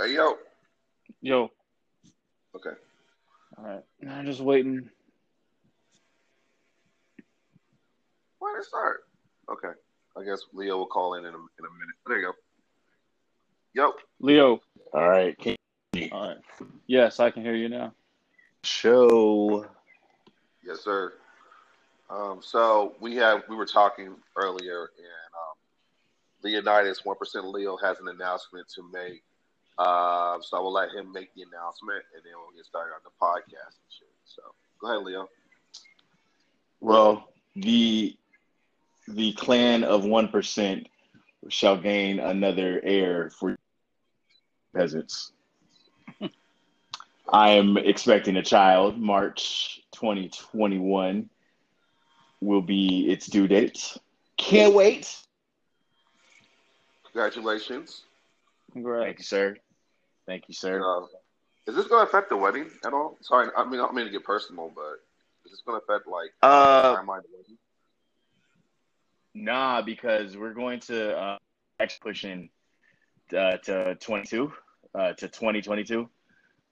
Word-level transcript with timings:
Hey, 0.00 0.14
yo. 0.14 0.38
Yo. 1.20 1.50
Okay. 2.56 2.70
All 3.58 3.64
right. 3.64 3.82
I'm 4.08 4.24
just 4.24 4.40
waiting. 4.40 4.88
Why 8.38 8.54
did 8.54 8.60
it 8.60 8.64
start? 8.64 9.02
Okay. 9.52 9.78
I 10.16 10.24
guess 10.24 10.40
Leo 10.54 10.78
will 10.78 10.86
call 10.86 11.16
in 11.16 11.26
in 11.26 11.34
a, 11.34 11.36
in 11.36 11.36
a 11.36 11.36
minute. 11.36 11.96
There 12.06 12.18
you 12.18 12.26
go. 12.28 12.32
Yo. 13.74 13.92
Leo. 14.20 14.62
All 14.94 15.06
right. 15.06 15.36
Can 15.38 15.56
All 16.12 16.28
right. 16.28 16.38
Yes, 16.86 17.20
I 17.20 17.30
can 17.30 17.42
hear 17.42 17.54
you 17.54 17.68
now. 17.68 17.92
show. 18.64 19.66
Yes, 20.64 20.80
sir. 20.82 21.12
Um, 22.08 22.40
so 22.42 22.94
we 23.00 23.16
have 23.16 23.42
we 23.50 23.54
were 23.54 23.66
talking 23.66 24.14
earlier, 24.34 24.90
and 24.96 25.34
um, 25.34 25.56
Leonidas, 26.42 27.04
one 27.04 27.16
percent 27.16 27.48
Leo, 27.48 27.76
has 27.76 28.00
an 28.00 28.08
announcement 28.08 28.66
to 28.76 28.82
make. 28.90 29.22
Uh, 29.80 30.38
so 30.42 30.58
I 30.58 30.60
will 30.60 30.74
let 30.74 30.90
him 30.90 31.10
make 31.10 31.34
the 31.34 31.40
announcement, 31.40 32.04
and 32.14 32.22
then 32.22 32.34
we'll 32.36 32.54
get 32.54 32.66
started 32.66 32.92
on 32.92 33.00
the 33.02 33.10
podcast 33.18 33.78
and 33.80 33.88
shit. 33.88 34.08
So 34.26 34.42
go 34.78 34.92
ahead, 34.92 35.06
Leo. 35.06 35.26
Well, 36.80 37.32
the 37.56 38.14
the 39.08 39.32
clan 39.32 39.82
of 39.84 40.04
one 40.04 40.28
percent 40.28 40.86
shall 41.48 41.78
gain 41.78 42.20
another 42.20 42.82
heir 42.84 43.30
for 43.30 43.56
peasants. 44.76 45.32
I 47.32 47.52
am 47.52 47.78
expecting 47.78 48.36
a 48.36 48.42
child. 48.42 48.98
March 48.98 49.80
2021 49.92 51.30
will 52.42 52.60
be 52.60 53.10
its 53.10 53.28
due 53.28 53.48
date. 53.48 53.96
Can't 54.36 54.74
wait. 54.74 55.16
Congratulations. 57.04 58.02
Congrats. 58.72 59.04
Thank 59.06 59.18
you, 59.18 59.24
sir. 59.24 59.56
Thank 60.30 60.44
you, 60.46 60.54
sir. 60.54 60.80
Uh, 60.80 61.06
is 61.66 61.74
this 61.74 61.88
going 61.88 62.06
to 62.06 62.08
affect 62.08 62.28
the 62.28 62.36
wedding 62.36 62.70
at 62.86 62.92
all? 62.92 63.18
Sorry, 63.20 63.48
I 63.56 63.64
mean 63.64 63.80
I 63.80 63.82
don't 63.82 63.94
mean 63.96 64.04
to 64.04 64.12
get 64.12 64.22
personal, 64.22 64.70
but 64.72 65.00
is 65.44 65.50
this 65.50 65.60
going 65.66 65.80
to 65.80 65.84
affect 65.84 66.06
like 66.06 66.30
Uh, 66.40 66.94
timeline 66.94 67.24
wedding? 67.36 67.58
Nah, 69.34 69.82
because 69.82 70.36
we're 70.36 70.54
going 70.54 70.78
to 70.82 71.18
uh, 71.18 71.38
pushing 72.00 72.48
uh, 73.36 73.56
to 73.56 73.96
22, 73.96 74.52
uh, 74.94 75.14
to 75.14 75.26
2022 75.26 76.08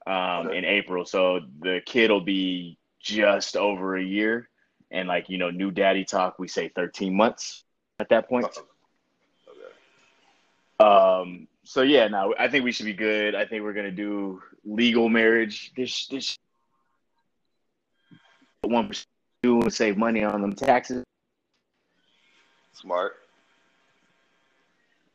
um, 0.06 0.46
Okay. 0.46 0.58
in 0.58 0.64
April. 0.64 1.04
So 1.04 1.40
the 1.58 1.80
kid 1.84 2.12
will 2.12 2.20
be 2.20 2.78
just 3.00 3.56
over 3.56 3.96
a 3.96 4.02
year. 4.04 4.48
And 4.92 5.08
like, 5.08 5.28
you 5.28 5.38
know, 5.38 5.50
new 5.50 5.72
daddy 5.72 6.04
talk, 6.04 6.38
we 6.38 6.46
say 6.46 6.68
13 6.76 7.12
months 7.12 7.64
at 7.98 8.08
that 8.10 8.28
point. 8.28 8.46
Okay. 8.46 8.60
Um, 10.80 11.48
so 11.68 11.82
yeah, 11.82 12.08
no, 12.08 12.34
I 12.38 12.48
think 12.48 12.64
we 12.64 12.72
should 12.72 12.86
be 12.86 12.94
good. 12.94 13.34
I 13.34 13.44
think 13.44 13.62
we're 13.62 13.74
gonna 13.74 13.90
do 13.90 14.42
legal 14.64 15.10
marriage. 15.10 15.70
This 15.76 16.06
this 16.06 16.38
one 18.62 18.88
percent 18.88 19.06
do 19.42 19.60
and 19.60 19.70
save 19.72 19.98
money 19.98 20.24
on 20.24 20.40
them 20.40 20.54
taxes. 20.54 21.04
Smart. 22.72 23.16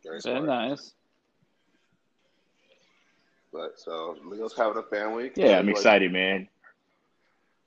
Very 0.03 0.19
Very 0.23 0.41
nice. 0.41 0.93
But 3.51 3.79
so 3.79 4.15
Leo's 4.23 4.55
having 4.55 4.77
a 4.77 4.83
family. 4.83 5.31
Yeah, 5.35 5.57
I'm 5.57 5.69
excited, 5.69 6.13
man. 6.13 6.47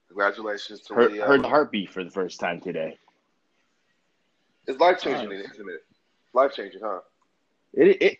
Congratulations 0.06 0.82
to 0.82 0.94
Heard, 0.94 1.12
Leo. 1.12 1.26
heard 1.26 1.42
the 1.42 1.48
heartbeat 1.48 1.90
for 1.90 2.04
the 2.04 2.10
first 2.10 2.38
time 2.38 2.60
today. 2.60 2.96
It's 4.68 4.78
life 4.78 5.00
changing, 5.00 5.30
Nice. 5.30 5.50
isn't 5.54 5.70
it? 5.70 5.84
Life 6.32 6.52
changing, 6.54 6.82
huh? 6.84 7.00
It 7.74 8.00
it 8.00 8.18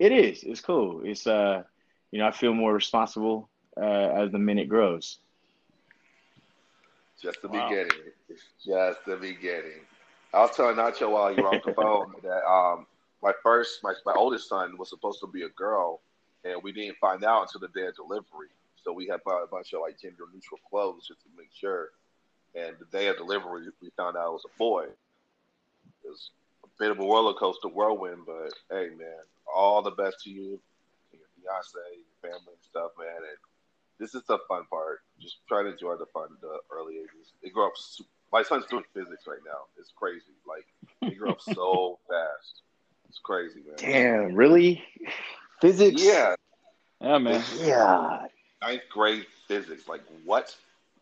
it 0.00 0.12
is. 0.12 0.42
It's 0.42 0.60
cool. 0.60 1.02
It's 1.04 1.26
uh, 1.26 1.62
you 2.10 2.18
know, 2.18 2.26
I 2.26 2.32
feel 2.32 2.54
more 2.54 2.74
responsible 2.74 3.50
uh, 3.80 3.84
as 3.84 4.32
the 4.32 4.38
minute 4.38 4.68
grows. 4.68 5.20
Just 7.22 7.42
the 7.42 7.48
Wow. 7.48 7.68
beginning. 7.68 8.12
Just 8.64 9.04
the 9.06 9.16
beginning. 9.16 9.80
I 10.32 10.40
was 10.40 10.56
telling 10.56 10.76
Nacho 10.76 11.10
while 11.10 11.32
you 11.34 11.42
were 11.42 11.48
on 11.48 11.60
the 11.64 11.72
phone 11.76 12.14
that 12.22 12.44
um, 12.48 12.86
my 13.22 13.32
first, 13.42 13.80
my, 13.82 13.92
my 14.06 14.14
oldest 14.16 14.48
son 14.48 14.76
was 14.78 14.88
supposed 14.88 15.20
to 15.20 15.26
be 15.26 15.42
a 15.42 15.48
girl, 15.50 16.00
and 16.44 16.62
we 16.62 16.72
didn't 16.72 16.96
find 16.98 17.24
out 17.24 17.42
until 17.42 17.60
the 17.60 17.68
day 17.78 17.86
of 17.86 17.94
delivery. 17.96 18.48
So 18.82 18.92
we 18.92 19.06
had 19.06 19.20
bought 19.24 19.42
a 19.42 19.46
bunch 19.48 19.74
of 19.74 19.80
like 19.82 20.00
gender 20.00 20.24
neutral 20.32 20.60
clothes 20.70 21.06
just 21.08 21.20
to 21.22 21.28
make 21.36 21.50
sure. 21.52 21.90
And 22.54 22.76
the 22.78 22.86
day 22.86 23.08
of 23.08 23.16
delivery, 23.16 23.66
we 23.82 23.90
found 23.96 24.16
out 24.16 24.28
it 24.28 24.32
was 24.32 24.46
a 24.46 24.58
boy. 24.58 24.84
It 24.84 26.08
was 26.08 26.30
a 26.64 26.68
bit 26.78 26.90
of 26.90 26.98
a 26.98 27.02
roller 27.02 27.34
coaster 27.34 27.68
whirlwind, 27.68 28.22
but 28.26 28.52
hey, 28.70 28.88
man, 28.96 29.22
all 29.54 29.82
the 29.82 29.90
best 29.90 30.20
to 30.24 30.30
you, 30.30 30.60
to 31.10 31.16
your 31.18 31.28
fiance, 31.36 31.76
your 31.76 32.30
family, 32.30 32.52
and 32.54 32.62
stuff, 32.62 32.92
man. 32.98 33.16
And 33.16 33.38
this 33.98 34.14
is 34.14 34.22
the 34.28 34.38
fun 34.48 34.64
part. 34.70 35.00
Just 35.20 35.38
try 35.48 35.62
to 35.62 35.70
enjoy 35.70 35.96
the 35.96 36.06
fun, 36.12 36.28
the 36.40 36.58
early 36.70 36.96
ages. 36.98 37.32
They 37.42 37.50
grow 37.50 37.66
up. 37.66 37.72
Super, 37.76 38.08
my 38.32 38.42
son's 38.42 38.66
doing 38.66 38.84
physics 38.94 39.24
right 39.26 39.42
now. 39.44 39.66
It's 39.78 39.92
crazy. 39.94 40.34
Like 40.46 40.66
they 41.02 41.14
grow 41.14 41.32
up 41.32 41.40
so 41.40 41.98
fast. 42.08 42.62
It's 43.08 43.18
crazy, 43.18 43.60
man. 43.66 43.74
Damn, 43.76 44.34
really? 44.34 44.82
Physics? 45.60 46.00
Yeah, 46.02 46.34
Yeah, 47.00 47.18
man. 47.18 47.42
Yeah. 47.58 48.26
ninth 48.62 48.82
grade 48.90 49.26
physics. 49.48 49.88
Like 49.88 50.02
what? 50.24 50.54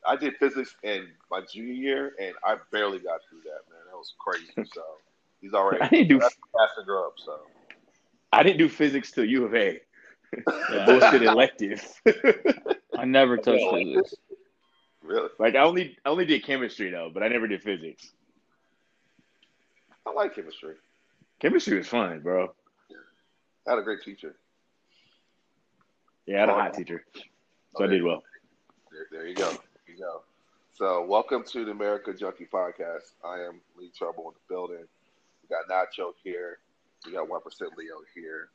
I 0.07 0.17
did 0.17 0.37
physics 0.37 0.75
in 0.83 1.09
my 1.31 1.43
junior 1.53 1.75
year, 1.75 2.13
and 2.21 2.35
I 2.45 2.57
barely 2.73 2.99
got 2.99 3.21
through 3.29 3.41
that. 3.45 3.61
Man, 3.71 3.81
that 3.91 3.97
was 3.97 4.15
crazy. 4.19 4.71
So 4.73 4.83
he's 5.41 5.53
already 5.55 5.81
I 5.83 5.89
didn't 5.89 6.09
do 6.09 6.19
that's 6.19 6.37
fast 6.57 6.75
to 6.79 6.85
grow 6.85 7.07
up. 7.07 7.15
So 7.19 7.39
I 8.33 8.43
didn't 8.43 8.59
do 8.59 8.69
physics 8.69 9.11
till 9.11 9.25
U 9.25 9.45
of 9.45 9.55
A. 9.55 9.81
Yeah. 10.73 10.85
Bullshit 10.87 11.23
elective. 11.23 11.83
I 12.97 13.05
never 13.05 13.37
touched 13.39 13.63
Yeah. 13.63 13.73
physics. 13.73 14.15
really, 15.03 15.29
like 15.39 15.55
I 15.55 15.61
only 15.61 15.97
I 16.05 16.11
only 16.11 16.27
did 16.27 16.45
chemistry 16.45 16.91
though, 16.91 17.11
but 17.13 17.23
I 17.23 17.29
never 17.29 17.47
did 17.47 17.63
physics. 17.63 18.13
I 20.07 20.13
like 20.13 20.35
chemistry. 20.35 20.75
Chemistry 21.41 21.79
was 21.79 21.87
fun, 21.89 22.21
bro. 22.21 22.53
I 23.67 23.71
had 23.71 23.79
a 23.79 23.83
great 23.83 24.03
teacher. 24.03 24.35
Yeah, 26.27 26.37
I 26.37 26.41
had 26.41 26.49
a 26.51 26.55
hot 26.55 26.75
teacher, 26.75 27.05
so 27.77 27.85
I 27.85 27.87
did 27.87 28.03
well. 28.03 28.23
There, 28.91 29.07
there 29.11 29.27
you 29.29 29.35
go. 29.35 29.49
There 29.51 29.61
you 29.95 29.99
go. 29.99 30.23
So, 30.75 31.05
welcome 31.05 31.43
to 31.45 31.65
the 31.65 31.71
America 31.71 32.13
Junkie 32.15 32.47
Podcast. 32.53 33.13
I 33.25 33.41
am 33.41 33.61
Lee 33.79 33.91
Trouble 33.97 34.29
in 34.29 34.35
the 34.35 34.55
building. 34.55 34.85
We 35.43 35.49
got 35.49 35.69
Nacho 35.69 36.13
here. 36.23 36.59
We 37.07 37.13
got 37.13 37.29
One 37.29 37.41
Percent 37.41 37.71
Leo 37.77 37.97
here, 38.15 38.49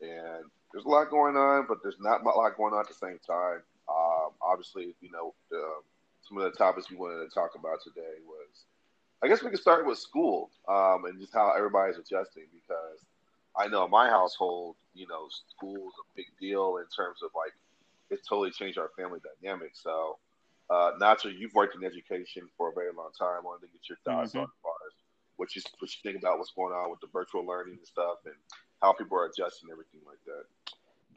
and 0.00 0.44
there's 0.72 0.84
a 0.84 0.88
lot 0.88 1.10
going 1.10 1.36
on, 1.36 1.66
but 1.68 1.78
there's 1.82 1.98
not 2.00 2.22
a 2.22 2.28
lot 2.28 2.56
going 2.56 2.74
on 2.74 2.80
at 2.80 2.88
the 2.88 2.94
same 2.94 3.18
time. 3.26 3.62
Um, 3.88 4.32
obviously, 4.42 4.94
you 5.00 5.10
know, 5.10 5.34
the, 5.50 5.62
some 6.20 6.38
of 6.38 6.44
the 6.44 6.56
topics 6.56 6.90
we 6.90 6.96
wanted 6.96 7.24
to 7.24 7.34
talk 7.34 7.54
about 7.58 7.82
today 7.82 8.20
was, 8.26 8.64
I 9.22 9.28
guess 9.28 9.42
we 9.42 9.50
could 9.50 9.60
start 9.60 9.86
with 9.86 9.98
school 9.98 10.50
um, 10.68 11.04
and 11.06 11.18
just 11.18 11.32
how 11.32 11.52
everybody's 11.56 11.96
adjusting 11.96 12.44
because 12.52 13.04
I 13.56 13.66
know 13.66 13.84
in 13.84 13.90
my 13.90 14.08
household, 14.08 14.76
you 14.94 15.06
know, 15.08 15.28
school's 15.56 15.94
a 15.98 16.04
big 16.14 16.26
deal 16.40 16.76
in 16.76 16.84
terms 16.94 17.22
of 17.22 17.30
like 17.34 17.52
it's 18.10 18.26
totally 18.28 18.50
changed 18.50 18.78
our 18.78 18.90
family 18.96 19.20
dynamic. 19.42 19.70
So, 19.74 20.18
uh, 20.70 20.92
Nacho, 21.00 21.36
you've 21.36 21.54
worked 21.54 21.74
in 21.74 21.84
education 21.84 22.48
for 22.56 22.70
a 22.70 22.72
very 22.72 22.92
long 22.92 23.10
time. 23.18 23.38
I 23.38 23.40
wanted 23.40 23.66
to 23.66 23.72
get 23.72 23.88
your 23.88 23.98
thoughts 24.04 24.32
Mhm. 24.32 24.40
on 24.40 24.44
as 24.44 24.50
far 24.62 24.67
as 24.67 24.67
what 25.38 25.56
you 25.56 25.62
what 25.78 25.90
you 25.90 25.98
think 26.02 26.22
about 26.22 26.38
what's 26.38 26.52
going 26.52 26.74
on 26.74 26.90
with 26.90 27.00
the 27.00 27.08
virtual 27.12 27.46
learning 27.46 27.78
and 27.78 27.86
stuff, 27.86 28.18
and 28.26 28.34
how 28.82 28.92
people 28.92 29.16
are 29.18 29.26
adjusting 29.26 29.70
everything 29.72 30.00
like 30.06 30.22
that. 30.26 30.44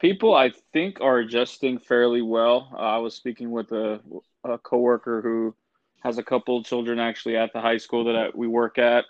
People, 0.00 0.34
I 0.34 0.50
think, 0.72 1.00
are 1.00 1.18
adjusting 1.18 1.78
fairly 1.78 2.22
well. 2.22 2.70
Uh, 2.72 2.78
I 2.78 2.98
was 2.98 3.14
speaking 3.14 3.50
with 3.50 3.70
a, 3.72 4.00
a 4.42 4.58
coworker 4.58 5.20
who 5.20 5.54
has 6.02 6.18
a 6.18 6.22
couple 6.22 6.58
of 6.58 6.64
children 6.64 6.98
actually 6.98 7.36
at 7.36 7.52
the 7.52 7.60
high 7.60 7.76
school 7.76 8.04
that 8.04 8.16
I, 8.16 8.30
we 8.34 8.48
work 8.48 8.78
at, 8.78 9.04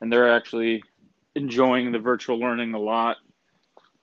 and 0.00 0.10
they're 0.12 0.34
actually 0.34 0.82
enjoying 1.34 1.92
the 1.92 1.98
virtual 1.98 2.38
learning 2.38 2.74
a 2.74 2.78
lot. 2.78 3.16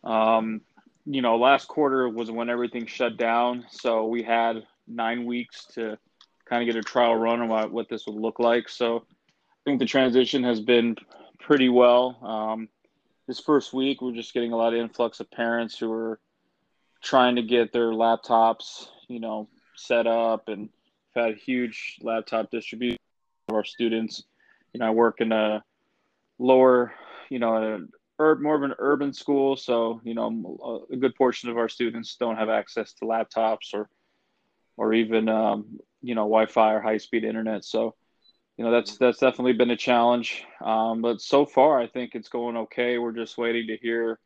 Um, 0.03 0.61
you 1.05 1.21
know, 1.21 1.37
last 1.37 1.67
quarter 1.67 2.09
was 2.09 2.29
when 2.29 2.49
everything 2.49 2.85
shut 2.85 3.17
down, 3.17 3.65
so 3.69 4.05
we 4.05 4.21
had 4.21 4.65
nine 4.87 5.25
weeks 5.25 5.65
to 5.73 5.97
kind 6.45 6.61
of 6.61 6.71
get 6.71 6.79
a 6.79 6.83
trial 6.83 7.15
run 7.15 7.41
on 7.41 7.47
what, 7.47 7.71
what 7.71 7.89
this 7.89 8.05
would 8.05 8.15
look 8.15 8.39
like. 8.39 8.69
So 8.69 9.05
think 9.65 9.79
the 9.79 9.85
transition 9.85 10.43
has 10.43 10.61
been 10.61 10.95
pretty 11.39 11.69
well. 11.69 12.17
Um, 12.21 12.69
this 13.27 13.39
first 13.39 13.73
week, 13.73 14.01
we're 14.01 14.13
just 14.13 14.33
getting 14.33 14.53
a 14.53 14.55
lot 14.55 14.73
of 14.73 14.79
influx 14.79 15.19
of 15.19 15.29
parents 15.31 15.77
who 15.77 15.91
are 15.91 16.19
trying 17.01 17.35
to 17.35 17.41
get 17.41 17.73
their 17.73 17.89
laptops, 17.89 18.87
you 19.07 19.19
know, 19.19 19.49
set 19.75 20.07
up, 20.07 20.47
and 20.47 20.69
we've 21.15 21.23
had 21.23 21.33
a 21.33 21.37
huge 21.37 21.97
laptop 22.01 22.51
distribution 22.51 22.99
of 23.49 23.55
our 23.55 23.63
students. 23.63 24.23
You 24.73 24.79
know, 24.79 24.87
I 24.87 24.91
work 24.91 25.21
in 25.21 25.31
a 25.31 25.63
lower, 26.37 26.93
you 27.29 27.39
know, 27.39 27.55
a 27.55 28.35
more 28.35 28.55
of 28.55 28.63
an 28.63 28.75
urban 28.79 29.11
school, 29.13 29.57
so 29.57 29.99
you 30.03 30.13
know, 30.13 30.85
a 30.91 30.95
good 30.95 31.15
portion 31.15 31.49
of 31.49 31.57
our 31.57 31.67
students 31.67 32.15
don't 32.15 32.37
have 32.37 32.49
access 32.49 32.93
to 32.93 33.05
laptops 33.05 33.73
or, 33.73 33.89
or 34.77 34.93
even, 34.93 35.27
um, 35.27 35.79
you 36.01 36.15
know, 36.15 36.21
Wi-Fi 36.21 36.75
or 36.75 36.81
high-speed 36.81 37.23
internet. 37.23 37.65
So, 37.65 37.95
you 38.57 38.63
know, 38.63 38.71
that's 38.71 38.97
that's 38.97 39.19
definitely 39.19 39.53
been 39.53 39.71
a 39.71 39.77
challenge. 39.77 40.43
Um, 40.63 41.01
but 41.01 41.21
so 41.21 41.45
far, 41.45 41.79
I 41.79 41.87
think 41.87 42.15
it's 42.15 42.29
going 42.29 42.55
okay. 42.57 42.97
We're 42.97 43.11
just 43.11 43.37
waiting 43.37 43.67
to 43.67 43.77
hear 43.77 44.19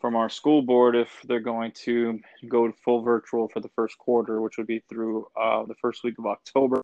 from 0.00 0.14
our 0.14 0.28
school 0.28 0.62
board 0.62 0.94
if 0.94 1.10
they're 1.24 1.40
going 1.40 1.72
to 1.72 2.20
go 2.48 2.70
full 2.84 3.02
virtual 3.02 3.48
for 3.48 3.60
the 3.60 3.70
first 3.70 3.98
quarter, 3.98 4.40
which 4.40 4.58
would 4.58 4.66
be 4.66 4.82
through 4.88 5.26
uh, 5.40 5.64
the 5.64 5.74
first 5.74 6.04
week 6.04 6.18
of 6.18 6.26
October, 6.26 6.80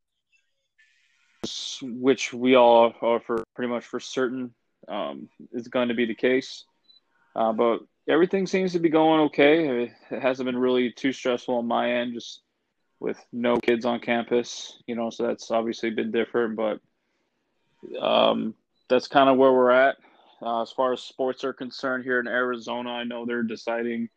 which 1.83 2.33
we 2.33 2.57
all 2.57 2.93
are 3.01 3.21
for 3.21 3.45
pretty 3.55 3.71
much 3.71 3.85
for 3.85 4.01
certain 4.01 4.53
um, 4.89 5.29
is 5.53 5.69
going 5.69 5.89
to 5.89 5.95
be 5.95 6.07
the 6.07 6.15
case. 6.15 6.65
Uh, 7.37 7.53
but 7.53 7.81
everything 8.09 8.47
seems 8.47 8.73
to 8.73 8.79
be 8.79 8.89
going 8.89 9.21
okay. 9.21 9.85
It 10.11 10.23
hasn't 10.23 10.47
been 10.47 10.59
really 10.59 10.91
too 10.91 11.13
stressful 11.13 11.57
on 11.57 11.67
my 11.67 11.93
end, 11.93 12.15
just 12.15 12.42
with 13.03 13.19
no 13.33 13.57
kids 13.57 13.85
on 13.85 13.99
campus, 13.99 14.81
you 14.87 14.95
know, 14.95 15.11
so 15.11 15.27
that's 15.27 15.51
obviously 15.51 15.91
been 15.91 16.13
different, 16.13 16.57
but 16.57 16.81
um, 18.01 18.55
that's 18.89 19.09
kind 19.09 19.29
of 19.29 19.37
where 19.37 19.53
we're 19.53 19.73
at. 19.73 19.97
Uh, 20.41 20.63
as 20.63 20.71
far 20.71 20.93
as 20.93 21.03
sports 21.03 21.43
are 21.43 21.53
concerned 21.53 22.05
here 22.05 22.21
in 22.21 22.29
Arizona, 22.29 22.91
I 22.91 23.05
know 23.05 23.27
they're 23.27 23.43
deciding 23.43 24.09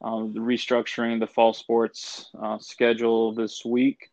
um, 0.00 0.32
the 0.32 0.40
restructuring 0.40 1.18
the 1.18 1.26
fall 1.26 1.52
sports 1.52 2.30
uh, 2.40 2.58
schedule 2.60 3.34
this 3.34 3.64
week. 3.64 4.08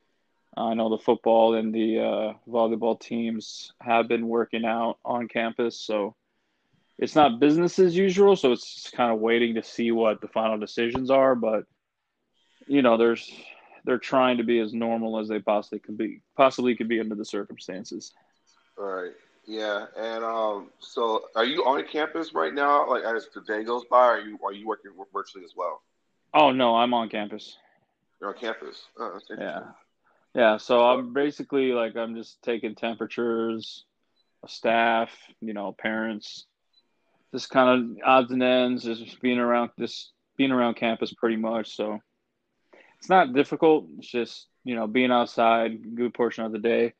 I 0.57 0.73
know 0.73 0.89
the 0.89 0.97
football 0.97 1.53
and 1.53 1.73
the 1.73 1.99
uh, 1.99 2.33
volleyball 2.49 2.99
teams 2.99 3.73
have 3.79 4.07
been 4.07 4.27
working 4.27 4.65
out 4.65 4.97
on 5.05 5.27
campus, 5.27 5.79
so 5.79 6.15
it's 6.97 7.13
not 7.13 7.39
business 7.39 7.77
as 7.77 7.95
usual. 7.95 8.35
So 8.35 8.53
it's 8.53 8.89
kind 8.89 9.11
of 9.11 9.19
waiting 9.19 9.53
to 9.55 9.63
see 9.63 9.91
what 9.91 10.21
the 10.21 10.29
final 10.29 10.57
decisions 10.57 11.11
are. 11.11 11.35
But 11.35 11.65
you 12.67 12.81
know, 12.81 12.97
there's 12.97 13.29
they're 13.85 13.97
trying 13.97 14.37
to 14.37 14.43
be 14.43 14.59
as 14.59 14.73
normal 14.73 15.19
as 15.19 15.27
they 15.27 15.39
possibly 15.39 15.79
can 15.79 15.95
be, 15.95 16.21
possibly 16.35 16.75
could 16.75 16.89
be 16.89 16.99
under 16.99 17.15
the 17.15 17.25
circumstances. 17.25 18.13
All 18.77 18.85
right. 18.85 19.13
Yeah, 19.47 19.85
and 19.95 20.23
um, 20.23 20.71
so 20.79 21.25
are 21.35 21.45
you 21.45 21.63
on 21.65 21.85
campus 21.87 22.33
right 22.33 22.53
now? 22.53 22.89
Like 22.89 23.03
as 23.03 23.27
the 23.33 23.41
day 23.41 23.63
goes 23.63 23.83
by, 23.85 23.97
are 23.97 24.19
you 24.19 24.39
are 24.43 24.51
you 24.51 24.67
working 24.67 24.91
virtually 25.13 25.45
as 25.45 25.51
well? 25.55 25.83
Oh 26.33 26.51
no, 26.51 26.75
I'm 26.75 26.95
on 26.95 27.09
campus. 27.09 27.57
You're 28.19 28.31
on 28.31 28.39
campus. 28.39 28.85
Oh, 28.97 29.19
yeah, 29.37 29.59
yeah. 30.33 30.57
So 30.57 30.83
I'm 30.83 31.13
basically 31.13 31.73
like 31.73 31.95
I'm 31.95 32.15
just 32.15 32.41
taking 32.41 32.73
temperatures, 32.73 33.85
staff, 34.47 35.11
you 35.41 35.53
know, 35.53 35.75
parents, 35.77 36.47
just 37.31 37.51
kind 37.51 37.69
of 37.69 37.97
odds 38.03 38.31
and 38.31 38.41
ends, 38.41 38.83
just 38.83 39.21
being 39.21 39.37
around 39.37 39.69
this 39.77 40.11
being 40.37 40.51
around 40.51 40.75
campus 40.75 41.13
pretty 41.13 41.35
much. 41.35 41.75
So 41.75 41.99
it's 42.99 43.09
not 43.09 43.33
difficult. 43.33 43.87
It's 43.97 44.07
just 44.07 44.47
you 44.63 44.75
know 44.75 44.87
being 44.87 45.11
outside, 45.11 45.95
good 45.95 46.13
portion 46.13 46.45
of 46.45 46.51
the 46.51 46.59
day 46.59 46.93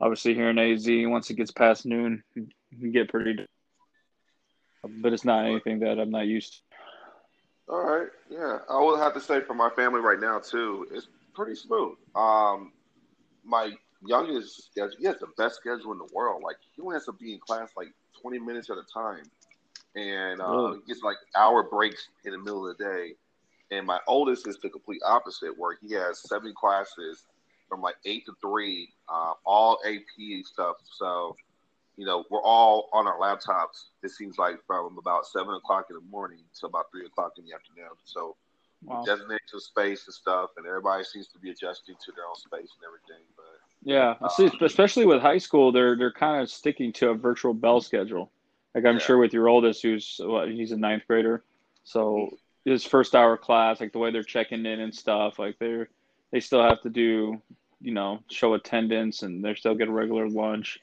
obviously 0.00 0.34
here 0.34 0.50
in 0.50 0.58
AZ, 0.58 0.86
once 0.88 1.30
it 1.30 1.34
gets 1.34 1.50
past 1.50 1.86
noon, 1.86 2.22
you 2.34 2.46
can 2.78 2.92
get 2.92 3.08
pretty. 3.08 3.46
But 4.82 5.12
it's 5.12 5.24
not 5.24 5.46
anything 5.46 5.80
that 5.80 5.98
I'm 5.98 6.10
not 6.10 6.26
used 6.26 6.52
to. 6.52 6.58
All 7.72 7.82
right, 7.82 8.08
yeah, 8.28 8.58
I 8.68 8.78
would 8.78 8.98
have 8.98 9.14
to 9.14 9.20
say 9.20 9.40
for 9.40 9.54
my 9.54 9.70
family 9.70 10.00
right 10.00 10.20
now 10.20 10.38
too, 10.38 10.86
it's 10.92 11.08
pretty 11.34 11.54
smooth. 11.54 11.96
Um, 12.14 12.72
my 13.42 13.72
youngest 14.04 14.66
schedule, 14.66 14.96
he 14.98 15.06
has 15.06 15.16
the 15.18 15.28
best 15.38 15.56
schedule 15.56 15.92
in 15.92 15.98
the 15.98 16.08
world. 16.12 16.42
Like 16.42 16.56
he 16.76 16.82
only 16.82 16.96
has 16.96 17.06
to 17.06 17.12
be 17.12 17.32
in 17.32 17.40
class 17.40 17.70
like 17.74 17.88
20 18.20 18.38
minutes 18.40 18.68
at 18.68 18.76
a 18.76 18.84
time, 18.92 19.24
and 19.96 20.42
uh, 20.42 20.50
really? 20.50 20.80
he 20.80 20.92
gets 20.92 21.02
like 21.02 21.16
hour 21.34 21.62
breaks 21.62 22.08
in 22.26 22.32
the 22.32 22.38
middle 22.38 22.68
of 22.68 22.76
the 22.76 22.84
day. 22.84 23.14
And 23.70 23.86
my 23.86 23.98
oldest 24.06 24.46
is 24.46 24.58
the 24.58 24.68
complete 24.68 25.02
opposite, 25.04 25.56
where 25.56 25.76
he 25.80 25.94
has 25.94 26.20
seven 26.20 26.52
classes 26.54 27.24
from 27.68 27.80
like 27.80 27.96
eight 28.04 28.26
to 28.26 28.32
three, 28.40 28.90
uh, 29.08 29.32
all 29.44 29.78
AP 29.86 30.44
stuff. 30.44 30.76
So, 30.98 31.34
you 31.96 32.04
know, 32.04 32.24
we're 32.30 32.42
all 32.42 32.88
on 32.92 33.06
our 33.06 33.18
laptops. 33.18 33.86
It 34.02 34.10
seems 34.10 34.38
like 34.38 34.56
from 34.66 34.98
about 34.98 35.26
seven 35.26 35.54
o'clock 35.54 35.86
in 35.90 35.96
the 35.96 36.02
morning 36.10 36.40
to 36.60 36.66
about 36.66 36.86
three 36.90 37.06
o'clock 37.06 37.32
in 37.38 37.44
the 37.44 37.54
afternoon. 37.54 37.96
So, 38.04 38.36
wow. 38.84 39.02
designate 39.04 39.40
some 39.46 39.60
space 39.60 40.06
and 40.06 40.14
stuff, 40.14 40.50
and 40.56 40.66
everybody 40.66 41.04
seems 41.04 41.28
to 41.28 41.38
be 41.38 41.50
adjusting 41.50 41.94
to 42.04 42.12
their 42.12 42.26
own 42.26 42.36
space 42.36 42.70
and 42.76 42.86
everything. 42.86 43.24
But 43.36 43.44
yeah, 43.82 44.14
um, 44.20 44.50
especially 44.62 45.06
with 45.06 45.20
high 45.20 45.38
school, 45.38 45.72
they're 45.72 45.96
they're 45.96 46.12
kind 46.12 46.42
of 46.42 46.50
sticking 46.50 46.92
to 46.94 47.10
a 47.10 47.14
virtual 47.14 47.54
bell 47.54 47.80
schedule. 47.80 48.30
Like 48.74 48.84
I'm 48.84 48.94
yeah. 48.94 49.02
sure 49.02 49.18
with 49.18 49.32
your 49.32 49.48
oldest, 49.48 49.82
who's 49.82 50.20
what, 50.22 50.50
he's 50.50 50.72
a 50.72 50.76
ninth 50.76 51.04
grader, 51.06 51.44
so 51.84 52.30
his 52.64 52.84
first 52.84 53.14
hour 53.14 53.36
class, 53.36 53.80
like 53.80 53.92
the 53.92 53.98
way 53.98 54.10
they're 54.10 54.22
checking 54.22 54.64
in 54.66 54.80
and 54.80 54.94
stuff, 54.94 55.38
like 55.38 55.58
they're 55.58 55.88
they 56.30 56.40
still 56.40 56.62
have 56.62 56.82
to 56.82 56.90
do 56.90 57.40
you 57.84 57.92
know, 57.92 58.20
show 58.30 58.54
attendance 58.54 59.22
and 59.22 59.44
they 59.44 59.54
still 59.54 59.74
get 59.74 59.88
a 59.88 59.92
regular 59.92 60.26
lunch. 60.28 60.80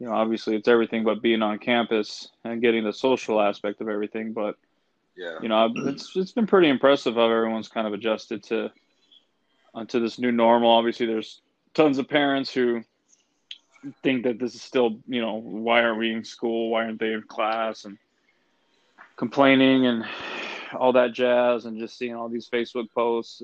You 0.00 0.06
know, 0.06 0.12
obviously 0.12 0.56
it's 0.56 0.68
everything 0.68 1.04
but 1.04 1.22
being 1.22 1.40
on 1.40 1.58
campus 1.58 2.28
and 2.44 2.60
getting 2.60 2.84
the 2.84 2.92
social 2.92 3.40
aspect 3.40 3.80
of 3.80 3.88
everything. 3.88 4.32
But 4.32 4.56
yeah, 5.16 5.38
you 5.40 5.48
know, 5.48 5.72
it's 5.74 6.14
it's 6.16 6.32
been 6.32 6.46
pretty 6.46 6.68
impressive 6.68 7.14
how 7.14 7.30
everyone's 7.30 7.68
kind 7.68 7.86
of 7.86 7.94
adjusted 7.94 8.42
to 8.44 8.70
uh, 9.74 9.84
to 9.86 10.00
this 10.00 10.18
new 10.18 10.32
normal. 10.32 10.70
Obviously, 10.70 11.06
there's 11.06 11.40
tons 11.74 11.98
of 11.98 12.08
parents 12.08 12.52
who 12.52 12.82
think 14.02 14.24
that 14.24 14.40
this 14.40 14.54
is 14.54 14.62
still, 14.62 14.98
you 15.06 15.20
know, 15.20 15.34
why 15.34 15.80
aren't 15.80 15.98
we 15.98 16.12
in 16.12 16.24
school? 16.24 16.70
Why 16.70 16.84
aren't 16.84 16.98
they 16.98 17.12
in 17.12 17.22
class? 17.22 17.84
And 17.84 17.96
complaining 19.16 19.86
and 19.86 20.04
all 20.78 20.92
that 20.92 21.12
jazz, 21.12 21.64
and 21.64 21.78
just 21.78 21.98
seeing 21.98 22.14
all 22.14 22.28
these 22.28 22.48
Facebook 22.48 22.90
posts 22.94 23.42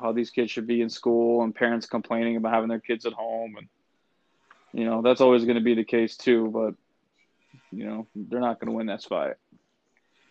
how 0.00 0.12
these 0.12 0.30
kids 0.30 0.50
should 0.50 0.66
be 0.66 0.80
in 0.80 0.88
school 0.88 1.42
and 1.42 1.54
parents 1.54 1.86
complaining 1.86 2.36
about 2.36 2.54
having 2.54 2.68
their 2.68 2.80
kids 2.80 3.04
at 3.06 3.12
home 3.12 3.56
and 3.56 3.68
you 4.72 4.84
know 4.84 5.02
that's 5.02 5.20
always 5.20 5.44
going 5.44 5.56
to 5.56 5.62
be 5.62 5.74
the 5.74 5.84
case 5.84 6.16
too 6.16 6.48
but 6.52 6.74
you 7.76 7.84
know 7.84 8.06
they're 8.14 8.40
not 8.40 8.60
going 8.60 8.68
to 8.68 8.76
win 8.76 8.86
that 8.86 9.02
fight 9.02 9.34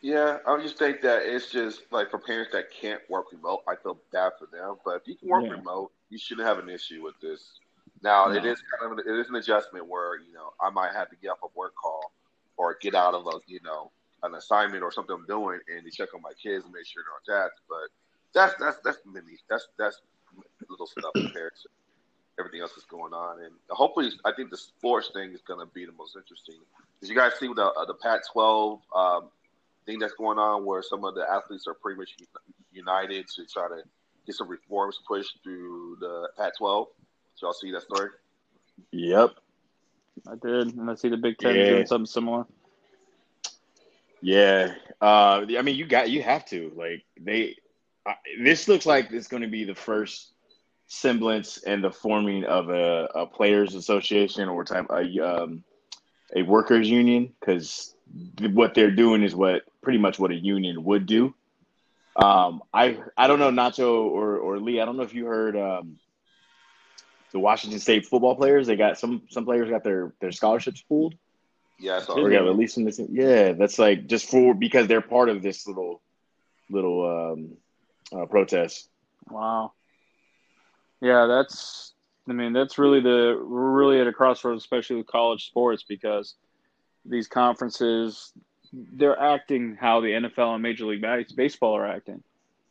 yeah 0.02 0.38
i 0.48 0.62
just 0.62 0.78
think 0.78 1.02
that 1.02 1.24
it's 1.24 1.52
just 1.52 1.81
like 1.92 2.10
for 2.10 2.19
parents 2.19 2.52
that 2.54 2.66
can't 2.72 3.02
work 3.10 3.25
remote 3.31 3.62
i 3.68 3.75
feel 3.75 4.00
bad 4.14 4.31
for 4.40 4.48
them 4.56 4.75
but 4.86 4.96
if 4.96 5.08
you 5.08 5.16
can 5.16 5.28
work 5.28 5.44
yeah. 5.44 5.52
remote 5.52 5.92
you 6.10 6.18
shouldn't 6.18 6.48
have 6.48 6.60
an 6.60 6.69
issue 6.69 7.04
with 7.04 7.19
this 7.22 7.60
now 8.04 8.25
no. 8.25 8.31
it 8.34 8.46
is 8.46 8.62
kind 8.80 8.92
of 8.92 9.00
it 9.00 9.19
is 9.19 9.28
an 9.30 9.36
adjustment 9.36 9.88
where 9.88 10.18
you 10.19 10.31
know 10.34 10.54
i 10.62 10.69
might 10.69 10.94
have 10.94 11.10
to 11.10 11.16
get 11.22 11.30
off 11.30 11.40
a 11.44 11.48
work 11.56 11.74
call 11.75 12.12
or 12.58 12.78
get 12.80 12.96
out 12.96 13.14
of 13.14 13.25
a 13.25 13.40
you 13.48 13.60
know 13.64 13.92
an 14.24 14.36
assignment 14.36 14.84
or 14.84 14.92
something 14.92 15.16
i'm 15.16 15.25
doing 15.25 15.60
and 15.74 15.86
to 15.86 15.92
check 15.92 16.14
on 16.14 16.22
my 16.22 16.34
kids 16.42 16.66
and 16.66 16.74
make 16.74 16.86
sure 16.86 17.04
they're 17.04 17.38
on 17.38 17.46
task 17.46 17.56
but 17.69 17.90
that's 18.34 18.54
that's 18.60 18.78
that's 18.84 19.00
mini. 19.06 19.38
That's 19.50 19.68
that's 19.78 20.00
little 20.69 20.88
stuff 20.88 21.12
compared 21.16 21.54
to 21.64 21.69
everything 22.40 22.62
else 22.62 22.72
that's 22.75 22.86
going 22.86 23.14
on. 23.14 23.44
And 23.44 23.54
hopefully, 23.69 24.12
I 24.25 24.31
think 24.34 24.52
the 24.52 24.58
sports 24.58 25.10
thing 25.14 25.31
is 25.34 25.42
going 25.42 25.60
to 25.60 25.72
be 25.74 25.86
the 25.86 25.92
most 25.94 26.16
interesting. 26.16 26.56
Did 27.02 27.10
you 27.10 27.16
guys 27.16 27.34
see 27.40 27.48
the 27.48 27.66
uh, 27.66 27.86
the 27.86 27.96
Pac-12 27.96 28.80
um, 28.96 29.30
thing 29.86 30.00
that's 30.00 30.14
going 30.14 30.38
on, 30.38 30.66
where 30.66 30.84
some 30.84 31.04
of 31.04 31.16
the 31.16 31.25
athletes 31.30 31.68
are 31.68 31.74
pretty 31.74 32.00
much 32.00 32.16
united 32.71 33.28
to 33.36 33.45
try 33.45 33.68
to 33.68 33.81
get 34.26 34.36
some 34.36 34.47
reforms 34.47 35.00
pushed 35.07 35.40
through 35.44 35.97
the 36.00 36.30
Pac-12? 36.38 36.86
Did 36.86 37.42
y'all 37.42 37.54
see 37.54 37.71
that 37.71 37.83
story? 37.83 38.09
Yep, 38.92 39.31
I 40.28 40.36
did, 40.36 40.76
and 40.76 40.90
I 40.90 40.95
see 40.95 41.09
the 41.09 41.18
Big 41.18 41.38
Ten 41.40 41.56
yeah. 41.56 41.69
doing 41.69 41.88
something 41.88 42.06
similar. 42.06 42.45
Yeah, 44.21 44.74
uh, 45.02 45.45
I 45.57 45.62
mean, 45.62 45.76
you 45.76 45.86
got 45.86 46.09
you 46.09 46.24
have 46.24 46.45
to 46.45 46.71
like 46.76 47.04
they 47.19 47.56
this 48.42 48.68
looks 48.68 48.86
like 48.86 49.12
it's 49.12 49.28
going 49.28 49.44
to 49.44 49.50
be 49.50 49.64
the 49.64 49.76
first 49.76 50.33
semblance 50.88 51.57
and 51.64 51.83
the 51.83 51.92
forming 51.92 52.45
of 52.45 52.69
a, 52.69 53.09
a 53.14 53.26
players 53.26 53.76
association 53.76 54.47
or 54.50 54.64
type 54.64 54.88
a 54.90 55.19
um, 55.19 55.64
a 56.36 56.42
workers 56.42 56.90
union 56.90 57.33
because 57.40 57.95
what 58.54 58.74
they're 58.74 58.92
doing 58.92 59.24
is 59.24 59.36
what 59.36 59.64
pretty 59.81 60.00
much 60.00 60.18
what 60.19 60.31
a 60.31 60.36
union 60.36 60.83
would 60.83 61.06
do. 61.06 61.33
Um, 62.16 62.64
I 62.74 62.97
I 63.16 63.28
don't 63.28 63.40
know 63.40 63.52
Nacho 63.52 64.06
or 64.06 64.38
or 64.38 64.59
Lee. 64.59 64.81
I 64.81 64.86
don't 64.86 64.97
know 64.97 65.04
if 65.04 65.14
you 65.14 65.26
heard 65.26 65.56
um, 65.56 66.00
the 67.31 67.40
Washington 67.40 67.80
State 67.80 68.07
football 68.07 68.36
players. 68.36 68.66
They 68.66 68.76
got 68.76 68.97
some 68.97 69.24
some 69.30 69.45
players 69.45 69.69
got 69.69 69.83
their 69.83 70.14
their 70.19 70.31
scholarships 70.31 70.81
pulled. 70.81 71.16
Yeah, 71.80 72.00
so 72.00 72.19
or 72.19 72.30
got 72.30 72.44
released 72.44 72.84
this. 72.84 73.00
Yeah, 73.10 73.54
that's 73.54 73.78
like 73.78 74.07
just 74.07 74.30
for 74.30 74.54
because 74.54 74.88
they're 74.88 75.02
part 75.02 75.30
of 75.30 75.42
this 75.42 75.68
little 75.68 76.02
little 76.69 77.34
um, 77.34 77.57
uh, 78.12 78.26
protests. 78.26 78.90
Wow. 79.30 79.74
Yeah, 81.02 81.28
that's. 81.28 81.94
I 82.30 82.34
mean, 82.34 82.52
that's 82.52 82.78
really 82.78 83.00
the 83.00 83.42
we're 83.48 83.72
really 83.72 84.02
at 84.02 84.07
a 84.07 84.12
crossroads, 84.12 84.64
especially 84.64 84.98
with 84.98 85.07
college 85.07 85.46
sports, 85.46 85.84
because 85.88 86.36
these 87.06 87.28
conferences 87.28 88.34
they're 88.74 89.19
acting 89.19 89.78
how 89.80 90.02
the 90.02 90.10
NFL 90.10 90.54
and 90.54 90.64
Major 90.64 90.86
League 90.86 91.06
Baseball 91.36 91.76
are 91.76 91.88
acting. 91.88 92.24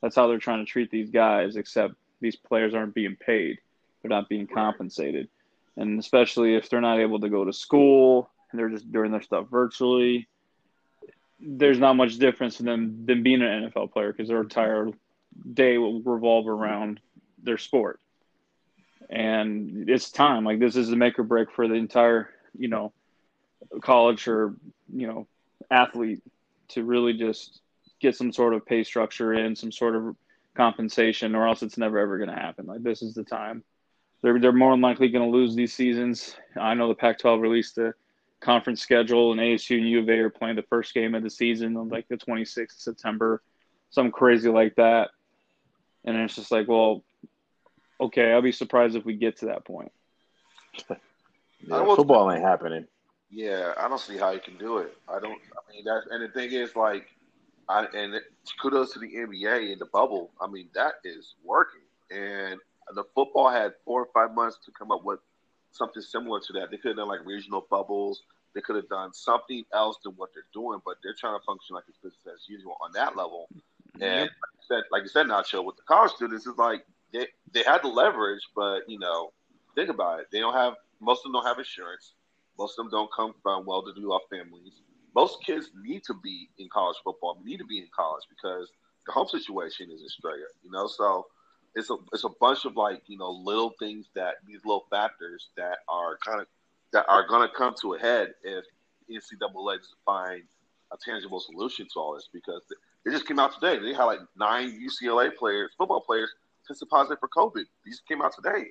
That's 0.03 0.15
how 0.15 0.27
they're 0.27 0.39
trying 0.39 0.65
to 0.65 0.71
treat 0.71 0.91
these 0.91 1.11
guys, 1.11 1.57
except 1.57 1.95
these 2.21 2.37
players 2.37 2.75
aren't 2.75 2.95
being 2.95 3.17
paid. 3.17 3.59
They're 4.03 4.11
not 4.11 4.29
being 4.29 4.47
compensated. 4.47 5.29
And 5.77 5.99
especially 5.99 6.55
if 6.55 6.69
they're 6.69 6.81
not 6.81 7.01
able 7.01 7.21
to 7.21 7.29
go 7.29 7.45
to 7.45 7.53
school 7.53 8.31
and 8.51 8.59
they're 8.59 8.69
just 8.69 8.91
doing 8.91 9.11
their 9.11 9.23
stuff 9.23 9.47
virtually, 9.51 10.29
there's 11.41 11.79
not 11.79 11.97
much 11.97 12.19
difference 12.19 12.61
in 12.61 12.67
them 12.67 13.05
than 13.05 13.23
being 13.23 13.43
an 13.43 13.71
NFL 13.71 13.93
player 13.93 14.13
because 14.13 14.29
their 14.29 14.41
entire 14.41 14.89
day 15.53 15.79
will 15.79 16.01
revolve 16.01 16.49
around 16.49 17.01
their 17.43 17.59
sport. 17.59 18.01
And 19.11 19.89
it's 19.89 20.11
time. 20.11 20.45
Like 20.45 20.59
this 20.59 20.77
is 20.77 20.91
a 20.91 20.97
make 20.97 21.19
or 21.19 21.25
break 21.25 21.53
for 21.53 21.69
the 21.69 21.75
entire, 21.75 22.31
you 22.59 22.69
know, 22.69 22.93
college 23.81 24.27
or, 24.29 24.55
you 24.93 25.07
know, 25.07 25.27
athlete 25.71 26.23
to 26.69 26.85
really 26.85 27.13
just 27.13 27.61
get 28.01 28.17
some 28.17 28.33
sort 28.33 28.55
of 28.55 28.67
pay 28.67 28.83
structure 28.83 29.35
in, 29.35 29.55
some 29.55 29.73
sort 29.73 29.95
of 29.95 30.17
compensation, 30.55 31.35
or 31.35 31.47
else 31.47 31.63
it's 31.63 31.79
never 31.79 31.99
ever 31.99 32.19
going 32.19 32.31
to 32.31 32.35
happen. 32.35 32.67
Like 32.67 32.83
this 32.83 33.03
is 33.03 33.15
the 33.15 33.25
time. 33.25 33.63
They're 34.23 34.41
they're 34.41 34.53
more 34.53 34.73
than 34.73 34.81
likely 34.81 35.09
going 35.09 35.31
to 35.31 35.37
lose 35.37 35.55
these 35.55 35.73
seasons. 35.73 36.35
I 36.59 36.75
know 36.75 36.89
the 36.89 36.95
Pac-12 36.95 37.41
released 37.41 37.77
the 37.77 37.95
conference 38.47 38.81
schedule, 38.81 39.33
and 39.33 39.41
ASU 39.41 39.77
and 39.77 39.89
U 39.89 39.99
of 39.99 40.09
A 40.09 40.19
are 40.21 40.31
playing 40.31 40.55
the 40.55 40.63
first 40.63 40.95
game 40.95 41.17
of 41.17 41.25
the 41.25 41.29
season 41.29 41.77
on 41.77 41.89
like 41.89 42.07
the 42.09 42.17
26th 42.17 42.63
of 42.63 42.71
September, 42.71 43.43
something 43.91 44.13
crazy 44.13 44.49
like 44.49 44.77
that. 44.77 45.11
And 46.05 46.17
it's 46.17 46.37
just 46.37 46.53
like, 46.53 46.69
well, 46.69 47.03
okay, 48.01 48.33
I'll 48.33 48.41
be 48.41 48.53
surprised 48.53 48.95
if 48.95 49.05
we 49.05 49.17
get 49.17 49.39
to 49.39 49.47
that 49.47 49.65
point. 49.65 49.91
yeah, 50.89 51.97
football 51.97 52.31
ain't 52.31 52.43
happening. 52.43 52.87
Yeah, 53.31 53.75
I 53.77 53.89
don't 53.89 54.01
see 54.01 54.17
how 54.17 54.31
you 54.31 54.39
can 54.39 54.57
do 54.57 54.79
it. 54.79 54.97
I 55.09 55.19
don't. 55.19 55.41
I 55.53 55.73
mean, 55.73 55.85
that 55.85 56.03
and 56.11 56.23
the 56.23 56.29
thing 56.29 56.53
is, 56.53 56.77
like, 56.77 57.09
I 57.69 57.87
and 57.93 58.15
it, 58.15 58.23
kudos 58.63 58.93
to 58.93 59.01
the 59.01 59.13
NBA 59.13 59.73
in 59.73 59.81
the 59.81 59.87
bubble. 59.87 60.31
I 60.41 60.47
mean, 60.47 60.69
that 60.77 60.95
is 61.03 61.35
working, 61.45 61.81
and 62.13 62.61
the 62.95 63.03
football 63.13 63.51
had 63.51 63.73
four 63.85 64.03
or 64.03 64.09
five 64.15 64.37
months 64.37 64.59
to 64.67 64.71
come 64.71 64.93
up 64.93 65.05
with 65.05 65.19
something 65.73 66.01
similar 66.01 66.39
to 66.39 66.53
that. 66.53 66.71
They 66.71 66.77
could 66.77 66.91
have 66.91 66.99
done 66.99 67.09
like 67.09 67.27
regional 67.27 67.67
bubbles. 67.69 68.23
They 68.57 68.63
could 68.63 68.77
have 68.77 68.89
done 68.89 69.13
something 69.13 69.65
else 69.75 69.99
than 70.03 70.15
what 70.15 70.31
they're 70.33 70.49
doing, 70.55 70.81
but 70.83 70.97
they're 71.05 71.13
trying 71.13 71.39
to 71.39 71.45
function 71.45 71.75
like 71.75 71.85
it's 71.89 71.99
business 71.99 72.27
as 72.27 72.49
usual 72.49 72.79
on 72.83 72.91
that 72.95 73.15
level. 73.15 73.51
And 74.01 74.23
like 74.23 74.31
you 74.31 74.65
said, 74.67 74.85
like 74.91 75.03
you 75.03 75.09
said, 75.09 75.27
Nacho, 75.27 75.63
with 75.63 75.77
the 75.77 75.83
college 75.83 76.13
students, 76.13 76.47
it's 76.47 76.57
like 76.57 76.87
they 77.13 77.27
they 77.53 77.63
had 77.63 77.83
the 77.83 77.89
leverage, 77.89 78.41
but 78.57 78.89
you 78.89 78.99
know, 78.99 79.35
think 79.75 79.91
about 79.91 80.21
it. 80.21 80.29
They 80.33 80.41
don't 80.41 80.55
have 80.55 80.73
most 81.01 81.19
of 81.19 81.25
them 81.25 81.33
don't 81.35 81.45
have 81.45 81.59
insurance. 81.59 82.15
Most 82.59 82.79
of 82.79 82.85
them 82.87 82.91
don't 82.91 83.11
come 83.15 83.35
from 83.43 83.67
well-to-do 83.67 84.11
off 84.11 84.23
families. 84.31 84.81
Most 85.15 85.45
kids 85.45 85.69
need 85.83 86.03
to 86.05 86.15
be 86.25 86.49
in 86.59 86.71
college 86.73 86.97
football. 87.05 87.39
Need 87.45 87.59
to 87.59 87.67
be 87.67 87.79
in 87.79 87.89
college 87.95 88.25
because 88.31 88.71
the 89.07 89.13
home 89.13 89.29
situation 89.29 89.91
is 89.91 90.01
in 90.01 90.07
Australia. 90.07 90.47
You 90.65 90.71
know, 90.71 90.87
so 90.87 91.27
it's 91.75 91.91
a 91.91 91.97
it's 92.15 92.25
a 92.25 92.31
bunch 92.41 92.65
of 92.65 92.75
like 92.75 93.03
you 93.07 93.19
know 93.19 93.31
little 93.31 93.75
things 93.79 94.07
that 94.15 94.37
these 94.47 94.65
little 94.65 94.87
factors 94.91 95.51
that 95.59 95.79
are 95.91 96.17
kind 96.25 96.41
of 96.41 96.47
that 96.97 97.05
are 97.11 97.27
going 97.29 97.47
to 97.47 97.55
come 97.55 97.75
to 97.79 97.93
a 97.93 97.99
head 97.99 98.33
if 98.43 98.65
NCAA 99.11 99.77
doesn't 99.77 100.01
find 100.07 100.43
a 100.91 100.97
tangible 101.05 101.41
solution 101.41 101.87
to 101.93 102.01
all 102.01 102.15
this 102.15 102.31
because 102.33 102.63
it 103.05 103.11
just 103.11 103.29
came 103.29 103.39
out 103.39 103.53
today. 103.53 103.79
They 103.79 103.93
had 103.93 104.05
like 104.05 104.21
nine 104.35 104.81
UCLA 104.81 105.37
players, 105.37 105.73
football 105.77 106.01
players, 106.01 106.33
tested 106.67 106.89
positive 106.89 107.19
for 107.21 107.29
COVID. 107.29 107.65
These 107.85 108.01
came 108.09 108.23
out 108.23 108.33
today. 108.35 108.69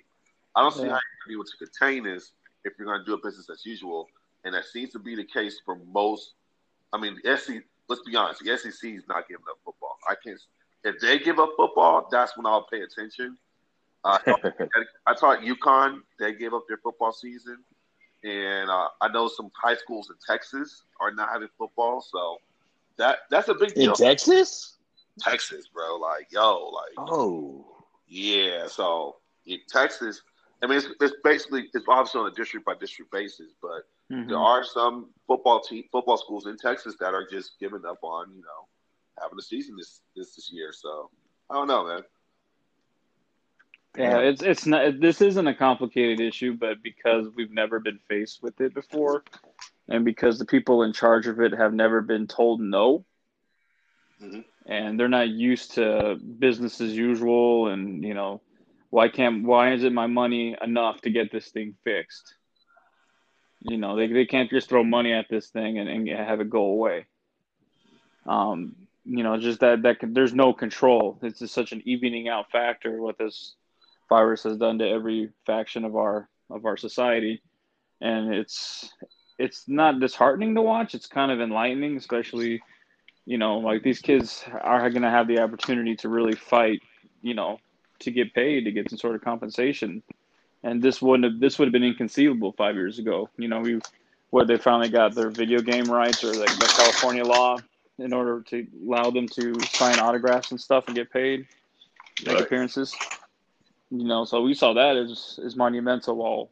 I 0.55 0.63
don't 0.63 0.73
see 0.73 0.87
how 0.87 0.87
you're 0.87 1.27
be 1.27 1.33
able 1.33 1.43
to 1.43 1.57
contain 1.67 2.03
this 2.03 2.31
if 2.63 2.73
you're 2.79 2.87
going 2.87 2.99
to 2.99 3.05
do 3.05 3.13
a 3.13 3.17
business 3.17 3.47
as 3.51 3.63
usual, 3.63 4.07
and 4.43 4.55
that 4.55 4.65
seems 4.65 4.91
to 4.93 4.99
be 4.99 5.15
the 5.15 5.23
case 5.23 5.61
for 5.63 5.77
most. 5.93 6.33
I 6.93 6.97
mean, 6.99 7.19
the 7.23 7.37
SEC. 7.37 7.61
Let's 7.87 8.01
be 8.01 8.15
honest, 8.15 8.41
the 8.43 8.57
SEC 8.57 8.89
is 8.89 9.03
not 9.07 9.27
giving 9.27 9.45
up 9.47 9.59
football. 9.63 9.97
I 10.09 10.15
can't. 10.23 10.39
If 10.83 10.99
they 10.99 11.19
give 11.19 11.37
up 11.37 11.51
football, 11.55 12.07
that's 12.09 12.35
when 12.35 12.47
I'll 12.47 12.65
pay 12.65 12.81
attention. 12.81 13.37
Uh, 14.03 14.17
I 15.05 15.13
taught 15.19 15.41
UConn; 15.41 15.99
they 16.17 16.33
gave 16.33 16.55
up 16.55 16.63
their 16.67 16.77
football 16.77 17.11
season, 17.11 17.59
and 18.25 18.69
uh, 18.71 18.87
I 19.01 19.07
know 19.09 19.27
some 19.27 19.51
high 19.53 19.75
schools 19.75 20.09
in 20.09 20.15
Texas 20.27 20.83
are 20.99 21.11
not 21.11 21.29
having 21.29 21.47
football. 21.57 22.01
So 22.01 22.39
that 22.97 23.19
that's 23.29 23.49
a 23.49 23.53
big 23.53 23.75
deal. 23.75 23.91
In 23.91 23.95
Texas, 23.95 24.77
Texas, 25.19 25.67
bro. 25.67 25.97
Like, 25.97 26.31
yo, 26.31 26.71
like, 26.73 27.09
oh, 27.09 27.65
yeah. 28.07 28.67
So 28.67 29.17
in 29.45 29.59
Texas, 29.69 30.23
I 30.63 30.67
mean, 30.67 30.79
it's, 30.79 30.87
it's 30.99 31.15
basically 31.23 31.69
it's 31.73 31.85
obviously 31.87 32.21
on 32.21 32.27
a 32.27 32.33
district 32.33 32.65
by 32.65 32.73
district 32.79 33.11
basis, 33.11 33.53
but 33.61 33.83
mm-hmm. 34.11 34.27
there 34.27 34.39
are 34.39 34.63
some 34.63 35.09
football 35.27 35.61
team 35.61 35.83
football 35.91 36.17
schools 36.17 36.47
in 36.47 36.57
Texas 36.57 36.95
that 36.99 37.13
are 37.13 37.27
just 37.29 37.59
giving 37.59 37.85
up 37.87 37.99
on 38.01 38.31
you 38.35 38.41
know 38.41 38.67
having 39.21 39.37
a 39.37 39.43
season 39.43 39.75
this 39.77 40.01
this 40.15 40.35
this 40.35 40.51
year. 40.51 40.71
So 40.73 41.11
I 41.51 41.53
don't 41.53 41.67
know, 41.67 41.85
man. 41.85 42.01
Yeah, 43.97 44.19
it's 44.19 44.41
it's 44.41 44.65
not. 44.65 44.99
This 44.99 45.21
isn't 45.21 45.47
a 45.47 45.53
complicated 45.53 46.19
issue, 46.19 46.57
but 46.57 46.83
because 46.83 47.27
we've 47.35 47.51
never 47.51 47.79
been 47.79 47.99
faced 48.09 48.43
with 48.43 48.59
it 48.59 48.73
before, 48.73 49.23
and 49.87 50.03
because 50.03 50.37
the 50.37 50.45
people 50.45 50.83
in 50.83 50.91
charge 50.91 51.27
of 51.27 51.39
it 51.39 51.53
have 51.53 51.73
never 51.73 52.01
been 52.01 52.27
told 52.27 52.59
no, 52.59 53.05
mm-hmm. 54.21 54.41
and 54.65 54.99
they're 54.99 55.07
not 55.07 55.29
used 55.29 55.75
to 55.75 56.15
business 56.15 56.81
as 56.81 56.91
usual, 56.91 57.69
and 57.69 58.03
you 58.03 58.13
know, 58.13 58.41
why 58.89 59.07
can't 59.07 59.45
why 59.45 59.73
isn't 59.73 59.93
my 59.93 60.07
money 60.07 60.57
enough 60.61 61.01
to 61.01 61.09
get 61.09 61.31
this 61.31 61.49
thing 61.49 61.75
fixed? 61.83 62.35
You 63.61 63.77
know, 63.77 63.95
they 63.95 64.07
they 64.07 64.25
can't 64.25 64.49
just 64.49 64.67
throw 64.67 64.83
money 64.83 65.13
at 65.13 65.27
this 65.29 65.49
thing 65.49 65.79
and, 65.79 65.87
and 65.87 66.07
have 66.09 66.41
it 66.41 66.49
go 66.49 66.65
away. 66.65 67.05
Um, 68.25 68.75
you 69.05 69.23
know, 69.23 69.37
just 69.39 69.61
that 69.61 69.83
that 69.83 69.97
there's 70.01 70.33
no 70.33 70.51
control. 70.51 71.17
It's 71.21 71.39
just 71.39 71.53
such 71.53 71.71
an 71.71 71.81
evening 71.85 72.27
out 72.27 72.51
factor 72.51 73.01
with 73.01 73.17
this 73.17 73.55
virus 74.09 74.43
has 74.43 74.57
done 74.57 74.79
to 74.79 74.87
every 74.87 75.29
faction 75.45 75.85
of 75.85 75.95
our 75.95 76.29
of 76.49 76.65
our 76.65 76.77
society, 76.77 77.41
and 78.01 78.33
it's 78.33 78.93
it's 79.37 79.67
not 79.67 79.99
disheartening 79.99 80.55
to 80.55 80.61
watch. 80.61 80.95
It's 80.95 81.07
kind 81.07 81.31
of 81.31 81.41
enlightening, 81.41 81.97
especially 81.97 82.61
you 83.25 83.37
know, 83.37 83.57
like 83.57 83.83
these 83.83 83.99
kids 83.99 84.45
are 84.61 84.89
going 84.89 85.01
to 85.01 85.09
have 85.09 85.27
the 85.27 85.39
opportunity 85.39 85.95
to 85.97 86.09
really 86.09 86.35
fight, 86.35 86.81
you 87.21 87.33
know, 87.33 87.59
to 87.99 88.11
get 88.11 88.33
paid 88.33 88.65
to 88.65 88.71
get 88.71 88.89
some 88.89 88.99
sort 88.99 89.15
of 89.15 89.23
compensation, 89.23 90.03
and 90.63 90.81
this 90.81 91.01
wouldn't 91.01 91.31
have 91.31 91.39
this 91.39 91.57
would 91.57 91.65
have 91.65 91.73
been 91.73 91.83
inconceivable 91.83 92.51
five 92.53 92.75
years 92.75 92.99
ago. 92.99 93.29
You 93.37 93.47
know, 93.47 93.61
we 93.61 93.79
where 94.29 94.45
they 94.45 94.57
finally 94.57 94.89
got 94.89 95.15
their 95.15 95.29
video 95.29 95.59
game 95.61 95.85
rights 95.85 96.23
or 96.23 96.33
like 96.33 96.49
the 96.59 96.73
California 96.77 97.23
law 97.23 97.57
in 97.97 98.13
order 98.13 98.41
to 98.41 98.67
allow 98.85 99.09
them 99.09 99.27
to 99.29 99.59
sign 99.61 99.97
autographs 99.99 100.51
and 100.51 100.59
stuff 100.59 100.85
and 100.87 100.95
get 100.95 101.09
paid, 101.09 101.47
make 102.25 102.35
right. 102.35 102.43
appearances. 102.43 102.93
You 103.91 104.03
know, 104.03 104.25
so 104.25 104.41
we 104.41 104.53
saw 104.53 104.73
that 104.73 104.97
as 104.97 105.39
as 105.43 105.55
monumental. 105.55 106.15
While 106.15 106.49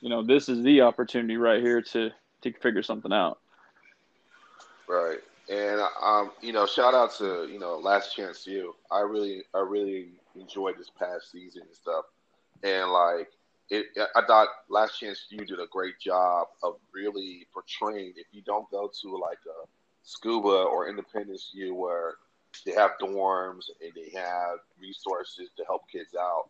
you 0.00 0.08
know, 0.08 0.22
this 0.22 0.48
is 0.48 0.62
the 0.62 0.80
opportunity 0.80 1.36
right 1.36 1.60
here 1.62 1.80
to 1.80 2.10
to 2.42 2.52
figure 2.54 2.82
something 2.82 3.12
out. 3.12 3.38
Right, 4.88 5.18
and 5.48 5.80
um, 6.02 6.32
you 6.40 6.52
know, 6.52 6.66
shout 6.66 6.94
out 6.94 7.14
to 7.18 7.48
you 7.50 7.58
know, 7.58 7.78
Last 7.78 8.14
Chance 8.14 8.46
U. 8.48 8.74
I 8.90 9.00
really, 9.00 9.44
I 9.54 9.60
really 9.60 10.08
enjoyed 10.34 10.78
this 10.78 10.90
past 10.90 11.30
season 11.30 11.62
and 11.62 11.74
stuff, 11.74 12.04
and 12.62 12.90
like 12.90 13.28
it, 13.70 13.86
I 14.14 14.22
thought 14.26 14.48
Last 14.68 14.98
Chance 14.98 15.26
U 15.30 15.46
did 15.46 15.60
a 15.60 15.66
great 15.70 15.98
job 16.00 16.48
of 16.62 16.74
really 16.92 17.46
portraying. 17.54 18.14
If 18.16 18.26
you 18.32 18.42
don't 18.42 18.68
go 18.70 18.90
to 19.02 19.16
like 19.16 19.38
a 19.46 19.66
Scooba 20.04 20.66
or 20.66 20.88
Independence 20.88 21.50
U 21.54 21.74
where 21.74 22.16
they 22.64 22.72
have 22.72 22.92
dorms 23.00 23.64
and 23.82 23.92
they 23.94 24.10
have 24.18 24.58
resources 24.80 25.50
to 25.56 25.64
help 25.64 25.82
kids 25.90 26.14
out. 26.18 26.48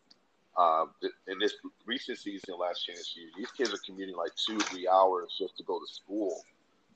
Um, 0.57 0.91
in 1.29 1.39
this 1.39 1.55
recent 1.87 2.19
season, 2.19 2.57
last 2.59 2.85
chance 2.85 3.15
U, 3.17 3.31
these 3.37 3.51
kids 3.53 3.73
are 3.73 3.81
commuting 3.87 4.17
like 4.17 4.33
two, 4.37 4.59
three 4.59 4.87
hours 4.87 5.35
just 5.39 5.57
to 5.57 5.63
go 5.63 5.79
to 5.79 5.87
school 5.87 6.43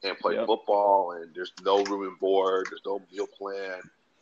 and 0.02 0.18
play 0.18 0.34
yep. 0.34 0.46
football. 0.46 1.12
And 1.12 1.34
there's 1.34 1.52
no 1.64 1.82
room 1.84 2.06
and 2.06 2.18
board, 2.18 2.66
there's 2.70 2.82
no 2.84 3.00
meal 3.12 3.26
plan. 3.26 3.80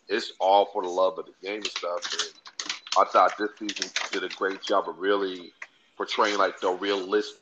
It's 0.08 0.32
all 0.38 0.66
for 0.66 0.82
the 0.82 0.88
love 0.88 1.18
of 1.18 1.26
the 1.26 1.32
game 1.42 1.56
and 1.56 1.66
stuff. 1.66 2.12
And 2.12 2.66
I 2.98 3.04
thought 3.10 3.36
this 3.38 3.50
season 3.58 3.90
did 4.12 4.22
a 4.22 4.28
great 4.36 4.62
job 4.62 4.88
of 4.88 4.98
really 4.98 5.52
portraying 5.96 6.38
like 6.38 6.60
the 6.60 6.70
realistic 6.70 7.40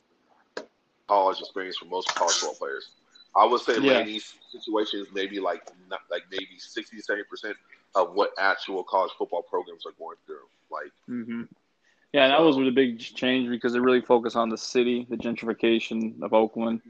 college 1.07 1.39
experience 1.39 1.77
for 1.77 1.85
most 1.85 2.13
college 2.15 2.35
football 2.35 2.55
players. 2.55 2.89
I 3.35 3.45
would 3.45 3.61
say 3.61 3.79
yeah. 3.79 3.99
Laney's 3.99 4.35
situation 4.51 5.01
is 5.01 5.07
maybe 5.13 5.39
like 5.39 5.63
not, 5.89 6.01
like 6.11 6.23
maybe 6.31 6.57
60 6.57 6.99
70 6.99 7.23
percent 7.29 7.55
of 7.95 8.13
what 8.13 8.31
actual 8.37 8.83
college 8.83 9.11
football 9.17 9.41
programs 9.43 9.85
are 9.85 9.91
going 9.97 10.17
through. 10.25 10.45
Like, 10.71 10.91
mm-hmm. 11.09 11.43
yeah, 12.11 12.27
that 12.27 12.41
was 12.41 12.57
a 12.57 12.71
big 12.71 12.99
change 12.99 13.49
because 13.49 13.73
they 13.73 13.79
really 13.79 14.01
focus 14.01 14.35
on 14.35 14.49
the 14.49 14.57
city, 14.57 15.05
the 15.09 15.17
gentrification 15.17 16.21
of 16.21 16.33
Oakland, 16.33 16.81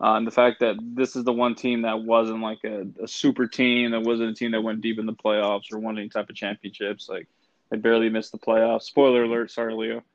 uh, 0.00 0.14
and 0.14 0.26
the 0.26 0.30
fact 0.30 0.60
that 0.60 0.76
this 0.80 1.16
is 1.16 1.24
the 1.24 1.32
one 1.32 1.54
team 1.54 1.82
that 1.82 2.02
wasn't 2.02 2.40
like 2.40 2.62
a, 2.64 2.86
a, 3.02 3.08
super 3.08 3.46
team, 3.46 3.92
that 3.92 4.02
wasn't 4.02 4.28
a 4.28 4.34
team 4.34 4.50
that 4.50 4.62
went 4.62 4.80
deep 4.80 4.98
in 4.98 5.06
the 5.06 5.12
playoffs 5.12 5.72
or 5.72 5.78
won 5.78 5.96
any 5.98 6.08
type 6.08 6.28
of 6.28 6.36
championships. 6.36 7.08
Like, 7.08 7.26
they 7.70 7.76
barely 7.76 8.08
missed 8.08 8.32
the 8.32 8.38
playoffs. 8.38 8.82
Spoiler 8.82 9.24
alert, 9.24 9.50
sorry, 9.50 9.74
Leo. 9.74 10.02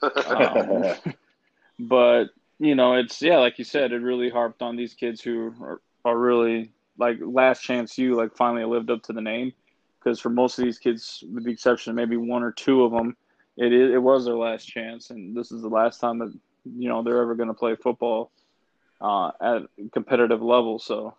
Um, 0.00 0.94
but 1.80 2.26
you 2.58 2.74
know, 2.74 2.94
it's 2.94 3.22
yeah, 3.22 3.38
like 3.38 3.58
you 3.58 3.64
said, 3.64 3.92
it 3.92 4.02
really 4.02 4.30
harped 4.30 4.62
on 4.62 4.76
these 4.76 4.94
kids 4.94 5.20
who 5.20 5.54
are, 5.60 5.80
are 6.04 6.18
really 6.18 6.72
like 6.98 7.18
last 7.20 7.62
chance 7.62 7.96
U 7.98 8.16
like 8.16 8.36
finally 8.36 8.64
lived 8.64 8.90
up 8.90 9.02
to 9.04 9.12
the 9.12 9.20
name. 9.20 9.52
Because 9.98 10.20
for 10.20 10.30
most 10.30 10.58
of 10.58 10.64
these 10.64 10.78
kids, 10.78 11.24
with 11.32 11.44
the 11.44 11.50
exception 11.50 11.90
of 11.90 11.96
maybe 11.96 12.16
one 12.16 12.42
or 12.42 12.52
two 12.52 12.84
of 12.84 12.92
them, 12.92 13.16
it 13.56 13.72
is, 13.72 13.92
it 13.92 14.02
was 14.02 14.24
their 14.24 14.36
last 14.36 14.64
chance, 14.64 15.10
and 15.10 15.36
this 15.36 15.50
is 15.50 15.62
the 15.62 15.68
last 15.68 16.00
time 16.00 16.18
that 16.18 16.32
you 16.64 16.88
know 16.88 17.02
they're 17.02 17.20
ever 17.20 17.34
going 17.34 17.48
to 17.48 17.54
play 17.54 17.74
football 17.74 18.30
uh, 19.00 19.32
at 19.40 19.62
competitive 19.92 20.42
level. 20.42 20.78
So, 20.78 21.14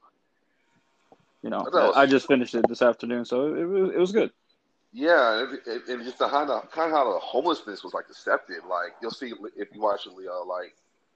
you 1.42 1.50
know, 1.50 1.68
was, 1.72 1.96
I 1.96 2.06
just 2.06 2.28
finished 2.28 2.56
it 2.56 2.68
this 2.70 2.82
afternoon, 2.82 3.26
so 3.26 3.54
it, 3.54 3.60
it 3.60 3.66
was 3.66 3.90
it 3.92 4.00
was 4.00 4.12
good. 4.12 4.32
Yeah, 4.92 5.46
and 5.88 6.04
just 6.04 6.18
the 6.18 6.28
kind 6.30 6.50
of 6.50 6.72
kind 6.72 6.92
of 6.92 6.98
how 6.98 7.14
the 7.14 7.20
homelessness 7.20 7.84
was 7.84 7.94
like 7.94 8.08
deceptive. 8.08 8.66
Like 8.68 8.94
you'll 9.02 9.12
see 9.12 9.34
if 9.56 9.68
you 9.74 9.82
watch 9.82 10.08
it, 10.08 10.14
Leo, 10.14 10.44
like 10.46 10.76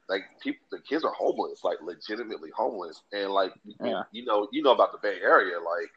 like 0.10 0.24
people, 0.41 0.65
the 0.72 0.79
kids 0.79 1.03
are 1.03 1.13
homeless, 1.13 1.63
like 1.63 1.77
legitimately 1.81 2.50
homeless, 2.55 3.01
and 3.12 3.31
like 3.31 3.53
yeah. 3.81 4.03
you, 4.12 4.22
you 4.22 4.25
know, 4.25 4.48
you 4.51 4.62
know 4.62 4.72
about 4.72 4.91
the 4.91 5.00
Bay 5.01 5.19
Area, 5.22 5.57
like 5.60 5.91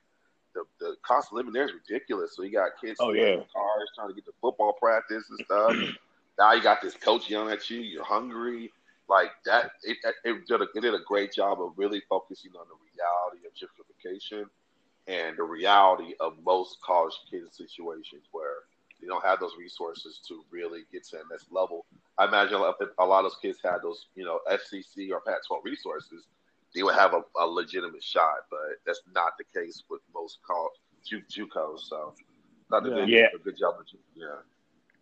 the, 0.54 0.64
the 0.80 0.96
cost 1.02 1.28
of 1.30 1.36
living 1.36 1.52
there 1.52 1.64
is 1.66 1.72
ridiculous. 1.72 2.34
So 2.36 2.42
you 2.42 2.52
got 2.52 2.72
kids 2.80 2.98
Oh, 3.00 3.12
yeah. 3.12 3.36
cars 3.36 3.90
trying 3.94 4.08
to 4.08 4.14
get 4.14 4.24
to 4.26 4.32
football 4.40 4.72
practice 4.80 5.24
and 5.30 5.40
stuff. 5.44 5.76
now 6.38 6.52
you 6.52 6.62
got 6.62 6.80
this 6.82 6.94
coach 6.94 7.28
yelling 7.30 7.52
at 7.52 7.68
you. 7.68 7.80
You're 7.80 8.04
hungry. 8.04 8.72
Like 9.08 9.30
that, 9.44 9.72
it, 9.84 9.98
it, 10.24 10.46
did 10.48 10.60
a, 10.60 10.66
it 10.74 10.80
did 10.80 10.94
a 10.94 11.04
great 11.06 11.32
job 11.32 11.60
of 11.60 11.72
really 11.76 12.02
focusing 12.08 12.50
on 12.58 12.66
the 12.66 12.74
reality 12.90 13.46
of 13.46 13.52
gentrification 13.54 14.46
and 15.06 15.36
the 15.36 15.44
reality 15.44 16.14
of 16.18 16.34
most 16.44 16.78
college 16.84 17.14
kids 17.30 17.56
situations 17.56 18.24
where 18.32 18.64
they 19.00 19.06
don't 19.06 19.24
have 19.24 19.38
those 19.38 19.52
resources 19.58 20.20
to 20.26 20.42
really 20.50 20.80
get 20.92 21.04
to 21.04 21.18
the 21.18 21.22
next 21.30 21.52
level. 21.52 21.86
I 22.18 22.26
imagine 22.26 22.60
if 22.80 22.88
a 22.98 23.04
lot 23.04 23.24
of 23.24 23.32
those 23.32 23.38
kids 23.40 23.58
had 23.62 23.78
those, 23.82 24.06
you 24.14 24.24
know, 24.24 24.40
SEC 24.50 25.10
or 25.12 25.20
Pac-12 25.20 25.64
resources, 25.64 26.24
they 26.74 26.82
would 26.82 26.94
have 26.94 27.14
a, 27.14 27.22
a 27.38 27.46
legitimate 27.46 28.02
shot. 28.02 28.46
But 28.50 28.78
that's 28.86 29.02
not 29.14 29.32
the 29.38 29.44
case 29.58 29.82
with 29.88 30.00
most 30.14 30.38
college 30.46 30.72
Ju- 31.06 31.46
JUCOs. 31.46 31.80
So, 31.88 32.14
not 32.70 32.84
that 32.84 32.94
they 32.94 33.04
Yeah. 33.04 33.28
a 33.34 33.38
good 33.38 33.56
job. 33.58 33.74
Yeah, 34.14 34.26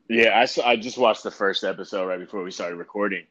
Yeah, 0.08 0.38
I 0.38 0.44
saw, 0.46 0.66
I 0.66 0.76
just 0.76 0.98
watched 0.98 1.22
the 1.22 1.30
first 1.30 1.64
episode 1.64 2.06
right 2.06 2.18
before 2.18 2.42
we 2.42 2.50
started 2.50 2.76
recording, 2.76 3.26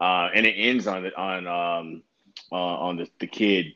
uh, 0.00 0.28
and 0.34 0.46
it 0.46 0.52
ends 0.52 0.86
on 0.86 1.02
the 1.02 1.14
on 1.16 1.46
um 1.46 2.02
uh, 2.52 2.54
on 2.56 2.96
the, 2.96 3.08
the 3.20 3.26
kid 3.26 3.66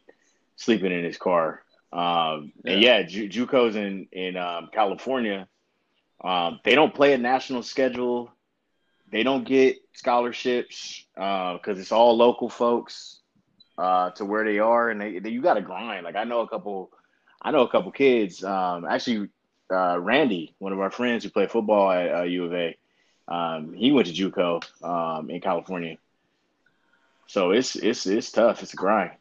sleeping 0.57 0.93
in 0.93 1.05
his 1.05 1.17
car. 1.19 1.63
Um, 1.93 2.53
and 2.65 2.81
yeah, 2.81 3.03
Ju- 3.03 3.29
JUCOs 3.29 3.77
in 3.77 4.09
in 4.13 4.37
um, 4.37 4.69
California, 4.73 5.49
um, 6.23 6.61
they 6.65 6.75
don't 6.75 6.95
play 6.95 7.13
a 7.13 7.19
national 7.19 7.63
schedule. 7.63 8.31
They 9.11 9.23
don't 9.23 9.45
get 9.45 9.79
scholarships 9.95 11.07
because 11.15 11.79
it's 11.79 11.93
all 11.93 12.17
local 12.17 12.49
folks 12.49 13.19
uh, 13.79 14.11
to 14.11 14.25
where 14.25 14.45
they 14.45 14.59
are, 14.59 14.91
and 14.91 15.01
they, 15.01 15.19
they 15.19 15.31
you 15.31 15.41
got 15.41 15.55
to 15.55 15.63
grind. 15.63 16.05
Like 16.05 16.17
I 16.17 16.25
know 16.25 16.41
a 16.41 16.49
couple, 16.49 16.91
I 17.41 17.51
know 17.51 17.63
a 17.63 17.69
couple 17.69 17.91
kids. 17.93 18.43
Um, 18.45 18.85
actually, 18.85 19.29
uh, 19.73 19.99
Randy, 20.01 20.55
one 20.59 20.73
of 20.73 20.81
our 20.81 20.91
friends 20.91 21.25
who 21.25 21.31
played 21.31 21.51
football 21.51 21.91
at 21.91 22.15
uh, 22.15 22.23
U 22.25 22.45
of 22.45 22.55
A, 22.55 22.77
um, 23.29 23.73
he 23.75 23.93
went 23.93 24.09
to 24.09 24.13
JUCO 24.13 24.63
um, 24.83 25.31
in 25.31 25.41
California. 25.41 25.97
So 27.27 27.53
it's 27.53 27.77
it's 27.77 28.07
it's 28.07 28.33
tough. 28.33 28.63
It's 28.63 28.73
a 28.73 28.77
grind. 28.77 29.13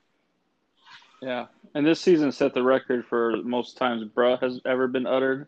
Yeah, 1.21 1.47
and 1.73 1.85
this 1.85 1.99
season 1.99 2.31
set 2.31 2.53
the 2.53 2.63
record 2.63 3.05
for 3.05 3.37
most 3.43 3.77
times 3.77 4.03
"bruh" 4.15 4.39
has 4.39 4.61
ever 4.65 4.87
been 4.87 5.05
uttered 5.05 5.47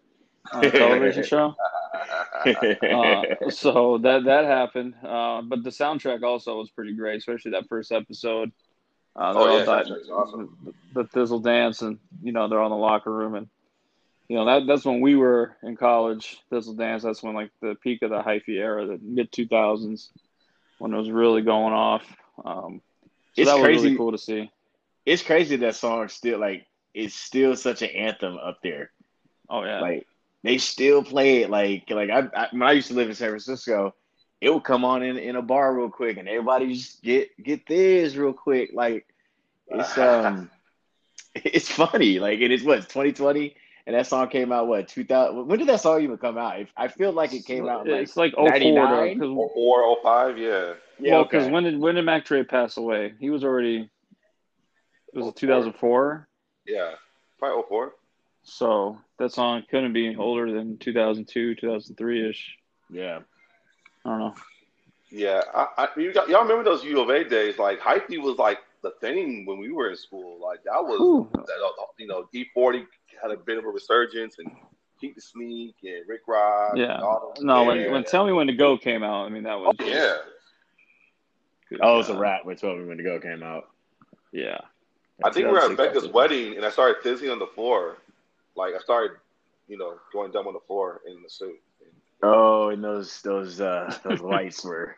on 0.52 0.66
a 0.66 0.72
television 0.72 1.24
show. 1.24 1.56
Uh, 2.46 3.24
so 3.50 3.98
that 4.00 4.24
that 4.26 4.46
happened, 4.46 4.96
uh, 5.04 5.42
but 5.42 5.64
the 5.64 5.70
soundtrack 5.70 6.24
also 6.24 6.58
was 6.58 6.70
pretty 6.70 6.94
great, 6.94 7.18
especially 7.18 7.52
that 7.52 7.68
first 7.68 7.92
episode. 7.92 8.52
Uh, 9.16 9.34
Oh, 9.36 9.58
yeah, 9.58 9.66
soundtrack's 9.66 10.10
awesome. 10.10 10.58
The, 10.94 11.04
the 11.04 11.10
Thizzle 11.10 11.44
dance, 11.44 11.82
and 11.82 12.00
you 12.24 12.32
know 12.32 12.48
they're 12.48 12.62
on 12.62 12.72
the 12.72 12.78
locker 12.78 13.12
room, 13.12 13.36
and 13.36 13.48
you 14.28 14.38
know 14.38 14.46
that 14.46 14.68
that's 14.68 14.86
when 14.86 15.02
we 15.02 15.16
were 15.16 15.56
in 15.64 15.76
college. 15.76 16.40
Thizzle 16.52 16.78
dance. 16.78 17.04
That's 17.04 17.22
when 17.24 17.34
like 17.36 17.52
the 17.62 17.76
peak 17.82 18.02
of 18.04 18.12
the 18.12 18.22
hyphy 18.22 18.58
era, 18.60 18.86
the 18.86 19.00
mid 19.02 19.32
two 19.32 19.48
thousands, 19.48 20.10
when 20.78 20.94
it 20.94 20.98
was 20.98 21.12
really 21.12 21.42
going 21.42 21.74
off. 21.74 22.04
Um, 22.46 22.82
so 23.34 23.42
It's 23.42 23.50
that 23.50 23.56
was 23.58 23.64
crazy. 23.64 23.84
really 23.86 23.98
cool 23.98 24.12
to 24.12 24.18
see. 24.18 24.50
it's 25.06 25.24
crazy 25.24 25.56
that 25.58 25.76
song 25.76 26.08
still 26.08 26.40
like 26.40 26.66
it's 26.94 27.14
still 27.16 27.56
such 27.56 27.82
an 27.82 27.90
anthem 27.90 28.38
up 28.38 28.60
there. 28.64 28.92
Oh 29.50 29.64
yeah, 29.64 29.82
Like 29.82 30.08
they 30.44 30.58
still 30.58 31.04
play 31.04 31.44
it. 31.44 31.50
Like 31.50 31.90
like 31.90 32.10
I, 32.10 32.28
I 32.36 32.48
when 32.52 32.64
I 32.64 32.74
used 32.74 32.88
to 32.90 32.94
live 32.94 33.10
in 33.10 33.16
San 33.16 33.30
Francisco, 33.30 33.94
it 34.42 34.54
would 34.54 34.64
come 34.64 34.86
on 34.86 35.04
in, 35.04 35.18
in 35.18 35.36
a 35.36 35.42
bar 35.42 35.76
real 35.76 35.90
quick, 35.90 36.18
and 36.18 36.28
everybody 36.28 36.74
just 36.74 37.02
get 37.04 37.30
get 37.42 37.66
this 37.68 38.16
real 38.16 38.34
quick. 38.34 38.72
Like 38.74 39.06
it's 39.68 39.98
um 39.98 40.50
it's 41.36 41.70
funny. 41.70 42.20
Like 42.20 42.40
it 42.40 42.52
is 42.52 42.64
what 42.64 42.82
2020, 42.82 43.56
and 43.86 43.96
that 43.96 44.08
song 44.08 44.30
came 44.30 44.52
out 44.52 44.68
what 44.68 44.88
2000. 44.88 45.48
When 45.48 45.60
did 45.60 45.68
that 45.68 45.82
song 45.82 46.02
even 46.02 46.18
come 46.18 46.38
out? 46.38 46.58
I 46.78 46.88
feel 46.88 47.12
like 47.12 47.34
it 47.34 47.46
came 47.46 47.68
out 47.68 47.86
in, 47.86 47.92
like 47.92 48.04
it's 48.04 48.18
like 48.18 48.34
04 48.36 48.50
99? 48.50 49.14
because 49.16 49.34
Four, 49.54 49.98
five, 50.04 50.38
yeah. 50.38 50.74
yeah, 51.00 51.16
well, 51.16 51.24
because 51.24 51.44
okay. 51.44 51.52
when 51.52 51.64
did 51.64 51.80
when 51.80 51.96
did 51.96 52.06
Mac 52.06 52.26
Dre 52.26 52.44
pass 52.44 52.78
away? 52.78 53.14
He 53.20 53.30
was 53.30 53.44
already 53.44 53.90
it 55.14 55.20
was 55.20 55.34
2004, 55.34 56.28
Yeah, 56.66 56.92
probably 57.40 57.64
04. 57.68 57.94
So 58.44 58.98
that 59.18 59.32
song 59.32 59.64
couldn't 59.70 59.94
be 59.94 60.16
older 60.16 60.52
than 60.52 60.78
2002, 60.78 61.56
2003 61.56 62.30
ish. 62.30 62.58
yeah. 62.90 63.20
I 64.06 64.10
don't 64.10 64.20
know. 64.20 64.34
Yeah, 65.12 65.42
I, 65.54 65.68
I, 65.78 65.88
you 66.00 66.14
got, 66.14 66.30
y'all 66.30 66.44
remember 66.44 66.64
those 66.64 66.84
U 66.84 67.02
of 67.02 67.10
A 67.10 67.24
days? 67.28 67.58
Like 67.58 67.80
hyphy 67.80 68.22
was 68.22 68.38
like 68.38 68.60
the 68.82 68.92
thing 69.02 69.46
when 69.46 69.60
we 69.60 69.72
were 69.72 69.90
in 69.90 69.98
school. 69.98 70.40
Like 70.42 70.64
that 70.64 70.82
was, 70.84 71.02
Ooh. 71.02 71.30
that, 71.34 71.42
uh, 71.42 71.86
you 71.98 72.08
know, 72.08 72.30
E-40 72.34 72.86
had 73.22 73.32
a 73.32 73.38
bit 73.38 73.58
of 73.58 73.66
a 73.66 73.68
resurgence, 73.68 74.36
and 74.40 74.50
Keak 75.02 75.16
da 75.16 75.22
Sneak 75.22 75.76
and 75.84 76.08
Rick 76.08 76.22
Ross. 76.28 76.74
Yeah. 76.78 77.02
and 77.36 77.46
No, 77.46 77.66
when 77.66 77.92
when 77.92 78.04
Tell 78.04 78.26
Me 78.26 78.32
When 78.32 78.48
to 78.48 78.54
Go 78.54 78.78
came 78.78 79.04
out, 79.04 79.26
I 79.26 79.30
mean 79.30 79.44
that 79.44 79.60
was 79.60 79.76
Oh, 79.80 79.86
yeah, 79.86 80.16
good 81.70 81.80
Oh, 81.82 81.96
it 81.96 81.98
was 81.98 82.10
a 82.10 82.14
God. 82.14 82.22
rap 82.22 82.46
when 82.46 82.56
12 82.56 82.88
When 82.88 82.98
to 82.98 83.04
Go 83.04 83.20
came 83.20 83.44
out. 83.44 83.70
Yeah, 84.32 84.60
I 85.24 85.32
think 85.32 85.48
we 85.48 85.52
were 85.52 85.60
at 85.60 85.70
2006, 85.70 85.78
Becca's 85.78 86.14
wedding, 86.14 86.56
and 86.56 86.66
I 86.66 86.70
started 86.70 87.02
fizzing 87.02 87.30
on 87.30 87.40
the 87.40 87.48
floor. 87.48 87.98
Like 88.60 88.76
I 88.76 88.80
started, 88.80 89.16
you 89.70 89.78
know, 89.78 89.96
going 90.12 90.32
dumb 90.32 90.48
on 90.48 90.54
the 90.54 90.60
floor 90.68 91.00
in 91.08 91.24
the 91.24 91.30
suit. 91.30 91.56
Oh, 92.22 92.70
and 92.70 92.84
those 92.84 93.22
those 93.22 93.62
uh 93.62 93.96
those 94.04 94.20
lights 94.20 94.66
were 94.66 94.98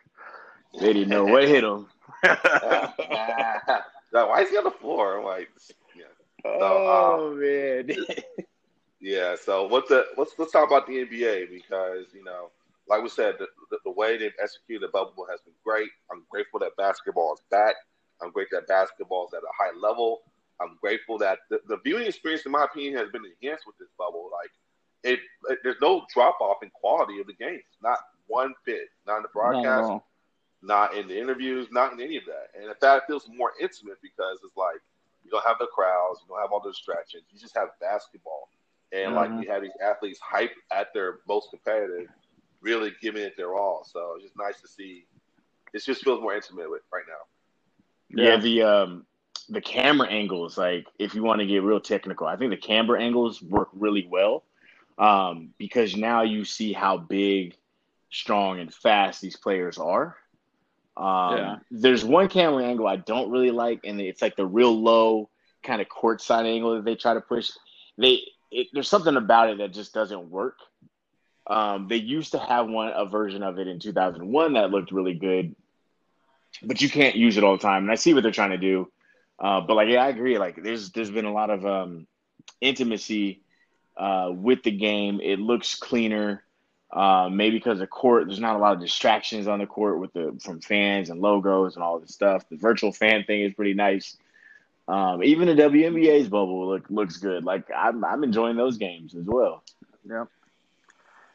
they 0.80 0.92
didn't 0.92 1.10
know 1.10 1.24
what 1.24 1.44
hit 1.44 1.60
them. 1.60 1.86
Now, 2.24 2.92
why 4.28 4.42
is 4.42 4.50
he 4.50 4.56
on 4.56 4.64
the 4.64 4.72
floor? 4.72 5.18
I'm 5.18 5.24
like, 5.24 5.48
yeah. 5.96 6.06
oh 6.44 7.36
man. 7.38 7.96
Yeah. 9.00 9.36
So 9.40 9.68
what's 9.68 9.88
the 9.88 10.06
let's 10.16 10.32
let's 10.38 10.50
talk 10.50 10.66
about 10.66 10.88
the 10.88 10.94
NBA 10.94 11.50
because 11.50 12.06
you 12.12 12.24
know, 12.24 12.50
like 12.88 13.00
we 13.00 13.08
said, 13.08 13.36
the, 13.38 13.46
the, 13.70 13.78
the 13.84 13.92
way 13.92 14.18
they've 14.18 14.32
executed 14.42 14.88
the 14.88 14.90
bubble 14.90 15.24
has 15.30 15.40
been 15.42 15.54
great. 15.64 15.90
I'm 16.10 16.24
grateful 16.28 16.58
that 16.60 16.76
basketball 16.76 17.34
is 17.34 17.42
back. 17.48 17.76
I'm 18.20 18.32
grateful 18.32 18.58
that 18.58 18.66
basketball 18.66 19.28
is 19.28 19.34
at 19.34 19.42
a 19.42 19.54
high 19.56 19.76
level. 19.78 20.22
I'm 20.62 20.78
grateful 20.80 21.18
that 21.18 21.38
the, 21.50 21.60
the 21.68 21.78
viewing 21.84 22.06
experience, 22.06 22.46
in 22.46 22.52
my 22.52 22.64
opinion, 22.64 22.96
has 22.96 23.10
been 23.10 23.22
enhanced 23.24 23.66
with 23.66 23.76
this 23.78 23.88
bubble. 23.98 24.30
Like 24.32 24.50
it, 25.04 25.20
it 25.50 25.58
there's 25.64 25.80
no 25.82 26.04
drop 26.14 26.38
off 26.40 26.58
in 26.62 26.70
quality 26.70 27.20
of 27.20 27.26
the 27.26 27.34
games. 27.34 27.64
Not 27.82 27.98
one 28.26 28.54
bit. 28.66 28.88
Not 29.06 29.18
in 29.18 29.22
the 29.22 29.28
not 29.44 29.66
at 29.66 29.76
broadcast 29.76 29.78
all. 29.78 30.06
not 30.62 30.94
in 30.94 31.08
the 31.08 31.18
interviews, 31.18 31.68
not 31.70 31.92
in 31.92 32.00
any 32.00 32.16
of 32.16 32.24
that. 32.26 32.48
And 32.54 32.64
in 32.64 32.74
fact, 32.80 33.04
it 33.04 33.12
feels 33.12 33.28
more 33.28 33.52
intimate 33.60 33.98
because 34.02 34.38
it's 34.44 34.56
like 34.56 34.80
you 35.24 35.30
don't 35.30 35.44
have 35.46 35.58
the 35.58 35.66
crowds, 35.66 36.20
you 36.22 36.28
don't 36.28 36.40
have 36.40 36.52
all 36.52 36.62
the 36.62 36.70
distractions. 36.70 37.24
You 37.30 37.38
just 37.38 37.56
have 37.56 37.68
basketball, 37.80 38.48
and 38.92 39.14
like 39.14 39.30
Mhm. 39.30 39.38
you 39.38 39.50
have 39.50 39.62
these 39.62 39.76
athletes 39.82 40.20
hype 40.22 40.52
at 40.72 40.88
their 40.94 41.18
most 41.28 41.48
competitive, 41.50 42.08
really 42.60 42.92
giving 43.00 43.22
it 43.22 43.34
their 43.36 43.54
all. 43.54 43.84
So 43.84 44.14
it's 44.16 44.24
just 44.24 44.36
nice 44.38 44.60
to 44.62 44.68
see. 44.68 45.06
It 45.72 45.82
just 45.84 46.02
feels 46.04 46.20
more 46.20 46.34
intimate 46.34 46.70
with 46.70 46.82
right 46.92 47.04
now. 47.08 47.22
Yeah, 48.14 48.36
the 48.36 48.62
um 48.62 49.06
the 49.52 49.60
camera 49.60 50.08
angles, 50.08 50.58
like 50.58 50.86
if 50.98 51.14
you 51.14 51.22
want 51.22 51.40
to 51.40 51.46
get 51.46 51.62
real 51.62 51.80
technical, 51.80 52.26
I 52.26 52.36
think 52.36 52.50
the 52.50 52.56
camera 52.56 53.00
angles 53.00 53.42
work 53.42 53.68
really 53.74 54.06
well. 54.10 54.44
Um, 54.98 55.50
because 55.58 55.96
now 55.96 56.22
you 56.22 56.44
see 56.44 56.72
how 56.72 56.98
big, 56.98 57.56
strong, 58.10 58.60
and 58.60 58.72
fast 58.72 59.20
these 59.20 59.36
players 59.36 59.78
are. 59.78 60.16
Um, 60.96 61.36
Yeah. 61.36 61.56
there's 61.70 62.04
one 62.04 62.28
camera 62.28 62.64
angle 62.64 62.86
I 62.86 62.96
don't 62.96 63.30
really 63.30 63.50
like, 63.50 63.80
and 63.84 64.00
it's 64.00 64.22
like 64.22 64.36
the 64.36 64.46
real 64.46 64.78
low 64.80 65.30
kind 65.62 65.80
of 65.80 65.88
court 65.88 66.20
side 66.20 66.46
angle 66.46 66.76
that 66.76 66.84
they 66.84 66.94
try 66.94 67.14
to 67.14 67.20
push. 67.20 67.50
They 67.98 68.20
it, 68.50 68.68
there's 68.72 68.88
something 68.88 69.16
about 69.16 69.50
it 69.50 69.58
that 69.58 69.72
just 69.72 69.94
doesn't 69.94 70.30
work. 70.30 70.58
Um, 71.46 71.88
they 71.88 71.96
used 71.96 72.32
to 72.32 72.38
have 72.38 72.68
one 72.68 72.92
a 72.94 73.06
version 73.06 73.42
of 73.42 73.58
it 73.58 73.66
in 73.68 73.80
2001 73.80 74.52
that 74.54 74.70
looked 74.70 74.92
really 74.92 75.14
good, 75.14 75.56
but 76.62 76.80
you 76.80 76.88
can't 76.88 77.16
use 77.16 77.36
it 77.38 77.44
all 77.44 77.56
the 77.56 77.62
time. 77.62 77.84
And 77.84 77.90
I 77.90 77.96
see 77.96 78.14
what 78.14 78.22
they're 78.22 78.32
trying 78.32 78.50
to 78.50 78.58
do, 78.58 78.90
uh, 79.42 79.60
but 79.60 79.74
like 79.74 79.88
yeah, 79.88 80.04
I 80.04 80.08
agree. 80.08 80.38
Like 80.38 80.62
there's 80.62 80.90
there's 80.92 81.10
been 81.10 81.24
a 81.24 81.32
lot 81.32 81.50
of 81.50 81.66
um, 81.66 82.06
intimacy 82.60 83.42
uh, 83.96 84.30
with 84.32 84.62
the 84.62 84.70
game. 84.70 85.20
It 85.20 85.40
looks 85.40 85.74
cleaner. 85.74 86.44
Uh, 86.92 87.30
maybe 87.32 87.56
because 87.56 87.78
the 87.78 87.86
court, 87.86 88.26
there's 88.26 88.38
not 88.38 88.54
a 88.54 88.58
lot 88.58 88.74
of 88.74 88.80
distractions 88.80 89.48
on 89.48 89.58
the 89.58 89.66
court 89.66 89.98
with 89.98 90.12
the 90.12 90.38
from 90.44 90.60
fans 90.60 91.08
and 91.08 91.20
logos 91.20 91.74
and 91.74 91.82
all 91.82 91.98
this 91.98 92.12
stuff. 92.12 92.46
The 92.50 92.56
virtual 92.56 92.92
fan 92.92 93.24
thing 93.24 93.40
is 93.40 93.54
pretty 93.54 93.74
nice. 93.74 94.16
Um, 94.86 95.24
even 95.24 95.48
the 95.48 95.54
WNBA's 95.54 96.28
bubble 96.28 96.68
look, 96.68 96.84
looks 96.90 97.16
good. 97.16 97.44
Like 97.44 97.70
I'm, 97.74 98.04
I'm 98.04 98.22
enjoying 98.22 98.56
those 98.56 98.76
games 98.76 99.14
as 99.14 99.24
well. 99.24 99.62
Yeah, 100.08 100.26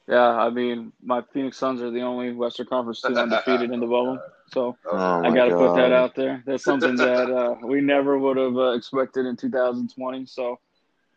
Yeah, 0.08 0.30
I 0.30 0.50
mean, 0.52 0.92
my 1.02 1.24
Phoenix 1.34 1.58
Suns 1.58 1.82
are 1.82 1.90
the 1.90 2.02
only 2.02 2.34
Western 2.34 2.68
Conference 2.68 3.02
team 3.02 3.18
undefeated 3.18 3.72
in 3.72 3.80
the 3.80 3.88
bubble. 3.88 4.20
So 4.54 4.78
Oh, 4.90 4.98
I 5.24 5.34
got 5.34 5.46
to 5.46 5.56
put 5.56 5.76
that 5.76 5.92
out 5.92 6.16
there. 6.16 6.42
That's 6.46 6.64
something 6.64 6.96
that 6.96 7.30
uh, 7.30 7.56
we 7.66 7.82
never 7.82 8.18
would 8.18 8.38
have 8.38 8.56
uh, 8.56 8.72
expected 8.72 9.26
in 9.26 9.36
2020. 9.36 10.26
So, 10.26 10.60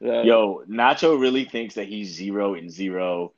that, 0.01 0.25
Yo, 0.25 0.63
Nacho 0.69 1.21
really 1.21 1.45
thinks 1.45 1.75
that 1.77 1.87
he's 1.87 2.09
zero 2.13 2.55
and 2.55 2.71
zero 2.71 3.33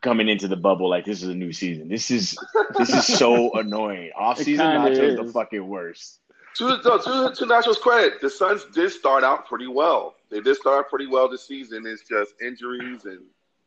coming 0.00 0.28
into 0.28 0.48
the 0.48 0.56
bubble 0.56 0.88
like 0.88 1.04
this 1.04 1.22
is 1.22 1.28
a 1.28 1.34
new 1.34 1.52
season. 1.52 1.88
This 1.88 2.10
is 2.10 2.36
this 2.78 2.90
is 2.90 3.06
so 3.18 3.52
annoying. 3.54 4.10
Off 4.16 4.38
season 4.38 4.66
kinda 4.70 4.90
Nacho's 4.90 5.16
the 5.26 5.32
fucking 5.32 5.66
worst. 5.66 6.20
to, 6.56 6.64
no, 6.84 6.98
to, 6.98 7.34
to 7.34 7.44
Nacho's 7.46 7.78
credit, 7.78 8.20
the 8.20 8.30
Suns 8.30 8.64
did 8.72 8.90
start 8.92 9.24
out 9.24 9.46
pretty 9.46 9.66
well. 9.66 10.14
They 10.30 10.40
did 10.40 10.56
start 10.56 10.88
pretty 10.88 11.06
well 11.06 11.28
this 11.28 11.46
season. 11.46 11.84
It's 11.86 12.02
just 12.08 12.34
injuries 12.40 13.04
and 13.04 13.20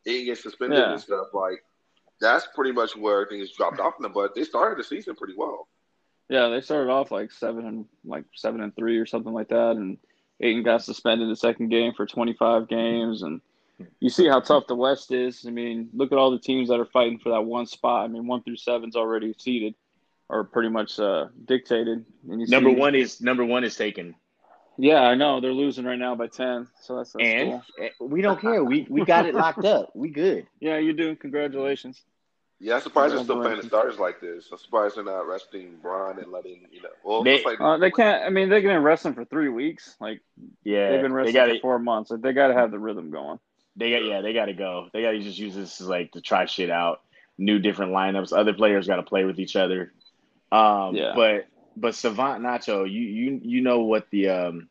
they 0.04 0.24
get 0.24 0.38
suspended 0.38 0.78
Yeah. 0.78 0.92
and 0.92 1.00
stuff. 1.00 1.28
Like 1.32 1.62
that's 2.20 2.46
pretty 2.54 2.72
much 2.72 2.96
where 2.96 3.26
things 3.26 3.50
dropped 3.52 3.80
off 3.80 3.94
in 3.98 4.02
them. 4.02 4.12
But 4.12 4.34
they 4.34 4.44
started 4.44 4.78
the 4.78 4.84
season 4.84 5.14
pretty 5.16 5.34
well. 5.36 5.68
Yeah, 6.28 6.48
they 6.48 6.60
started 6.60 6.90
off 6.90 7.10
like 7.10 7.30
seven 7.32 7.66
and 7.66 7.86
like 8.04 8.24
seven 8.34 8.60
and 8.60 8.74
three 8.76 8.98
or 8.98 9.06
something 9.06 9.32
like 9.32 9.48
that, 9.48 9.72
and 9.76 9.96
Ayton 10.40 10.62
got 10.62 10.82
suspended 10.84 11.30
the 11.30 11.36
second 11.36 11.70
game 11.70 11.92
for 11.94 12.06
25 12.06 12.68
games, 12.68 13.22
and 13.22 13.40
you 14.00 14.10
see 14.10 14.26
how 14.28 14.40
tough 14.40 14.66
the 14.66 14.74
West 14.74 15.10
is. 15.10 15.44
I 15.46 15.50
mean, 15.50 15.88
look 15.94 16.12
at 16.12 16.18
all 16.18 16.30
the 16.30 16.38
teams 16.38 16.68
that 16.68 16.80
are 16.80 16.84
fighting 16.86 17.18
for 17.18 17.30
that 17.30 17.42
one 17.42 17.64
spot. 17.66 18.04
I 18.04 18.08
mean, 18.08 18.26
one 18.26 18.42
through 18.42 18.56
seven's 18.56 18.94
already 18.94 19.34
seeded, 19.38 19.74
or 20.28 20.44
pretty 20.44 20.68
much 20.68 20.98
uh, 21.00 21.28
dictated. 21.46 22.04
And 22.30 22.40
you 22.42 22.46
Number 22.48 22.70
see- 22.70 22.76
one 22.76 22.94
is 22.94 23.20
number 23.22 23.44
one 23.44 23.64
is 23.64 23.74
taken, 23.76 24.14
Yeah, 24.76 25.00
I 25.00 25.14
know 25.14 25.40
they're 25.40 25.52
losing 25.52 25.86
right 25.86 25.98
now 25.98 26.14
by 26.14 26.26
10, 26.26 26.68
so 26.82 26.96
that's, 26.98 27.12
that's 27.12 27.24
and 27.24 27.50
cool. 27.50 27.62
eh, 27.80 27.88
we 28.00 28.20
don't 28.20 28.38
care. 28.40 28.62
We 28.62 28.86
we 28.90 29.02
got 29.04 29.24
it 29.24 29.34
locked 29.34 29.64
up. 29.64 29.92
We 29.94 30.10
good. 30.10 30.46
Yeah, 30.60 30.76
you 30.76 30.92
do. 30.92 31.16
Congratulations. 31.16 32.02
Yeah, 32.60 32.74
I'm 32.74 32.80
surprised 32.80 33.14
they're 33.14 33.22
still 33.22 33.40
playing 33.40 33.58
the 33.60 33.66
stars 33.68 33.98
like 34.00 34.20
this. 34.20 34.48
I'm 34.50 34.58
surprised 34.58 34.96
they're 34.96 35.04
not 35.04 35.28
resting 35.28 35.76
Bron 35.80 36.18
and 36.18 36.32
letting 36.32 36.66
you 36.72 36.82
know. 36.82 36.88
Well, 37.04 37.22
They- 37.22 37.44
like, 37.44 37.60
Uh, 37.60 37.76
they 37.78 37.90
can't. 37.92 38.24
I 38.24 38.30
mean, 38.30 38.48
they're 38.48 38.60
going 38.60 38.74
to 38.74 38.80
rest 38.80 39.04
them 39.04 39.14
for 39.14 39.24
three 39.24 39.48
weeks. 39.48 39.96
Like 40.00 40.20
Yeah, 40.64 40.90
they've 40.90 41.00
been 41.02 41.12
they 41.12 41.16
resting 41.16 41.34
got 41.34 41.48
for 41.48 41.54
it. 41.54 41.62
four 41.62 41.78
months. 41.78 42.10
Like, 42.10 42.20
they 42.22 42.32
got 42.32 42.48
to 42.48 42.54
have 42.54 42.70
the 42.72 42.78
rhythm 42.78 43.10
going. 43.10 43.38
They 43.76 43.92
got 43.92 44.04
yeah, 44.04 44.22
they 44.22 44.32
got 44.32 44.46
to 44.46 44.54
go. 44.54 44.88
They 44.92 45.02
got 45.02 45.12
to 45.12 45.20
just 45.20 45.38
use 45.38 45.54
this 45.54 45.80
as 45.80 45.86
like 45.86 46.10
to 46.12 46.20
try 46.20 46.46
shit 46.46 46.68
out, 46.70 47.00
new 47.38 47.60
different 47.60 47.92
lineups. 47.92 48.36
Other 48.36 48.52
players 48.54 48.88
got 48.88 48.96
to 48.96 49.04
play 49.04 49.24
with 49.24 49.38
each 49.38 49.54
other. 49.54 49.92
Um, 50.50 50.96
Yeah. 50.96 51.12
But 51.14 51.46
but 51.76 51.94
Savant 51.94 52.42
Nacho, 52.42 52.90
you 52.90 53.02
you 53.02 53.40
you 53.40 53.60
know 53.60 53.80
what 53.82 54.10
the 54.10 54.30
um, 54.30 54.68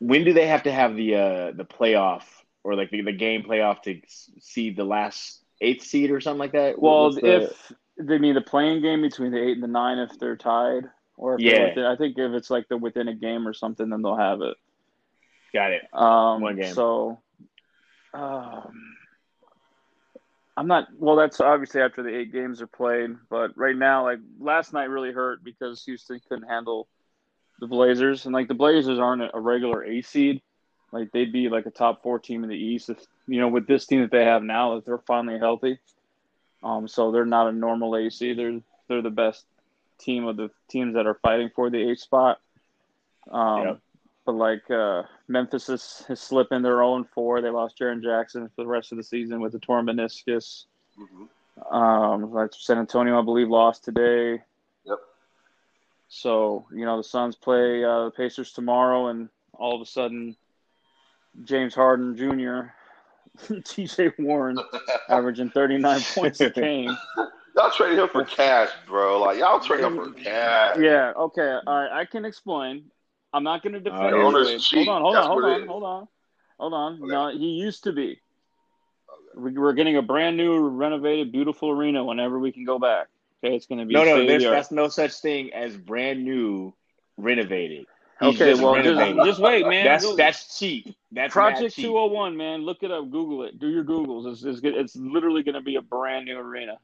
when 0.00 0.24
do 0.24 0.32
they 0.34 0.46
have 0.48 0.64
to 0.64 0.72
have 0.72 0.96
the 0.96 1.14
uh 1.14 1.50
the 1.52 1.64
playoff 1.64 2.24
or 2.64 2.74
like 2.74 2.90
the, 2.90 3.00
the 3.02 3.12
game 3.12 3.42
playoff 3.42 3.82
to 3.82 4.00
see 4.40 4.70
the 4.70 4.84
last 4.84 5.41
eighth 5.64 5.84
seed 5.84 6.10
or 6.10 6.20
something 6.20 6.38
like 6.38 6.52
that? 6.52 6.80
Well, 6.80 7.12
the- 7.12 7.42
if 7.44 7.72
they 7.98 8.18
mean 8.18 8.34
the 8.34 8.40
playing 8.40 8.82
game 8.82 9.02
between 9.02 9.30
the 9.32 9.40
eight 9.42 9.52
and 9.52 9.62
the 9.62 9.68
nine, 9.68 9.98
if 9.98 10.18
they're 10.18 10.36
tied, 10.36 10.90
or 11.16 11.34
if 11.34 11.40
Yeah. 11.40 11.68
within, 11.68 11.84
I 11.84 11.96
think 11.96 12.18
if 12.18 12.32
it's 12.32 12.50
like 12.50 12.68
they're 12.68 12.78
within 12.78 13.08
a 13.08 13.14
game 13.14 13.46
or 13.46 13.52
something, 13.52 13.88
then 13.88 14.02
they'll 14.02 14.16
have 14.16 14.40
it. 14.42 14.56
got 15.52 15.70
it. 15.70 15.82
Um, 15.92 16.40
One 16.40 16.56
game. 16.56 16.72
So, 16.72 17.20
um, 18.14 18.96
I'm 20.56 20.66
not. 20.66 20.88
Well, 20.98 21.16
that's 21.16 21.40
obviously 21.40 21.80
after 21.82 22.02
the 22.02 22.14
eight 22.14 22.32
games 22.32 22.60
are 22.62 22.66
played. 22.66 23.16
But 23.30 23.56
right 23.56 23.76
now, 23.76 24.04
like 24.04 24.18
last 24.38 24.72
night, 24.72 24.84
really 24.84 25.12
hurt 25.12 25.42
because 25.44 25.84
Houston 25.84 26.20
couldn't 26.28 26.48
handle 26.48 26.88
the 27.58 27.66
Blazers, 27.66 28.24
and 28.26 28.34
like 28.34 28.48
the 28.48 28.54
Blazers 28.54 28.98
aren't 28.98 29.30
a 29.32 29.40
regular 29.40 29.84
A 29.84 30.02
seed. 30.02 30.42
Like 30.92 31.10
they'd 31.10 31.32
be 31.32 31.48
like 31.48 31.66
a 31.66 31.70
top 31.70 32.02
four 32.02 32.18
team 32.18 32.44
in 32.44 32.50
the 32.50 32.56
East 32.56 32.90
if 32.90 32.98
you 33.26 33.40
know 33.40 33.48
with 33.48 33.66
this 33.66 33.86
team 33.86 34.02
that 34.02 34.10
they 34.10 34.24
have 34.24 34.42
now, 34.42 34.76
if 34.76 34.84
they're 34.84 34.98
finally 34.98 35.38
healthy. 35.38 35.78
Um, 36.62 36.86
so 36.86 37.10
they're 37.10 37.24
not 37.24 37.48
a 37.48 37.52
normal 37.52 37.96
AC. 37.96 38.34
They're 38.34 38.60
they're 38.88 39.02
the 39.02 39.10
best 39.10 39.44
team 39.98 40.26
of 40.26 40.36
the 40.36 40.50
teams 40.68 40.94
that 40.94 41.06
are 41.06 41.14
fighting 41.14 41.50
for 41.54 41.70
the 41.70 41.90
eighth 41.90 42.00
spot. 42.00 42.40
Um, 43.30 43.62
Yep. 43.62 43.78
But 44.24 44.32
like 44.34 44.70
uh, 44.70 45.02
Memphis 45.26 45.68
is, 45.68 46.04
is 46.08 46.20
slipping. 46.20 46.62
They're 46.62 46.76
0 46.76 47.04
4. 47.12 47.40
They 47.40 47.50
lost 47.50 47.76
Jaren 47.78 48.02
Jackson 48.02 48.48
for 48.54 48.62
the 48.62 48.68
rest 48.68 48.92
of 48.92 48.98
the 48.98 49.02
season 49.02 49.40
with 49.40 49.54
a 49.54 49.58
torn 49.58 49.86
meniscus. 49.86 50.66
Mhm. 50.96 51.28
Um, 51.74 52.32
like 52.32 52.50
San 52.54 52.78
Antonio, 52.78 53.18
I 53.18 53.24
believe, 53.24 53.48
lost 53.48 53.84
today. 53.84 54.42
Yep. 54.84 54.98
So 56.08 56.66
you 56.72 56.84
know 56.84 56.98
the 56.98 57.04
Suns 57.04 57.34
play 57.34 57.82
uh, 57.84 58.04
the 58.04 58.10
Pacers 58.12 58.52
tomorrow, 58.52 59.08
and 59.08 59.28
all 59.54 59.74
of 59.74 59.80
a 59.80 59.86
sudden, 59.86 60.36
James 61.44 61.74
Harden 61.74 62.16
Jr., 62.16 62.72
T.J. 63.64 64.12
Warren, 64.18 64.58
averaging 65.08 65.50
39 65.50 66.00
points 66.14 66.40
a 66.40 66.50
game. 66.50 66.96
y'all 67.56 67.70
traded 67.70 67.98
him 67.98 68.08
for 68.08 68.24
cash, 68.24 68.68
bro. 68.86 69.20
Like 69.20 69.38
y'all 69.38 69.60
traded 69.60 69.86
him 69.86 69.96
for 69.96 70.10
cash. 70.10 70.76
Yeah. 70.80 71.12
Okay. 71.16 71.58
All 71.66 71.80
right. 71.80 71.90
I 71.90 72.04
can 72.04 72.24
explain. 72.24 72.84
I'm 73.32 73.44
not 73.44 73.62
going 73.62 73.72
to 73.72 73.80
defend. 73.80 74.02
Uh, 74.02 74.16
his 74.16 74.26
owner's 74.26 74.48
wage. 74.48 74.70
Hold 74.74 74.88
on. 74.88 75.02
Hold 75.02 75.16
That's 75.16 75.26
on. 75.26 75.30
Hold 75.30 75.44
on. 75.44 75.68
Hold 75.68 75.84
on. 75.84 76.08
Hold 76.58 76.74
on. 76.74 76.92
Okay. 76.94 77.12
No, 77.12 77.28
he 77.30 77.52
used 77.52 77.84
to 77.84 77.92
be. 77.92 78.10
Okay. 78.10 78.20
We- 79.36 79.58
We're 79.58 79.72
getting 79.72 79.96
a 79.96 80.02
brand 80.02 80.36
new, 80.36 80.58
renovated, 80.68 81.32
beautiful 81.32 81.70
arena 81.70 82.04
whenever 82.04 82.38
we 82.38 82.52
can 82.52 82.64
go 82.64 82.78
back. 82.78 83.08
Okay, 83.42 83.56
it's 83.56 83.66
going 83.66 83.78
to 83.78 83.86
be 83.86 83.94
No, 83.94 84.04
no, 84.04 84.24
there's 84.24 84.44
that's 84.44 84.70
no 84.70 84.88
such 84.88 85.14
thing 85.14 85.52
as 85.52 85.76
brand 85.76 86.22
new, 86.24 86.74
renovated. 87.16 87.86
He's 88.22 88.34
Okay, 88.40 88.50
just 88.52 88.62
well, 88.62 88.82
just, 88.82 89.16
just 89.26 89.40
wait, 89.40 89.66
man. 89.66 89.84
that's 89.84 90.04
Go- 90.04 90.16
that's 90.16 90.58
cheap. 90.58 90.94
That's 91.10 91.32
Project 91.32 91.74
cheap. 91.74 91.86
201, 91.86 92.36
man. 92.36 92.62
Look 92.62 92.82
it 92.82 92.90
up. 92.90 93.10
Google 93.10 93.44
it. 93.44 93.58
Do 93.58 93.68
your 93.68 93.84
Googles. 93.84 94.30
It's, 94.30 94.42
it's, 94.44 94.60
it's 94.62 94.96
literally 94.96 95.42
going 95.42 95.54
to 95.54 95.60
be 95.60 95.76
a 95.76 95.82
brand 95.82 96.26
new 96.26 96.38
arena. 96.38 96.78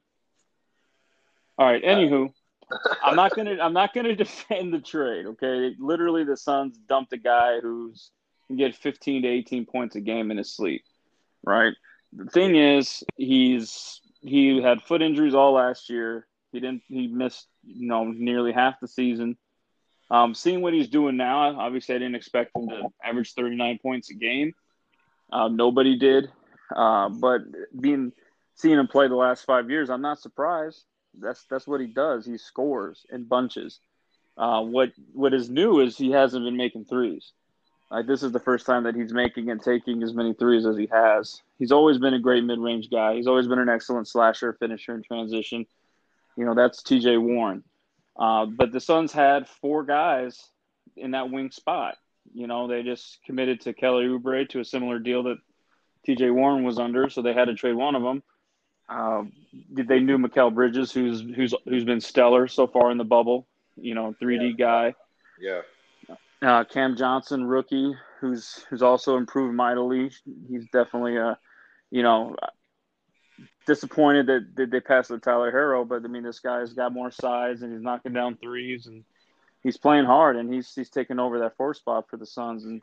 All 1.58 1.66
right. 1.66 1.82
Anywho, 1.82 2.32
I'm 3.02 3.16
not 3.16 3.34
gonna 3.34 3.56
I'm 3.60 3.72
not 3.72 3.92
gonna 3.92 4.14
defend 4.24 4.72
the 4.72 4.78
trade. 4.78 5.26
Okay, 5.26 5.74
literally 5.78 6.24
the 6.24 6.36
Suns 6.36 6.78
dumped 6.88 7.12
a 7.12 7.16
guy 7.16 7.58
who's 7.60 8.10
can 8.46 8.56
get 8.56 8.74
15 8.74 9.22
to 9.22 9.28
18 9.28 9.66
points 9.66 9.96
a 9.96 10.00
game 10.00 10.30
in 10.30 10.38
his 10.38 10.52
sleep. 10.52 10.82
Right. 11.44 11.74
The 12.12 12.26
thing 12.30 12.56
is, 12.56 13.02
he's 13.16 14.00
he 14.20 14.60
had 14.62 14.82
foot 14.82 15.02
injuries 15.02 15.34
all 15.34 15.52
last 15.52 15.90
year. 15.90 16.26
He 16.52 16.60
didn't. 16.60 16.82
He 16.88 17.08
missed 17.08 17.48
you 17.64 17.88
know 17.88 18.04
nearly 18.04 18.52
half 18.52 18.80
the 18.80 18.88
season. 18.88 19.36
Um, 20.10 20.34
seeing 20.34 20.62
what 20.62 20.72
he's 20.72 20.88
doing 20.88 21.16
now, 21.16 21.58
obviously 21.58 21.94
I 21.94 21.98
didn't 21.98 22.14
expect 22.14 22.56
him 22.56 22.68
to 22.68 22.88
average 23.04 23.34
39 23.34 23.78
points 23.82 24.10
a 24.10 24.14
game. 24.14 24.54
Uh, 25.30 25.48
nobody 25.48 25.98
did, 25.98 26.30
uh, 26.74 27.10
but 27.10 27.42
being 27.78 28.12
seeing 28.54 28.78
him 28.78 28.88
play 28.88 29.08
the 29.08 29.14
last 29.14 29.44
five 29.44 29.70
years, 29.70 29.90
I'm 29.90 30.00
not 30.00 30.18
surprised. 30.18 30.84
That's 31.20 31.44
that's 31.50 31.66
what 31.66 31.80
he 31.80 31.86
does. 31.86 32.24
He 32.24 32.38
scores 32.38 33.04
in 33.10 33.24
bunches. 33.24 33.80
Uh, 34.38 34.62
what 34.62 34.92
what 35.12 35.34
is 35.34 35.50
new 35.50 35.80
is 35.80 35.98
he 35.98 36.10
hasn't 36.10 36.44
been 36.44 36.56
making 36.56 36.86
threes. 36.86 37.32
Like 37.90 38.06
this 38.06 38.22
is 38.22 38.32
the 38.32 38.40
first 38.40 38.66
time 38.66 38.84
that 38.84 38.94
he's 38.94 39.12
making 39.12 39.50
and 39.50 39.62
taking 39.62 40.02
as 40.02 40.14
many 40.14 40.34
threes 40.34 40.66
as 40.66 40.76
he 40.76 40.88
has. 40.92 41.42
He's 41.58 41.72
always 41.72 41.98
been 41.98 42.14
a 42.14 42.18
great 42.18 42.44
mid-range 42.44 42.90
guy. 42.90 43.14
He's 43.16 43.26
always 43.26 43.48
been 43.48 43.58
an 43.58 43.68
excellent 43.68 44.08
slasher, 44.08 44.52
finisher 44.52 44.94
in 44.94 45.02
transition. 45.02 45.66
You 46.36 46.44
know 46.44 46.54
that's 46.54 46.82
T.J. 46.82 47.16
Warren. 47.18 47.64
Uh, 48.18 48.46
but 48.46 48.72
the 48.72 48.80
Suns 48.80 49.12
had 49.12 49.48
four 49.48 49.84
guys 49.84 50.40
in 50.96 51.12
that 51.12 51.30
wing 51.30 51.50
spot. 51.50 51.96
You 52.34 52.46
know, 52.46 52.66
they 52.66 52.82
just 52.82 53.18
committed 53.24 53.60
to 53.62 53.72
Kelly 53.72 54.04
Oubre 54.04 54.48
to 54.50 54.60
a 54.60 54.64
similar 54.64 54.98
deal 54.98 55.22
that 55.24 55.38
TJ 56.06 56.32
Warren 56.34 56.64
was 56.64 56.78
under, 56.78 57.08
so 57.08 57.22
they 57.22 57.32
had 57.32 57.46
to 57.46 57.54
trade 57.54 57.74
one 57.74 57.94
of 57.94 58.02
them. 58.02 58.22
Uh, 58.88 59.24
they 59.70 60.00
knew 60.00 60.18
Mikal 60.18 60.54
Bridges, 60.54 60.90
who's 60.92 61.20
who's 61.20 61.54
who's 61.64 61.84
been 61.84 62.00
stellar 62.00 62.48
so 62.48 62.66
far 62.66 62.90
in 62.90 62.98
the 62.98 63.04
bubble. 63.04 63.46
You 63.76 63.94
know, 63.94 64.14
3D 64.20 64.58
guy. 64.58 64.94
Yeah. 65.40 65.60
Uh, 66.40 66.64
Cam 66.64 66.96
Johnson, 66.96 67.44
rookie, 67.44 67.94
who's 68.20 68.64
who's 68.70 68.82
also 68.82 69.16
improved 69.16 69.54
mightily. 69.54 70.10
He's 70.48 70.64
definitely 70.72 71.16
a, 71.16 71.38
you 71.90 72.02
know, 72.02 72.34
disappointed 73.66 74.26
that, 74.26 74.56
that 74.56 74.70
they 74.70 74.80
passed 74.80 75.10
the 75.10 75.18
Tyler 75.18 75.52
Herro, 75.52 75.86
but 75.86 76.04
I 76.04 76.08
mean 76.08 76.22
this 76.22 76.40
guy's 76.40 76.72
got 76.72 76.92
more 76.92 77.10
size 77.10 77.62
and 77.62 77.72
he's 77.72 77.82
knocking 77.82 78.12
down 78.12 78.36
threes 78.36 78.86
and 78.86 79.04
he's 79.62 79.76
playing 79.76 80.06
hard 80.06 80.36
and 80.36 80.52
he's 80.52 80.74
he's 80.74 80.90
taking 80.90 81.18
over 81.18 81.40
that 81.40 81.56
four 81.56 81.74
spot 81.74 82.08
for 82.08 82.16
the 82.16 82.26
Suns 82.26 82.64
and 82.64 82.82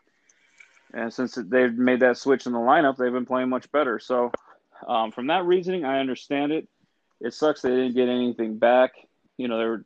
and 0.94 1.13
since 1.13 1.36
they've 1.36 1.74
made 1.74 2.02
that 2.02 2.18
switch 2.18 2.46
in 2.46 2.54
the 2.54 2.60
lineup, 2.60 2.96
they've 2.96 3.12
been 3.12 3.26
playing 3.26 3.50
much 3.50 3.70
better. 3.72 4.00
So 4.00 4.32
um, 4.88 5.12
from 5.12 5.28
that 5.28 5.44
reasoning, 5.44 5.84
I 5.84 6.00
understand 6.00 6.52
it. 6.52 6.68
It 7.20 7.34
sucks 7.34 7.62
they 7.62 7.70
didn't 7.70 7.96
get 7.96 8.08
anything 8.08 8.60
back. 8.60 8.91
You 9.38 9.48
know, 9.48 9.58
they 9.58 9.65
were, 9.65 9.86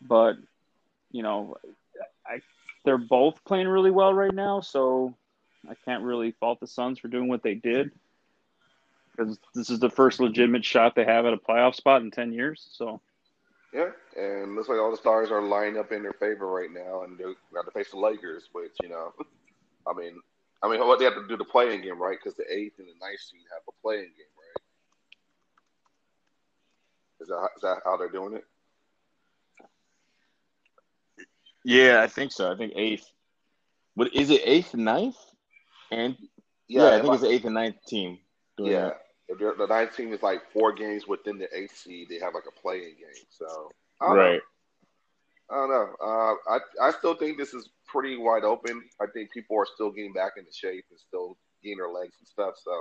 but 0.00 0.36
you 1.12 1.22
know, 1.22 1.56
I 2.26 2.40
they're 2.84 2.98
both 2.98 3.44
playing 3.44 3.68
really 3.68 3.90
well 3.90 4.14
right 4.14 4.34
now, 4.34 4.60
so 4.60 5.14
I 5.68 5.74
can't 5.84 6.02
really 6.02 6.32
fault 6.32 6.60
the 6.60 6.66
Suns 6.66 6.98
for 6.98 7.08
doing 7.08 7.28
what 7.28 7.42
they 7.42 7.54
did 7.54 7.92
because 9.16 9.38
this 9.54 9.70
is 9.70 9.78
the 9.78 9.90
first 9.90 10.20
legitimate 10.20 10.64
shot 10.64 10.94
they 10.94 11.04
have 11.04 11.26
at 11.26 11.32
a 11.32 11.38
playoff 11.38 11.74
spot 11.74 12.02
in 12.02 12.10
ten 12.10 12.32
years. 12.32 12.68
So 12.72 13.00
Yeah, 13.72 13.90
and 14.16 14.54
looks 14.54 14.68
like 14.68 14.78
all 14.78 14.90
the 14.90 14.96
stars 14.96 15.30
are 15.30 15.42
lining 15.42 15.78
up 15.78 15.92
in 15.92 16.02
their 16.02 16.12
favor 16.12 16.46
right 16.46 16.70
now, 16.72 17.02
and 17.02 17.18
they're 17.18 17.34
got 17.54 17.64
to 17.64 17.70
face 17.70 17.90
the 17.90 17.98
Lakers, 17.98 18.48
which 18.52 18.72
you 18.82 18.88
know, 18.88 19.12
I 19.86 19.92
mean, 19.92 20.20
I 20.62 20.70
mean, 20.70 20.80
what 20.80 20.98
they 20.98 21.04
have 21.04 21.14
to 21.14 21.26
do 21.28 21.36
the 21.36 21.44
playing 21.44 21.82
game, 21.82 22.00
right? 22.00 22.18
Because 22.22 22.36
the 22.36 22.44
eighth 22.52 22.78
and 22.78 22.88
the 22.88 22.94
ninth 23.00 23.20
seed 23.20 23.40
have 23.52 23.62
a 23.68 23.82
playing 23.82 24.04
game, 24.04 24.34
right? 24.36 24.62
Is 27.20 27.28
that 27.28 27.48
is 27.56 27.62
that 27.62 27.78
how 27.84 27.96
they're 27.96 28.10
doing 28.10 28.34
it? 28.34 28.44
Yeah, 31.64 32.00
I 32.02 32.06
think 32.06 32.32
so. 32.32 32.52
I 32.52 32.56
think 32.56 32.74
eighth. 32.76 33.10
What 33.94 34.14
is 34.14 34.30
it? 34.30 34.42
Eighth, 34.44 34.74
and 34.74 34.84
ninth, 34.84 35.16
and 35.90 36.16
yeah, 36.68 36.96
I 36.96 37.00
think 37.00 37.14
it's 37.14 37.22
the 37.22 37.30
eighth 37.30 37.44
and 37.44 37.54
ninth 37.54 37.76
team. 37.86 38.18
yeah. 38.58 38.80
that. 38.82 39.05
The 39.28 39.66
ninth 39.68 39.96
team 39.96 40.12
is 40.12 40.22
like 40.22 40.52
four 40.52 40.72
games 40.72 41.06
within 41.06 41.38
the 41.38 41.48
eighth 41.56 41.76
seed, 41.76 42.08
they 42.08 42.18
have 42.20 42.34
like 42.34 42.44
a 42.46 42.60
playing 42.60 42.94
game. 42.98 43.24
So 43.30 43.70
I 44.00 44.06
don't 44.06 44.16
know. 44.16 44.22
right. 44.22 44.40
I 45.50 45.54
don't 45.54 45.70
know. 45.70 45.94
Uh, 46.02 46.54
I 46.54 46.88
I 46.88 46.90
still 46.92 47.14
think 47.14 47.38
this 47.38 47.54
is 47.54 47.68
pretty 47.86 48.16
wide 48.16 48.44
open. 48.44 48.82
I 49.00 49.06
think 49.12 49.32
people 49.32 49.56
are 49.56 49.66
still 49.74 49.90
getting 49.90 50.12
back 50.12 50.32
into 50.36 50.52
shape 50.52 50.84
and 50.90 50.98
still 50.98 51.36
getting 51.62 51.78
their 51.78 51.88
legs 51.88 52.14
and 52.18 52.28
stuff. 52.28 52.54
So 52.62 52.72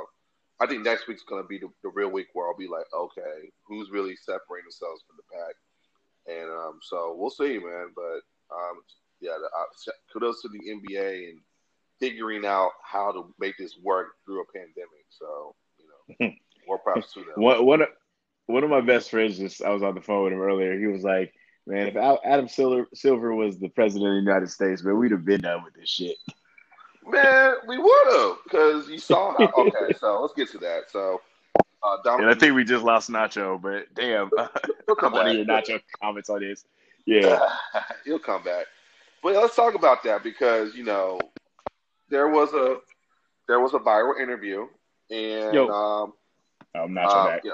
I 0.59 0.65
think 0.65 0.83
next 0.83 1.07
week's 1.07 1.23
going 1.23 1.43
to 1.43 1.47
be 1.47 1.57
the, 1.57 1.69
the, 1.83 1.89
real 1.89 2.09
week 2.09 2.27
where 2.33 2.47
I'll 2.47 2.57
be 2.57 2.67
like, 2.67 2.85
okay, 2.93 3.49
who's 3.67 3.91
really 3.91 4.15
separating 4.15 4.65
themselves 4.65 5.03
from 5.05 5.17
the 5.17 5.35
pack? 5.35 5.55
And 6.27 6.49
um, 6.49 6.79
so 6.81 7.15
we'll 7.17 7.29
see, 7.29 7.59
man. 7.59 7.91
But 7.93 8.21
um, 8.55 8.81
yeah, 9.19 9.37
the, 9.37 9.47
uh, 9.47 9.93
kudos 10.11 10.41
to 10.41 10.49
the 10.49 10.59
NBA 10.59 11.29
and 11.29 11.39
figuring 11.99 12.45
out 12.45 12.71
how 12.83 13.11
to 13.11 13.33
make 13.39 13.57
this 13.57 13.77
work 13.83 14.13
through 14.25 14.41
a 14.41 14.51
pandemic. 14.53 15.05
So 15.09 15.55
more 16.67 16.79
props 16.79 17.13
to 17.13 17.19
them. 17.19 17.33
What 17.35 17.65
what 17.65 17.81
one 18.47 18.63
of 18.63 18.69
my 18.69 18.81
best 18.81 19.09
friends 19.09 19.37
just 19.37 19.61
I 19.61 19.69
was 19.69 19.83
on 19.83 19.95
the 19.95 20.01
phone 20.01 20.23
with 20.23 20.33
him 20.33 20.41
earlier. 20.41 20.77
He 20.79 20.87
was 20.87 21.03
like, 21.03 21.33
"Man, 21.65 21.87
if 21.87 21.95
Adam 22.23 22.47
Silver 22.47 22.87
Silver 22.93 23.33
was 23.33 23.57
the 23.57 23.69
president 23.69 24.09
of 24.09 24.13
the 24.13 24.31
United 24.31 24.49
States, 24.49 24.83
man, 24.83 24.97
we'd 24.97 25.11
have 25.11 25.25
been 25.25 25.41
done 25.41 25.63
with 25.63 25.73
this 25.73 25.89
shit." 25.89 26.17
Man, 27.07 27.53
we 27.67 27.77
would 27.77 28.07
have 28.13 28.37
because 28.43 28.89
you 28.89 28.97
saw. 28.97 29.35
How, 29.37 29.51
okay, 29.57 29.93
so 29.99 30.21
let's 30.21 30.33
get 30.33 30.49
to 30.51 30.57
that. 30.59 30.89
So, 30.91 31.21
uh, 31.83 31.97
and 32.05 32.29
I 32.29 32.33
think 32.33 32.55
we 32.55 32.63
just 32.63 32.83
lost 32.83 33.09
Nacho, 33.09 33.61
but 33.61 33.93
damn, 33.93 34.29
he'll 34.87 34.95
come 34.95 35.13
back. 35.13 35.33
Your 35.33 35.45
Nacho 35.45 35.81
comments 36.01 36.29
on 36.29 36.39
this, 36.39 36.65
yeah, 37.05 37.39
he'll 38.05 38.19
come 38.19 38.43
back. 38.43 38.65
But 39.21 39.33
let's 39.35 39.55
talk 39.55 39.75
about 39.75 40.03
that 40.03 40.23
because 40.23 40.75
you 40.75 40.83
know 40.83 41.19
there 42.09 42.29
was 42.29 42.53
a 42.53 42.77
there 43.47 43.59
was 43.59 43.73
a 43.73 43.79
viral 43.79 44.19
interview, 44.19 44.67
and 45.09 45.53
Yo. 45.53 45.69
um, 45.69 46.13
I'm 46.73 46.93
not 46.93 47.05
uh, 47.05 47.25
back. 47.25 47.41
Yeah, 47.43 47.51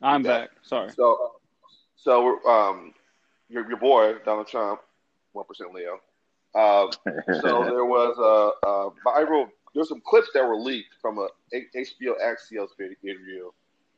I'm 0.00 0.22
back. 0.22 0.50
Sorry. 0.62 0.90
So, 0.90 1.32
so 1.96 2.44
um, 2.46 2.94
your 3.48 3.68
your 3.68 3.78
boy 3.78 4.16
Donald 4.24 4.48
Trump, 4.48 4.80
one 5.32 5.44
percent 5.46 5.72
Leo. 5.74 6.00
Uh, 6.54 6.90
so 7.40 7.64
there 7.64 7.84
was 7.84 8.16
a, 8.18 8.66
a 8.66 8.90
viral. 9.06 9.48
There's 9.74 9.88
some 9.88 10.02
clips 10.04 10.28
that 10.34 10.46
were 10.46 10.56
leaked 10.56 10.94
from 11.00 11.18
a 11.18 11.28
HBO 11.54 12.14
Axios 12.22 12.68
video 12.78 12.96
interview. 13.02 13.50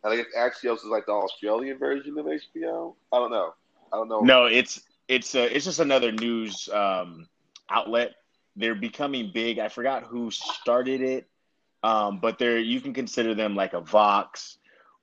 I 0.05 0.17
guess 0.17 0.27
Axios 0.37 0.77
is 0.77 0.85
like 0.85 1.07
the 1.07 1.13
Australian 1.13 1.79
version 1.79 2.19
of 2.19 2.27
HBO. 2.27 2.95
I 3.13 3.19
don't 3.19 3.31
know. 3.31 3.55
I 3.93 3.97
don't 3.97 4.09
know. 4.09 4.21
No, 4.21 4.47
it's 4.47 4.83
it's 5.09 5.35
uh, 5.35 5.49
it's 5.51 5.65
just 5.65 5.81
another 5.81 6.13
news 6.13 6.69
um, 6.73 7.27
outlet. 7.71 8.15
They're 8.57 8.75
becoming 8.75 9.31
big. 9.35 9.59
I 9.59 9.69
forgot 9.69 10.05
who 10.05 10.31
started 10.31 11.01
it, 11.01 11.27
um, 11.85 12.19
but 12.19 12.39
they're 12.39 12.59
you 12.59 12.81
can 12.81 12.95
consider 12.95 13.35
them 13.35 13.55
like 13.55 13.75
a 13.75 13.81
Vox 13.81 14.57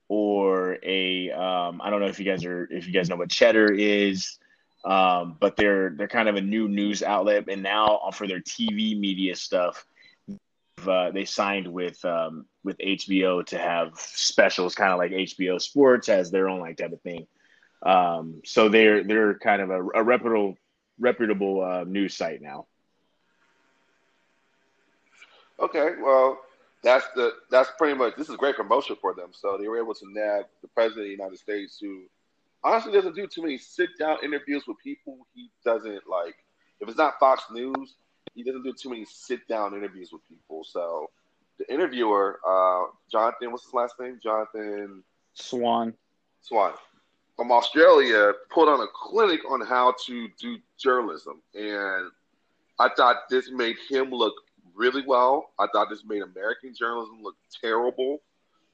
or 0.08 0.78
a 0.82 1.30
um, 1.30 1.80
I 1.80 1.90
don't 1.90 2.00
know 2.00 2.08
if 2.08 2.18
you 2.18 2.24
guys 2.24 2.44
are 2.44 2.68
if 2.72 2.88
you 2.88 2.92
guys 2.92 3.08
know 3.08 3.14
what 3.14 3.30
Cheddar 3.30 3.72
is, 3.72 4.38
um, 4.84 5.36
but 5.38 5.56
they're 5.56 5.90
they're 5.90 6.08
kind 6.08 6.28
of 6.28 6.34
a 6.34 6.40
new 6.40 6.66
news 6.68 7.04
outlet, 7.04 7.44
and 7.48 7.62
now 7.62 8.10
for 8.12 8.26
their 8.26 8.40
TV 8.40 8.98
media 8.98 9.36
stuff, 9.36 9.86
uh, 10.84 11.12
they 11.12 11.24
signed 11.24 11.68
with 11.68 12.04
um, 12.04 12.46
with 12.64 12.76
HBO 12.78 13.46
to 13.46 13.58
have 13.58 13.92
specials, 13.94 14.74
kind 14.74 14.92
of 14.92 14.98
like 14.98 15.12
HBO 15.12 15.60
Sports 15.60 16.08
has 16.08 16.32
their 16.32 16.48
own 16.48 16.58
like 16.58 16.78
type 16.78 16.92
of 16.92 17.00
thing. 17.02 17.28
Um, 17.84 18.42
so 18.44 18.68
they're 18.68 19.04
they're 19.04 19.38
kind 19.38 19.62
of 19.62 19.70
a, 19.70 19.84
a 19.94 20.02
reputable 20.02 20.56
reputable 20.98 21.62
uh, 21.62 21.84
news 21.84 22.16
site 22.16 22.42
now. 22.42 22.66
Okay, 25.60 25.90
well, 26.02 26.40
that's 26.82 27.06
the 27.14 27.32
that's 27.50 27.70
pretty 27.78 27.96
much 27.96 28.16
this 28.16 28.28
is 28.28 28.36
great 28.36 28.56
promotion 28.56 28.96
for 29.00 29.14
them. 29.14 29.30
So 29.32 29.56
they 29.58 29.68
were 29.68 29.78
able 29.78 29.94
to 29.94 30.12
nab 30.12 30.46
the 30.60 30.68
president 30.68 31.02
of 31.02 31.06
the 31.06 31.10
United 31.12 31.38
States, 31.38 31.78
who 31.80 32.02
honestly 32.64 32.92
doesn't 32.92 33.14
do 33.14 33.26
too 33.26 33.42
many 33.42 33.58
sit 33.58 33.90
down 33.98 34.18
interviews 34.22 34.64
with 34.66 34.78
people 34.78 35.26
he 35.34 35.50
doesn't 35.64 36.08
like. 36.08 36.36
If 36.80 36.88
it's 36.88 36.98
not 36.98 37.18
Fox 37.20 37.44
News, 37.52 37.94
he 38.34 38.42
doesn't 38.42 38.64
do 38.64 38.72
too 38.72 38.90
many 38.90 39.04
sit 39.04 39.46
down 39.48 39.74
interviews 39.74 40.10
with 40.12 40.26
people. 40.28 40.64
So 40.64 41.10
the 41.58 41.72
interviewer, 41.72 42.40
uh, 42.46 42.90
Jonathan, 43.10 43.52
what's 43.52 43.64
his 43.64 43.74
last 43.74 43.94
name? 44.00 44.18
Jonathan 44.22 45.02
Swan. 45.34 45.94
Swan 46.40 46.72
from 47.36 47.50
Australia 47.50 48.32
put 48.50 48.68
on 48.68 48.80
a 48.80 48.86
clinic 48.94 49.40
on 49.50 49.60
how 49.60 49.94
to 50.06 50.28
do 50.38 50.58
journalism, 50.78 51.40
and 51.54 52.10
I 52.78 52.88
thought 52.96 53.28
this 53.30 53.50
made 53.50 53.76
him 53.88 54.10
look 54.10 54.34
really 54.74 55.04
well. 55.06 55.52
I 55.58 55.66
thought 55.72 55.90
this 55.90 56.04
made 56.04 56.22
American 56.22 56.74
journalism 56.74 57.20
look 57.22 57.36
terrible 57.60 58.22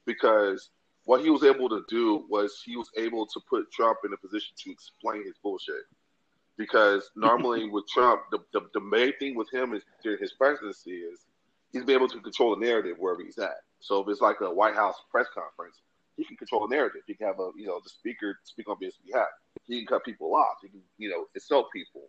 because 0.06 0.70
what 1.04 1.22
he 1.22 1.30
was 1.30 1.44
able 1.44 1.68
to 1.68 1.84
do 1.88 2.26
was 2.28 2.62
he 2.64 2.76
was 2.76 2.90
able 2.96 3.26
to 3.26 3.40
put 3.48 3.70
Trump 3.72 3.98
in 4.04 4.12
a 4.12 4.16
position 4.16 4.54
to 4.64 4.70
explain 4.70 5.24
his 5.24 5.37
bullshit. 5.42 5.84
Because 6.56 7.11
normally 7.16 7.68
with 7.68 7.87
Trump, 7.88 8.22
the, 8.30 8.38
the, 8.52 8.61
the 8.74 8.80
main 8.80 9.12
thing 9.18 9.34
with 9.34 9.52
him 9.52 9.74
is 9.74 9.82
during 10.02 10.18
his 10.18 10.32
presidency 10.32 10.92
is 10.92 11.20
he's 11.72 11.84
been 11.84 11.96
able 11.96 12.08
to 12.08 12.20
control 12.20 12.56
the 12.56 12.64
narrative 12.64 12.96
wherever 12.98 13.22
he's 13.22 13.38
at. 13.38 13.62
So 13.80 14.00
if 14.00 14.08
it's 14.08 14.20
like 14.20 14.40
a 14.40 14.52
White 14.52 14.74
House 14.74 14.96
press 15.11 15.26
conference, 15.34 15.80
he 16.16 16.24
can 16.24 16.37
control 16.37 16.66
the 16.66 16.74
narrative. 16.74 17.02
He 17.06 17.14
can 17.14 17.28
have 17.28 17.38
a 17.38 17.50
you 17.56 17.66
know 17.66 17.80
the 17.82 17.90
speaker 17.90 18.38
speak 18.42 18.68
on 18.68 18.76
his 18.80 18.94
behalf. 19.06 19.28
He 19.66 19.78
can 19.78 19.87
cut 19.87 20.04
people 20.04 20.34
off. 20.34 20.56
He 20.62 20.68
can 20.68 20.82
you 20.98 21.08
know 21.08 21.26
insult 21.34 21.68
people. 21.72 22.02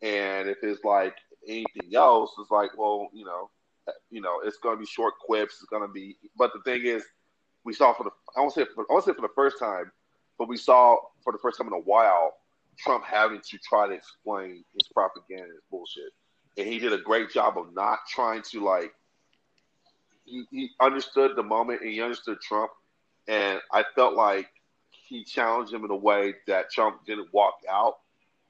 And 0.00 0.48
if 0.48 0.58
it's 0.62 0.82
like 0.84 1.14
anything 1.46 1.94
else, 1.94 2.32
it's 2.38 2.50
like, 2.50 2.76
well, 2.76 3.08
you 3.12 3.24
know, 3.24 3.50
you 4.10 4.20
know, 4.20 4.40
it's 4.44 4.58
going 4.58 4.76
to 4.76 4.80
be 4.80 4.86
short 4.86 5.14
quips. 5.18 5.56
It's 5.60 5.70
going 5.70 5.82
to 5.82 5.92
be, 5.92 6.16
but 6.36 6.52
the 6.52 6.60
thing 6.60 6.86
is, 6.86 7.02
we 7.64 7.72
saw 7.72 7.92
for 7.92 8.04
the 8.04 8.10
I 8.36 8.40
won't 8.40 8.52
say 8.52 8.64
for, 8.74 8.84
I 8.88 8.92
won't 8.92 9.04
say 9.04 9.12
for 9.12 9.22
the 9.22 9.34
first 9.34 9.58
time, 9.58 9.90
but 10.38 10.48
we 10.48 10.56
saw 10.56 10.96
for 11.22 11.32
the 11.32 11.38
first 11.38 11.58
time 11.58 11.68
in 11.68 11.72
a 11.72 11.78
while 11.78 12.34
Trump 12.78 13.04
having 13.04 13.40
to 13.40 13.58
try 13.58 13.86
to 13.86 13.94
explain 13.94 14.64
his 14.72 14.88
propaganda 14.92 15.44
and 15.44 15.52
his 15.52 15.62
bullshit, 15.70 16.12
and 16.56 16.66
he 16.66 16.78
did 16.78 16.92
a 16.92 16.98
great 16.98 17.30
job 17.30 17.58
of 17.58 17.74
not 17.74 18.00
trying 18.08 18.42
to 18.50 18.64
like. 18.64 18.92
He, 20.24 20.44
he 20.50 20.70
understood 20.80 21.36
the 21.36 21.42
moment 21.42 21.82
and 21.82 21.90
he 21.90 22.00
understood 22.00 22.40
Trump, 22.40 22.70
and 23.28 23.60
I 23.72 23.84
felt 23.94 24.14
like 24.14 24.48
he 24.90 25.24
challenged 25.24 25.72
him 25.72 25.84
in 25.84 25.90
a 25.90 25.96
way 25.96 26.34
that 26.46 26.70
Trump 26.70 27.04
didn't 27.04 27.32
walk 27.32 27.56
out. 27.70 27.98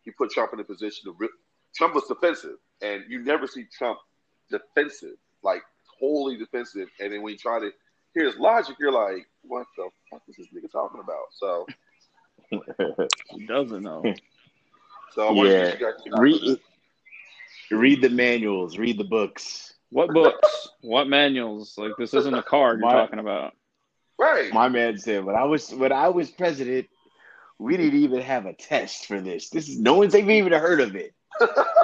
He 0.03 0.11
put 0.11 0.31
Trump 0.31 0.53
in 0.53 0.61
a 0.61 0.65
position 0.65 1.05
to. 1.07 1.17
Re- 1.19 1.29
Trump 1.75 1.95
was 1.95 2.05
defensive, 2.07 2.59
and 2.83 3.05
you 3.09 3.21
never 3.21 3.47
see 3.47 3.65
Trump 3.65 3.99
defensive, 4.51 5.17
like 5.43 5.63
totally 6.01 6.37
defensive. 6.37 6.89
And 7.01 7.13
then 7.13 7.23
when 7.23 7.33
you 7.33 7.39
try 7.39 7.61
to 7.61 7.71
hear 8.15 8.27
his 8.27 8.37
logic, 8.37 8.77
you're 8.79 8.93
like, 8.93 9.27
what 9.43 9.67
the 9.77 9.89
fuck 10.11 10.23
is 10.29 10.37
this 10.37 10.49
nigga 10.49 10.71
talking 10.71 11.01
about? 11.01 11.27
So 11.33 11.67
he 13.31 13.47
doesn't 13.47 13.83
know. 13.83 14.03
So 15.15 15.29
I 15.29 15.45
yeah, 15.45 15.75
read, 16.19 16.59
read 17.71 18.03
the 18.03 18.09
manuals, 18.11 18.79
read 18.79 18.99
the 18.99 19.05
books. 19.05 19.75
What 19.91 20.11
books? 20.11 20.69
what 20.81 21.07
manuals? 21.09 21.77
Like 21.77 21.93
this 21.99 22.15
isn't 22.15 22.35
a 22.35 22.43
card 22.43 22.81
you're 22.81 22.91
talking 22.91 23.19
about. 23.19 23.55
Right. 24.19 24.53
My 24.53 24.69
man 24.69 24.99
said 24.99 25.25
when 25.25 25.37
I 25.37 25.45
was 25.45 25.73
when 25.75 25.93
I 25.93 26.09
was 26.09 26.31
president, 26.31 26.89
we 27.59 27.77
didn't 27.77 28.01
even 28.01 28.21
have 28.23 28.47
a 28.47 28.55
test 28.55 29.07
for 29.07 29.21
this. 29.21 29.51
This 29.51 29.69
is 29.69 29.79
no 29.79 29.95
one's 29.95 30.15
even 30.15 30.53
heard 30.53 30.81
of 30.81 30.97
it 30.97 31.15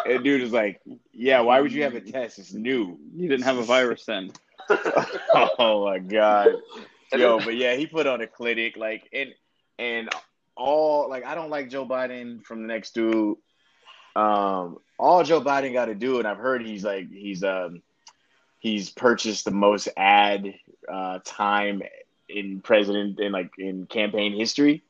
and 0.07 0.25
dude 0.25 0.43
is 0.43 0.53
like, 0.53 0.81
"Yeah, 1.13 1.41
why 1.41 1.61
would 1.61 1.73
you 1.73 1.83
have 1.83 1.95
a 1.95 2.01
test? 2.01 2.39
It's 2.39 2.53
new. 2.53 2.99
You 3.15 3.29
didn't 3.29 3.45
have 3.45 3.59
a 3.59 3.63
virus 3.63 4.05
then." 4.05 4.33
oh 4.71 5.85
my 5.85 5.99
god, 5.99 6.55
yo! 7.13 7.39
But 7.39 7.57
yeah, 7.57 7.75
he 7.75 7.87
put 7.87 8.07
on 8.07 8.21
a 8.21 8.27
clinic 8.27 8.77
like 8.77 9.09
and 9.13 9.31
and 9.79 10.09
all 10.57 11.09
like 11.09 11.25
I 11.25 11.35
don't 11.35 11.51
like 11.51 11.71
Joe 11.71 11.87
Biden 11.87 12.43
from 12.45 12.63
the 12.63 12.69
next 12.69 12.95
dude. 12.95 13.37
Um, 14.17 14.79
all 14.99 15.23
Joe 15.23 15.41
Biden 15.41 15.73
got 15.73 15.87
to 15.87 15.95
do, 15.95 16.19
and 16.19 16.27
I've 16.27 16.39
heard 16.39 16.67
he's 16.67 16.85
like 16.85 17.11
he's 17.11 17.43
um 17.45 17.83
he's 18.59 18.91
purchased 18.91 19.45
the 19.45 19.51
most 19.51 19.89
ad 19.97 20.55
uh, 20.93 21.21
time 21.25 21.83
in 22.29 22.61
president 22.61 23.21
in 23.21 23.33
like 23.33 23.51
in 23.59 23.87
campaign 23.87 24.37
history. 24.37 24.83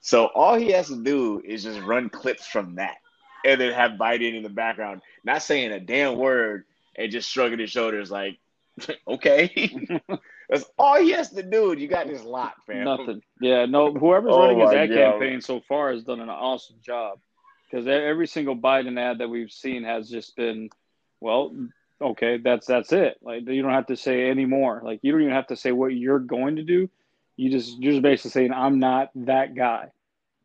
So 0.00 0.26
all 0.26 0.56
he 0.56 0.70
has 0.72 0.88
to 0.88 0.96
do 0.96 1.40
is 1.44 1.64
just 1.64 1.80
run 1.80 2.10
clips 2.10 2.46
from 2.46 2.76
that 2.76 2.98
and 3.46 3.60
then 3.60 3.72
have 3.72 3.92
Biden 3.92 4.34
in 4.34 4.42
the 4.42 4.48
background, 4.48 5.02
not 5.24 5.42
saying 5.42 5.72
a 5.72 5.80
damn 5.80 6.16
word 6.16 6.64
and 6.96 7.12
just 7.12 7.30
shrugging 7.30 7.58
his 7.58 7.70
shoulders 7.70 8.10
like, 8.10 8.38
okay. 9.08 9.98
That's 10.48 10.64
all 10.78 11.00
he 11.00 11.10
has 11.10 11.30
to 11.30 11.42
do. 11.42 11.74
You 11.76 11.88
got 11.88 12.06
this 12.06 12.22
lot, 12.22 12.54
fam. 12.66 12.84
Nothing. 12.84 13.22
Yeah, 13.40 13.66
no. 13.66 13.92
Whoever's 13.92 14.32
oh 14.32 14.42
running 14.42 14.60
his 14.60 14.70
ad 14.70 14.90
God. 14.90 14.94
campaign 14.94 15.40
so 15.40 15.60
far 15.60 15.92
has 15.92 16.04
done 16.04 16.20
an 16.20 16.30
awesome 16.30 16.76
job 16.82 17.18
because 17.68 17.86
every 17.88 18.28
single 18.28 18.56
Biden 18.56 18.98
ad 18.98 19.18
that 19.18 19.28
we've 19.28 19.50
seen 19.50 19.82
has 19.82 20.08
just 20.08 20.36
been, 20.36 20.70
well, 21.20 21.52
okay, 22.00 22.38
that's 22.38 22.66
that's 22.66 22.92
it. 22.92 23.18
Like 23.22 23.48
you 23.48 23.60
don't 23.60 23.72
have 23.72 23.86
to 23.86 23.96
say 23.96 24.30
any 24.30 24.44
more. 24.44 24.80
Like 24.84 25.00
you 25.02 25.10
don't 25.10 25.22
even 25.22 25.34
have 25.34 25.48
to 25.48 25.56
say 25.56 25.72
what 25.72 25.88
you're 25.88 26.20
going 26.20 26.56
to 26.56 26.62
do. 26.62 26.88
You 27.36 27.50
just 27.50 27.78
you're 27.80 27.94
just 27.94 28.02
basically 28.02 28.30
saying 28.30 28.52
I'm 28.52 28.78
not 28.78 29.10
that 29.16 29.56
guy. 29.56 29.90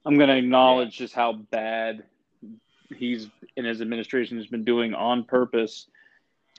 I'm 0.03 0.17
going 0.17 0.29
to 0.29 0.37
acknowledge 0.37 0.99
yeah. 0.99 1.05
just 1.05 1.13
how 1.13 1.33
bad 1.33 2.03
he's 2.97 3.27
in 3.55 3.65
his 3.65 3.81
administration 3.81 4.37
has 4.37 4.47
been 4.47 4.63
doing 4.63 4.93
on 4.93 5.23
purpose, 5.23 5.87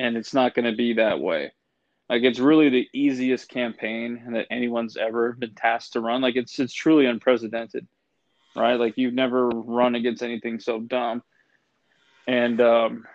and 0.01 0.17
it's 0.17 0.35
not 0.35 0.55
going 0.55 0.65
to 0.71 0.77
be 0.77 0.95
that 0.95 1.21
way. 1.21 1.53
Like 2.09 2.23
it's 2.23 2.39
really 2.39 2.69
the 2.69 2.89
easiest 2.93 3.49
campaign 3.49 4.23
that 4.33 4.47
anyone's 4.51 4.97
ever 4.97 5.33
been 5.33 5.55
tasked 5.55 5.95
to 5.95 6.01
run. 6.01 6.21
Like 6.21 6.37
it's 6.37 6.59
it's 6.59 6.73
truly 6.75 7.07
unprecedented. 7.07 7.87
right? 8.57 8.79
Like 8.79 8.95
you've 8.97 9.15
never 9.15 9.49
run 9.49 9.95
against 9.95 10.23
anything 10.23 10.61
so 10.61 10.81
dumb. 10.81 11.23
And 12.27 12.61
um, 12.61 13.07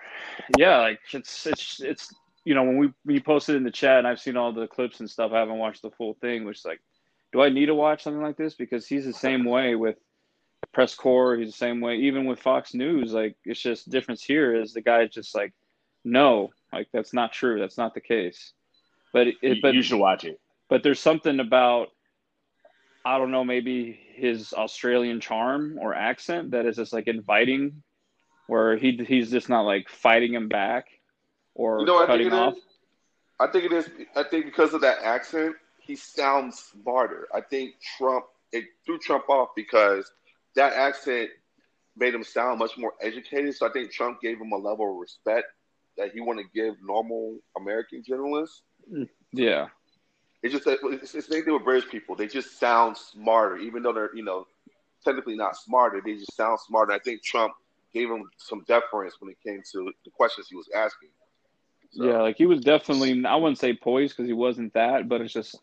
yeah, 0.58 0.78
like 0.78 1.00
it's 1.14 1.46
it's 1.46 1.82
it's 1.82 2.14
you 2.46 2.56
know 2.56 2.64
when 2.64 2.78
we 2.78 2.94
we 3.06 3.20
posted 3.20 3.56
in 3.56 3.64
the 3.64 3.72
chat 3.72 4.00
and 4.00 4.08
I've 4.08 4.20
seen 4.20 4.38
all 4.38 4.52
the 4.52 4.68
clips 4.68 5.00
and 5.00 5.10
stuff. 5.10 5.32
I 5.32 5.40
haven't 5.40 5.58
watched 5.58 5.82
the 5.82 5.92
full 5.92 6.16
thing, 6.16 6.46
which 6.46 6.60
is 6.60 6.66
like, 6.66 6.82
do 7.34 7.42
I 7.42 7.50
need 7.50 7.68
to 7.68 7.76
watch 7.76 8.04
something 8.04 8.22
like 8.22 8.38
this? 8.38 8.56
Because 8.56 8.88
he's 8.88 9.06
the 9.06 9.14
same 9.14 9.46
way 9.46 9.76
with 9.76 9.98
press 10.74 10.96
corps. 10.96 11.38
He's 11.38 11.48
the 11.50 11.58
same 11.58 11.82
way, 11.82 11.96
even 11.98 12.26
with 12.26 12.40
Fox 12.40 12.74
News. 12.74 13.14
Like 13.14 13.36
it's 13.46 13.62
just 13.62 13.90
difference 13.90 14.24
here 14.24 14.56
is 14.56 14.74
the 14.74 14.82
guy's 14.82 15.12
just 15.12 15.36
like, 15.36 15.54
no, 16.04 16.52
like 16.74 16.88
that's 16.92 17.14
not 17.14 17.34
true. 17.34 17.60
That's 17.60 17.78
not 17.78 17.94
the 17.94 18.02
case. 18.02 18.54
But 19.14 19.28
it, 19.42 19.62
but 19.62 19.74
you 19.74 19.82
should 19.82 20.00
watch 20.00 20.26
it. 20.26 20.40
But 20.70 20.84
there's 20.84 21.00
something 21.00 21.40
about 21.40 21.90
I 23.06 23.18
don't 23.18 23.32
know, 23.32 23.46
maybe 23.46 23.98
his 24.16 24.54
Australian 24.54 25.22
charm 25.22 25.78
or 25.80 25.94
accent 25.94 26.52
that 26.52 26.66
is 26.66 26.76
just 26.76 26.92
like 26.92 27.08
inviting, 27.08 27.84
where 28.48 28.76
he 28.76 28.92
he's 29.08 29.32
just 29.32 29.50
not 29.50 29.62
like 29.62 29.88
fighting 29.90 30.34
him 30.34 30.50
back 30.50 30.88
or 31.56 31.80
You 31.80 31.86
know 31.86 31.94
what 31.94 32.04
I 32.04 32.08
cutting 32.08 32.30
think 32.30 32.42
off. 32.42 32.58
is? 32.58 32.64
I 33.40 33.48
think 33.48 33.66
it 33.66 33.74
is. 33.74 33.90
I 34.16 34.24
think 34.24 34.46
because 34.46 34.74
of 34.74 34.82
that 34.82 34.98
accent, 35.04 35.56
he 35.80 35.96
sounds 35.96 36.60
smarter. 36.60 37.28
I 37.34 37.42
think 37.42 37.76
Trump 37.98 38.26
it 38.52 38.66
threw 38.86 38.98
Trump 38.98 39.30
off 39.30 39.50
because 39.56 40.12
that 40.58 40.74
accent 40.74 41.30
made 41.96 42.14
him 42.14 42.24
sound 42.24 42.60
much 42.60 42.78
more 42.78 42.94
educated. 43.02 43.56
So 43.56 43.68
I 43.68 43.72
think 43.72 43.92
Trump 43.92 44.22
gave 44.22 44.40
him 44.40 44.52
a 44.52 44.58
level 44.58 44.92
of 44.92 45.00
respect 45.00 45.48
that 45.98 46.12
he 46.12 46.20
want 46.20 46.40
to 46.40 46.46
give 46.54 46.76
normal 46.84 47.38
American 47.56 48.04
journalists. 48.04 48.62
Mm, 48.92 49.08
yeah, 49.34 49.68
It's 50.44 50.54
just 50.54 50.66
that 50.66 50.80
it's 50.84 51.12
the 51.12 51.22
same 51.22 51.44
thing 51.44 51.54
with 51.54 51.64
British 51.64 51.90
people. 51.90 52.16
They 52.16 52.28
just 52.28 52.60
sound 52.60 52.98
smarter, 52.98 53.58
even 53.58 53.84
though 53.84 53.94
they're 53.94 54.16
you 54.16 54.24
know 54.24 54.46
technically 55.04 55.36
not 55.36 55.56
smarter. 55.56 56.02
They 56.04 56.16
just 56.16 56.36
sound 56.36 56.60
smarter. 56.60 56.92
I 56.92 57.00
think 57.00 57.24
Trump 57.24 57.54
gave 57.94 58.10
him 58.10 58.24
some 58.38 58.64
deference 58.68 59.16
when 59.20 59.32
it 59.32 59.38
came 59.46 59.62
to 59.74 59.92
the 60.06 60.12
questions 60.12 60.48
he 60.50 60.56
was 60.56 60.70
asking. 60.76 61.10
So, 61.92 62.06
yeah, 62.06 62.22
like 62.22 62.38
he 62.38 62.46
was 62.46 62.62
definitely 62.62 63.26
I 63.26 63.36
wouldn't 63.36 63.60
say 63.60 63.74
poised 63.74 64.16
because 64.16 64.28
he 64.28 64.34
wasn't 64.34 64.74
that, 64.74 65.08
but 65.08 65.22
it's 65.22 65.34
just 65.34 65.58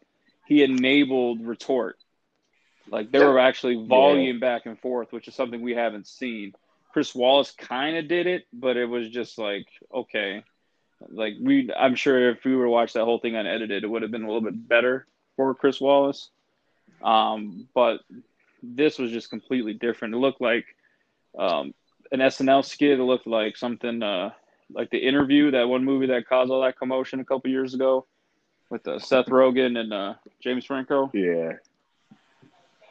he 0.46 0.62
enabled 0.62 1.46
retort. 1.46 1.96
Like 2.90 3.10
there 3.10 3.22
Yeah. 3.22 3.28
were 3.28 3.38
actually 3.38 3.86
volume 3.86 4.40
back 4.40 4.66
and 4.66 4.78
forth, 4.78 5.12
which 5.12 5.28
is 5.28 5.34
something 5.34 5.60
we 5.60 5.74
haven't 5.74 6.06
seen. 6.06 6.54
Chris 6.92 7.14
Wallace 7.14 7.50
kind 7.52 7.96
of 7.96 8.08
did 8.08 8.26
it, 8.26 8.46
but 8.52 8.76
it 8.76 8.86
was 8.86 9.08
just 9.10 9.38
like 9.38 9.66
okay, 9.92 10.44
like 11.08 11.34
we. 11.40 11.70
I'm 11.76 11.94
sure 11.94 12.30
if 12.30 12.44
we 12.44 12.54
were 12.54 12.64
to 12.64 12.70
watch 12.70 12.92
that 12.92 13.04
whole 13.04 13.18
thing 13.18 13.36
unedited, 13.36 13.84
it 13.84 13.88
would 13.88 14.02
have 14.02 14.10
been 14.10 14.22
a 14.22 14.26
little 14.26 14.42
bit 14.42 14.68
better 14.68 15.06
for 15.36 15.54
Chris 15.54 15.80
Wallace. 15.80 16.30
Um, 17.02 17.68
but 17.74 18.00
this 18.62 18.98
was 18.98 19.10
just 19.10 19.28
completely 19.30 19.74
different. 19.74 20.14
It 20.14 20.18
looked 20.18 20.40
like 20.40 20.64
um, 21.38 21.74
an 22.12 22.20
SNL 22.20 22.64
skit. 22.64 23.00
It 23.00 23.02
looked 23.02 23.26
like 23.26 23.56
something 23.56 24.02
uh, 24.02 24.30
like 24.72 24.90
the 24.90 24.98
interview, 24.98 25.50
that 25.50 25.68
one 25.68 25.84
movie 25.84 26.06
that 26.06 26.28
caused 26.28 26.50
all 26.50 26.62
that 26.62 26.78
commotion 26.78 27.20
a 27.20 27.24
couple 27.24 27.50
years 27.50 27.74
ago 27.74 28.06
with 28.70 28.86
uh, 28.86 28.98
Seth 28.98 29.26
Rogen 29.26 29.78
and 29.78 29.92
uh, 29.92 30.14
James 30.40 30.64
Franco. 30.64 31.10
Yeah. 31.12 31.54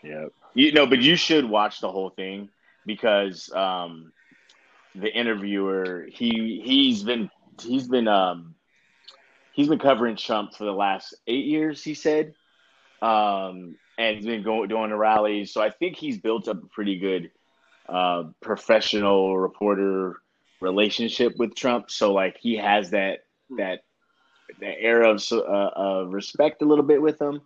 Yeah. 0.04 0.26
You 0.54 0.72
know, 0.74 0.86
but 0.86 1.02
you 1.02 1.16
should 1.16 1.50
watch 1.50 1.80
the 1.80 1.92
whole 1.92 2.10
thing 2.10 2.50
because 2.86 3.52
um 3.54 4.12
the 4.96 5.12
interviewer 5.12 6.06
he 6.12 6.62
he's 6.64 7.04
been 7.04 7.30
he's 7.62 7.88
been 7.88 8.08
um 8.08 8.56
he's 9.54 9.70
been 9.70 9.80
covering 9.80 10.16
Trump 10.16 10.54
for 10.54 10.66
the 10.66 10.72
last 10.72 11.16
eight 11.28 11.46
years, 11.46 11.84
he 11.84 11.94
said. 11.94 12.34
Um 13.02 13.76
and 13.98 14.18
he's 14.18 14.26
been 14.26 14.44
going 14.44 14.70
doing 14.70 14.90
the 14.90 14.98
rallies. 14.98 15.54
So 15.54 15.62
I 15.62 15.70
think 15.70 15.96
he's 15.96 16.18
built 16.18 16.48
up 16.48 16.62
a 16.62 16.68
pretty 16.68 17.00
good 17.00 17.32
uh 17.88 18.24
professional 18.42 19.38
reporter 19.38 20.18
relationship 20.62 21.34
with 21.38 21.56
Trump. 21.56 21.90
So 21.90 22.14
like 22.14 22.38
he 22.40 22.58
has 22.58 22.92
that 22.92 23.26
that 23.58 23.84
that 24.60 24.76
air 24.80 25.04
of 25.04 25.24
uh, 25.32 25.38
uh, 25.38 26.06
respect 26.08 26.62
a 26.62 26.66
little 26.66 26.84
bit 26.84 27.02
with 27.02 27.20
him. 27.20 27.42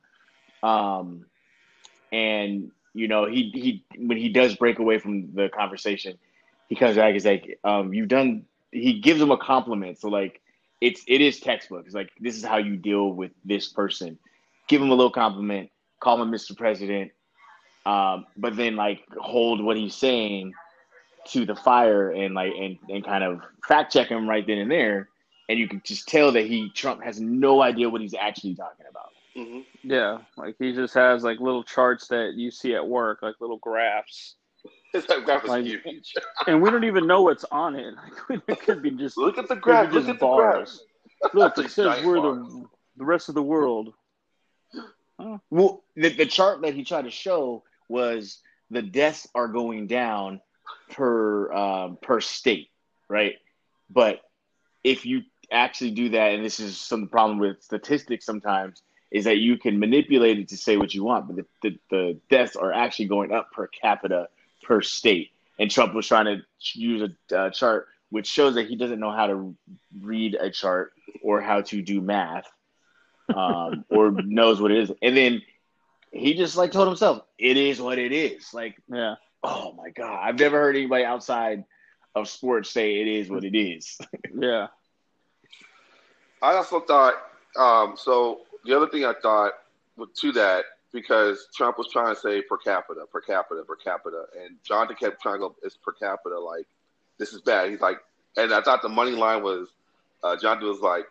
Um, 0.64 1.26
and 2.12 2.72
you 2.94 3.08
know, 3.08 3.26
he 3.26 3.52
he 3.54 3.86
when 3.98 4.18
he 4.18 4.30
does 4.30 4.56
break 4.56 4.80
away 4.80 5.00
from 5.00 5.34
the 5.34 5.50
conversation, 5.50 6.18
he 6.70 6.76
comes 6.76 6.96
back. 6.96 7.14
He's 7.14 7.26
like, 7.26 7.60
um, 7.64 7.94
"You've 7.94 8.08
done." 8.08 8.46
He 8.72 9.00
gives 9.00 9.22
him 9.22 9.32
a 9.32 9.38
compliment. 9.38 10.00
So 10.00 10.10
like, 10.10 10.42
it's 10.82 11.04
it 11.08 11.22
is 11.22 11.40
textbook. 11.40 11.86
It's 11.86 11.96
like 11.96 12.10
this 12.20 12.36
is 12.36 12.44
how 12.44 12.58
you 12.58 12.76
deal 12.76 13.10
with 13.10 13.32
this 13.46 13.70
person. 13.70 14.18
Give 14.68 14.82
him 14.82 14.90
a 14.90 14.96
little 14.96 15.12
compliment. 15.12 15.70
Call 16.00 16.22
him 16.22 16.32
Mr. 16.32 16.56
President. 16.56 17.12
Um, 17.86 18.26
but 18.36 18.58
then 18.58 18.76
like 18.76 19.04
hold 19.18 19.64
what 19.64 19.78
he's 19.78 19.96
saying 19.96 20.54
to 21.28 21.46
the 21.46 21.56
fire 21.56 22.12
and 22.12 22.36
like 22.36 22.54
and, 22.60 22.78
and 22.90 23.06
kind 23.06 23.24
of 23.24 23.42
fact 23.66 23.94
check 23.94 24.10
him 24.10 24.30
right 24.30 24.46
then 24.46 24.58
and 24.58 24.72
there 24.72 25.10
and 25.50 25.60
you 25.60 25.68
can 25.68 25.82
just 25.86 26.08
tell 26.08 26.32
that 26.34 26.46
he 26.46 26.70
Trump 26.70 27.04
has 27.04 27.20
no 27.20 27.62
idea 27.62 27.90
what 27.90 28.02
he's 28.02 28.14
actually 28.14 28.56
talking 28.56 28.86
about. 28.90 29.10
Mhm. 29.38 29.66
Yeah, 29.84 30.20
like 30.38 30.56
he 30.60 30.74
just 30.74 30.94
has 30.96 31.24
like 31.24 31.40
little 31.40 31.64
charts 31.64 32.08
that 32.10 32.34
you 32.36 32.52
see 32.52 32.76
at 32.76 32.88
work, 32.88 33.20
like 33.22 33.36
little 33.40 33.58
graphs, 33.60 34.36
It's 34.94 35.08
like 35.10 35.26
that 35.28 35.44
was 35.44 35.50
Like- 35.52 35.66
huge. 35.66 36.14
and 36.48 36.62
we 36.62 36.70
don't 36.72 36.84
even 36.84 37.08
know 37.08 37.22
what's 37.22 37.46
on 37.52 37.76
it. 37.76 37.94
Like 38.30 38.42
it 38.48 38.60
could 38.62 38.82
be 38.82 38.92
just 38.92 39.18
Look 39.18 39.38
at 39.38 39.48
the 39.48 39.56
graph. 39.56 39.90
be 39.90 39.96
Look 39.96 40.06
just 40.06 40.16
at 40.16 40.20
the 40.20 40.36
graph. 40.36 40.70
Look, 41.34 41.56
That's 41.56 41.60
it 41.60 41.66
a 41.66 41.70
says 41.70 42.06
we're 42.06 42.18
bar. 42.22 42.36
the 42.36 42.66
the 42.98 43.06
rest 43.06 43.30
of 43.30 43.36
the 43.36 43.44
world. 43.44 43.94
Well, 45.50 45.84
the, 45.96 46.10
the 46.10 46.26
chart 46.28 46.62
that 46.62 46.74
he 46.76 46.84
tried 46.84 47.06
to 47.06 47.12
show 47.12 47.64
was 47.90 48.40
the 48.70 48.82
deaths 48.84 49.28
are 49.34 49.48
going 49.48 49.88
down 49.88 50.42
per 50.92 51.52
um, 51.52 51.98
per 52.02 52.22
state, 52.22 52.70
right? 53.10 53.36
But 53.90 54.20
if 54.84 55.06
you 55.06 55.22
actually 55.52 55.92
do 55.92 56.10
that, 56.10 56.34
and 56.34 56.46
this 56.46 56.60
is 56.60 56.78
some 56.80 57.08
problem 57.08 57.40
with 57.40 57.64
statistics 57.64 58.26
sometimes, 58.26 58.84
is 59.12 59.26
that 59.26 59.38
you 59.38 59.58
can 59.58 59.80
manipulate 59.80 60.40
it 60.40 60.50
to 60.50 60.58
say 60.58 60.78
what 60.78 60.94
you 60.94 61.04
want, 61.04 61.28
but 61.28 61.36
the, 61.38 61.46
the, 61.62 61.80
the 61.90 62.20
deaths 62.30 62.56
are 62.56 62.74
actually 62.74 63.06
going 63.06 63.32
up 63.32 63.52
per 63.52 63.68
capita 63.68 64.28
per 64.64 64.82
state. 64.82 65.32
And 65.60 65.72
Trump 65.72 65.94
was 65.94 66.08
trying 66.08 66.26
to 66.26 66.42
use 66.74 67.10
a 67.32 67.38
uh, 67.38 67.50
chart 67.50 67.88
which 68.10 68.28
shows 68.28 68.56
that 68.56 68.68
he 68.68 68.76
doesn't 68.76 69.00
know 69.00 69.12
how 69.12 69.28
to 69.28 69.56
read 70.02 70.36
a 70.36 70.50
chart 70.50 70.94
or 71.22 71.42
how 71.42 71.62
to 71.62 71.82
do 71.82 72.02
math 72.02 72.46
um, 73.36 73.84
or 73.90 74.12
knows 74.12 74.62
what 74.62 74.72
it 74.72 74.78
is. 74.78 74.92
And 75.02 75.16
then 75.16 75.42
he 76.12 76.34
just 76.34 76.56
like 76.56 76.72
told 76.72 76.88
himself, 76.88 77.22
"It 77.38 77.58
is 77.58 77.82
what 77.82 78.00
it 78.00 78.12
is." 78.12 78.54
Like, 78.54 78.78
Yeah, 78.88 79.16
oh 79.44 79.74
my 79.74 79.90
god, 79.90 80.20
I've 80.22 80.40
never 80.40 80.58
heard 80.58 80.76
anybody 80.76 81.04
outside 81.04 81.66
of 82.16 82.30
sports 82.30 82.70
say 82.70 83.02
it 83.02 83.08
is 83.08 83.30
what 83.30 83.44
it 83.44 83.58
is. 83.58 83.98
yeah, 84.40 84.68
I 86.42 86.54
also 86.56 86.80
thought. 86.80 87.16
Um, 87.58 87.96
so 87.98 88.42
the 88.68 88.76
other 88.76 88.88
thing 88.88 89.06
I 89.06 89.14
thought 89.22 89.54
to 90.16 90.32
that 90.34 90.66
because 90.94 91.48
Trump 91.56 91.78
was 91.78 91.88
trying 91.92 92.14
to 92.14 92.20
say 92.20 92.42
per 92.42 92.58
capita, 92.58 93.06
per 93.12 93.22
capita, 93.22 93.64
per 93.64 93.76
capita, 93.76 94.26
and 94.40 94.58
Jonathan 94.64 94.96
kept 94.96 95.22
trying 95.22 95.36
to 95.36 95.40
go, 95.40 95.56
"It's 95.64 95.78
per 95.78 95.92
capita." 95.94 96.40
Like 96.40 96.68
this 97.18 97.34
is 97.34 97.42
bad. 97.42 97.72
He's 97.72 97.82
like, 97.82 98.00
and 98.36 98.54
I 98.54 98.62
thought 98.62 98.82
the 98.82 98.90
money 98.90 99.12
line 99.12 99.42
was 99.42 99.70
uh, 100.24 100.36
Jonathan 100.36 100.68
was 100.68 100.82
like, 100.82 101.06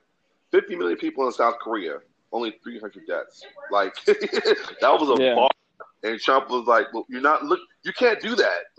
50 0.53 0.77
million 0.77 0.99
people 0.99 1.27
in 1.27 1.33
South 1.33 1.59
Korea, 1.59 1.99
only 2.33 2.57
300 2.62 3.07
deaths. 3.07 3.45
Like 3.71 3.95
that 4.05 4.97
was 4.99 5.19
a 5.19 5.23
Yeah. 5.23 5.49
Bar. 5.78 6.10
And 6.12 6.20
Trump 6.20 6.50
was 6.50 6.66
like, 6.66 6.92
"Well, 6.92 7.04
you're 7.08 7.20
not 7.20 7.44
look. 7.44 7.60
You 7.84 7.92
can't 7.92 8.20
do 8.20 8.34
that." 8.36 8.58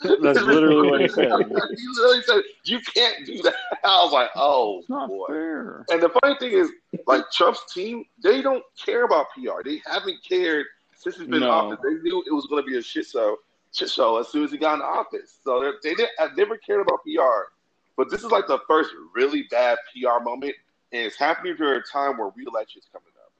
Like 0.00 0.20
That's 0.22 0.40
literally 0.40 0.90
what 0.90 1.00
he 1.00 1.08
said. 1.08 1.26
he 1.26 1.86
literally 1.96 2.22
said, 2.22 2.42
"You 2.64 2.78
can't 2.94 3.26
do 3.26 3.42
that." 3.42 3.54
I 3.84 4.02
was 4.04 4.12
like, 4.12 4.30
"Oh 4.36 4.78
It's 4.80 4.88
not 4.88 5.08
boy." 5.08 5.26
fair. 5.26 5.84
And 5.90 6.00
the 6.02 6.08
funny 6.22 6.36
thing 6.38 6.52
is, 6.52 6.70
like 7.06 7.24
Trump's 7.32 7.72
team, 7.74 8.04
they 8.22 8.40
don't 8.40 8.62
care 8.84 9.04
about 9.04 9.26
PR. 9.34 9.62
They 9.64 9.82
haven't 9.86 10.18
cared 10.26 10.66
since 10.96 11.16
he's 11.16 11.26
been 11.26 11.42
in 11.42 11.48
office. 11.48 11.78
They 11.82 11.94
knew 11.94 12.22
it 12.26 12.32
was 12.32 12.46
going 12.46 12.62
to 12.62 12.66
be 12.70 12.78
a 12.78 12.82
shit 12.82 13.06
show, 13.06 13.36
shit 13.74 13.90
show 13.90 14.18
as 14.18 14.28
soon 14.28 14.44
as 14.44 14.52
he 14.52 14.58
got 14.58 14.74
in 14.76 14.82
office. 14.82 15.38
So 15.44 15.60
they're- 15.60 15.78
they 15.82 15.94
didn't, 15.94 16.10
have 16.18 16.36
never 16.36 16.56
cared 16.58 16.80
about 16.80 17.00
PR. 17.04 17.50
But 17.96 18.08
this 18.10 18.22
is 18.22 18.30
like 18.30 18.46
the 18.46 18.60
first 18.68 18.90
really 19.14 19.42
bad 19.50 19.78
PR 19.92 20.22
moment, 20.22 20.54
and 20.92 21.02
it's 21.06 21.16
happening 21.16 21.56
during 21.56 21.80
a 21.80 21.82
time 21.82 22.18
where 22.18 22.30
re-election 22.36 22.80
is 22.80 22.88
coming 22.92 23.12
up. 23.24 23.32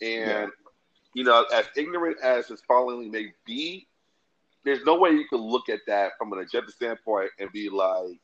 And 0.00 0.52
you 1.14 1.24
know, 1.24 1.44
as 1.52 1.66
ignorant 1.76 2.18
as 2.22 2.48
his 2.48 2.60
following 2.66 3.10
may 3.10 3.32
be, 3.46 3.86
there's 4.64 4.84
no 4.84 4.98
way 4.98 5.10
you 5.10 5.26
can 5.28 5.38
look 5.38 5.68
at 5.68 5.80
that 5.86 6.12
from 6.18 6.32
an 6.32 6.40
agenda 6.40 6.70
standpoint 6.72 7.30
and 7.38 7.50
be 7.52 7.68
like, 7.70 8.18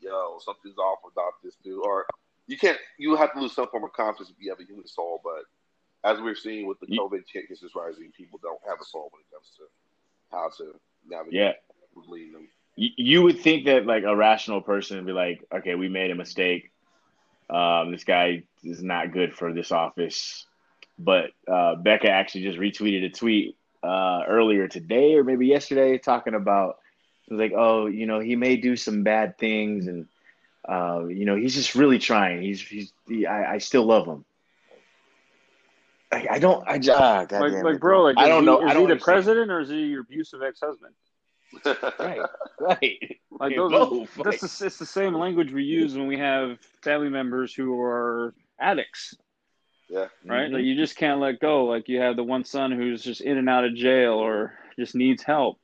"Yo, 0.00 0.38
something's 0.44 0.78
off 0.78 0.98
about 1.10 1.34
this 1.42 1.56
dude," 1.62 1.84
or 1.84 2.06
you 2.46 2.58
can't. 2.58 2.78
You 2.98 3.14
have 3.16 3.32
to 3.34 3.40
lose 3.40 3.54
some 3.54 3.68
form 3.68 3.84
of 3.84 3.92
confidence 3.92 4.30
if 4.30 4.42
you 4.42 4.50
have 4.50 4.60
a 4.60 4.64
human 4.64 4.86
soul. 4.86 5.20
But 5.22 5.44
as 6.04 6.20
we're 6.20 6.34
seeing 6.34 6.66
with 6.66 6.80
the 6.80 6.86
COVID 6.86 7.26
cases 7.26 7.72
rising, 7.74 8.12
people 8.16 8.40
don't 8.42 8.60
have 8.66 8.78
a 8.80 8.84
soul 8.84 9.08
when 9.12 9.20
it 9.20 9.32
comes 9.32 9.50
to 9.56 9.64
how 10.30 10.50
to 10.58 10.78
navigate 11.08 11.34
yeah. 11.34 11.52
leading 12.08 12.32
them. 12.32 12.48
You, 12.74 12.90
you 12.96 13.22
would 13.22 13.40
think 13.40 13.66
that 13.66 13.86
like 13.86 14.04
a 14.04 14.16
rational 14.16 14.62
person 14.62 14.96
would 14.96 15.06
be 15.06 15.12
like, 15.12 15.44
okay, 15.52 15.74
we 15.74 15.88
made 15.88 16.10
a 16.10 16.14
mistake. 16.14 16.70
Um, 17.50 17.92
this 17.92 18.04
guy 18.04 18.44
is 18.64 18.82
not 18.82 19.12
good 19.12 19.34
for 19.34 19.52
this 19.52 19.70
office. 19.70 20.46
But 20.98 21.30
uh, 21.48 21.76
Becca 21.76 22.08
actually 22.08 22.42
just 22.42 22.58
retweeted 22.58 23.04
a 23.04 23.10
tweet 23.10 23.56
uh, 23.82 24.22
earlier 24.28 24.68
today 24.68 25.14
or 25.14 25.24
maybe 25.24 25.46
yesterday 25.46 25.98
talking 25.98 26.34
about 26.34 26.78
it 27.26 27.34
was 27.34 27.40
like, 27.40 27.52
oh, 27.56 27.86
you 27.86 28.06
know, 28.06 28.20
he 28.20 28.36
may 28.36 28.56
do 28.56 28.76
some 28.76 29.02
bad 29.02 29.38
things 29.38 29.86
and 29.86 30.06
uh, 30.68 31.06
you 31.06 31.24
know, 31.24 31.34
he's 31.34 31.54
just 31.54 31.74
really 31.74 31.98
trying. 31.98 32.42
He's 32.42 32.60
he's 32.60 32.92
he, 33.08 33.26
I, 33.26 33.54
I 33.54 33.58
still 33.58 33.84
love 33.84 34.06
him. 34.06 34.24
I, 36.12 36.26
I 36.32 36.38
don't. 36.38 36.66
I 36.68 36.74
ah, 36.74 37.24
God 37.24 37.30
like, 37.32 37.52
damn 37.52 37.64
like 37.64 37.74
it, 37.76 37.80
bro, 37.80 38.02
like 38.02 38.18
I 38.18 38.28
don't 38.28 38.42
is 38.42 38.46
know. 38.46 38.58
He, 38.58 38.64
I 38.64 38.66
is 38.68 38.72
don't 38.74 38.82
he 38.82 38.86
the 38.86 38.92
understand. 38.92 39.24
president 39.24 39.50
or 39.50 39.60
is 39.60 39.70
he 39.70 39.86
your 39.86 40.02
abusive 40.02 40.42
ex-husband? 40.42 40.94
Right, 41.98 42.20
right. 42.60 43.18
Like 43.30 43.50
Yeah, 43.52 43.56
those, 43.56 43.72
are, 43.72 43.78
both, 43.78 44.16
like- 44.18 44.40
that's 44.40 44.58
the, 44.58 44.66
it's 44.66 44.78
the 44.78 44.86
same 44.86 45.14
language 45.14 45.52
we 45.52 45.64
use 45.64 45.94
when 45.94 46.06
we 46.06 46.18
have 46.18 46.58
family 46.82 47.08
members 47.08 47.54
who 47.54 47.80
are 47.80 48.34
addicts, 48.60 49.16
yeah. 49.92 50.06
right? 50.26 50.48
Mhm. 50.50 50.54
Like 50.54 50.64
you 50.64 50.74
just 50.74 50.96
can't 50.96 51.20
let 51.20 51.38
go. 51.38 51.66
Like 51.66 51.88
you 51.88 52.00
have 52.00 52.16
the 52.16 52.24
one 52.24 52.44
son 52.44 52.72
who's 52.72 53.02
just 53.02 53.20
in 53.20 53.36
and 53.36 53.48
out 53.48 53.64
of 53.64 53.74
jail 53.74 54.14
or 54.14 54.54
just 54.78 54.94
needs 54.94 55.22
help. 55.22 55.58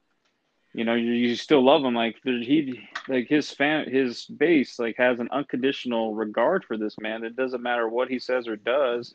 You 0.75 0.85
know, 0.85 0.95
you, 0.95 1.13
you 1.13 1.35
still 1.35 1.65
love 1.65 1.83
him. 1.83 1.95
Like 1.95 2.17
he, 2.23 2.79
like 3.09 3.27
his 3.27 3.51
fan, 3.51 3.91
his 3.91 4.27
base, 4.27 4.79
like 4.79 4.97
has 4.99 5.19
an 5.19 5.31
unconditional 5.33 6.15
regard 6.15 6.65
for 6.65 6.77
this 6.77 6.97
man. 7.01 7.25
It 7.25 7.37
doesn't 7.37 7.63
matter 7.63 7.89
what 7.89 8.09
he 8.09 8.19
says 8.19 8.47
or 8.47 8.57
does. 8.57 9.15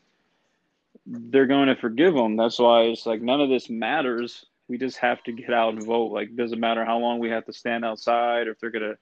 They're 1.06 1.46
going 1.46 1.68
to 1.68 1.76
forgive 1.76 2.14
him. 2.16 2.36
That's 2.36 2.58
why 2.58 2.82
it's 2.82 3.06
like 3.06 3.22
none 3.22 3.40
of 3.40 3.48
this 3.48 3.70
matters. 3.70 4.44
We 4.68 4.78
just 4.78 4.98
have 4.98 5.22
to 5.24 5.32
get 5.32 5.52
out 5.52 5.74
and 5.74 5.86
vote. 5.86 6.10
Like 6.10 6.34
doesn't 6.34 6.58
matter 6.58 6.84
how 6.84 6.98
long 6.98 7.20
we 7.20 7.30
have 7.30 7.46
to 7.46 7.52
stand 7.52 7.84
outside 7.84 8.48
or 8.48 8.52
if 8.52 8.58
they're 8.58 8.70
gonna 8.70 8.96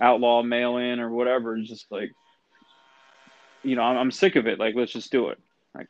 outlaw 0.00 0.42
mail 0.42 0.78
in 0.78 0.98
or 0.98 1.08
whatever. 1.08 1.56
It's 1.56 1.68
just 1.68 1.86
like, 1.92 2.10
you 3.62 3.76
know, 3.76 3.82
I'm, 3.82 3.96
I'm 3.96 4.10
sick 4.10 4.34
of 4.34 4.48
it. 4.48 4.58
Like 4.58 4.74
let's 4.74 4.92
just 4.92 5.12
do 5.12 5.28
it. 5.28 5.38
Like 5.74 5.88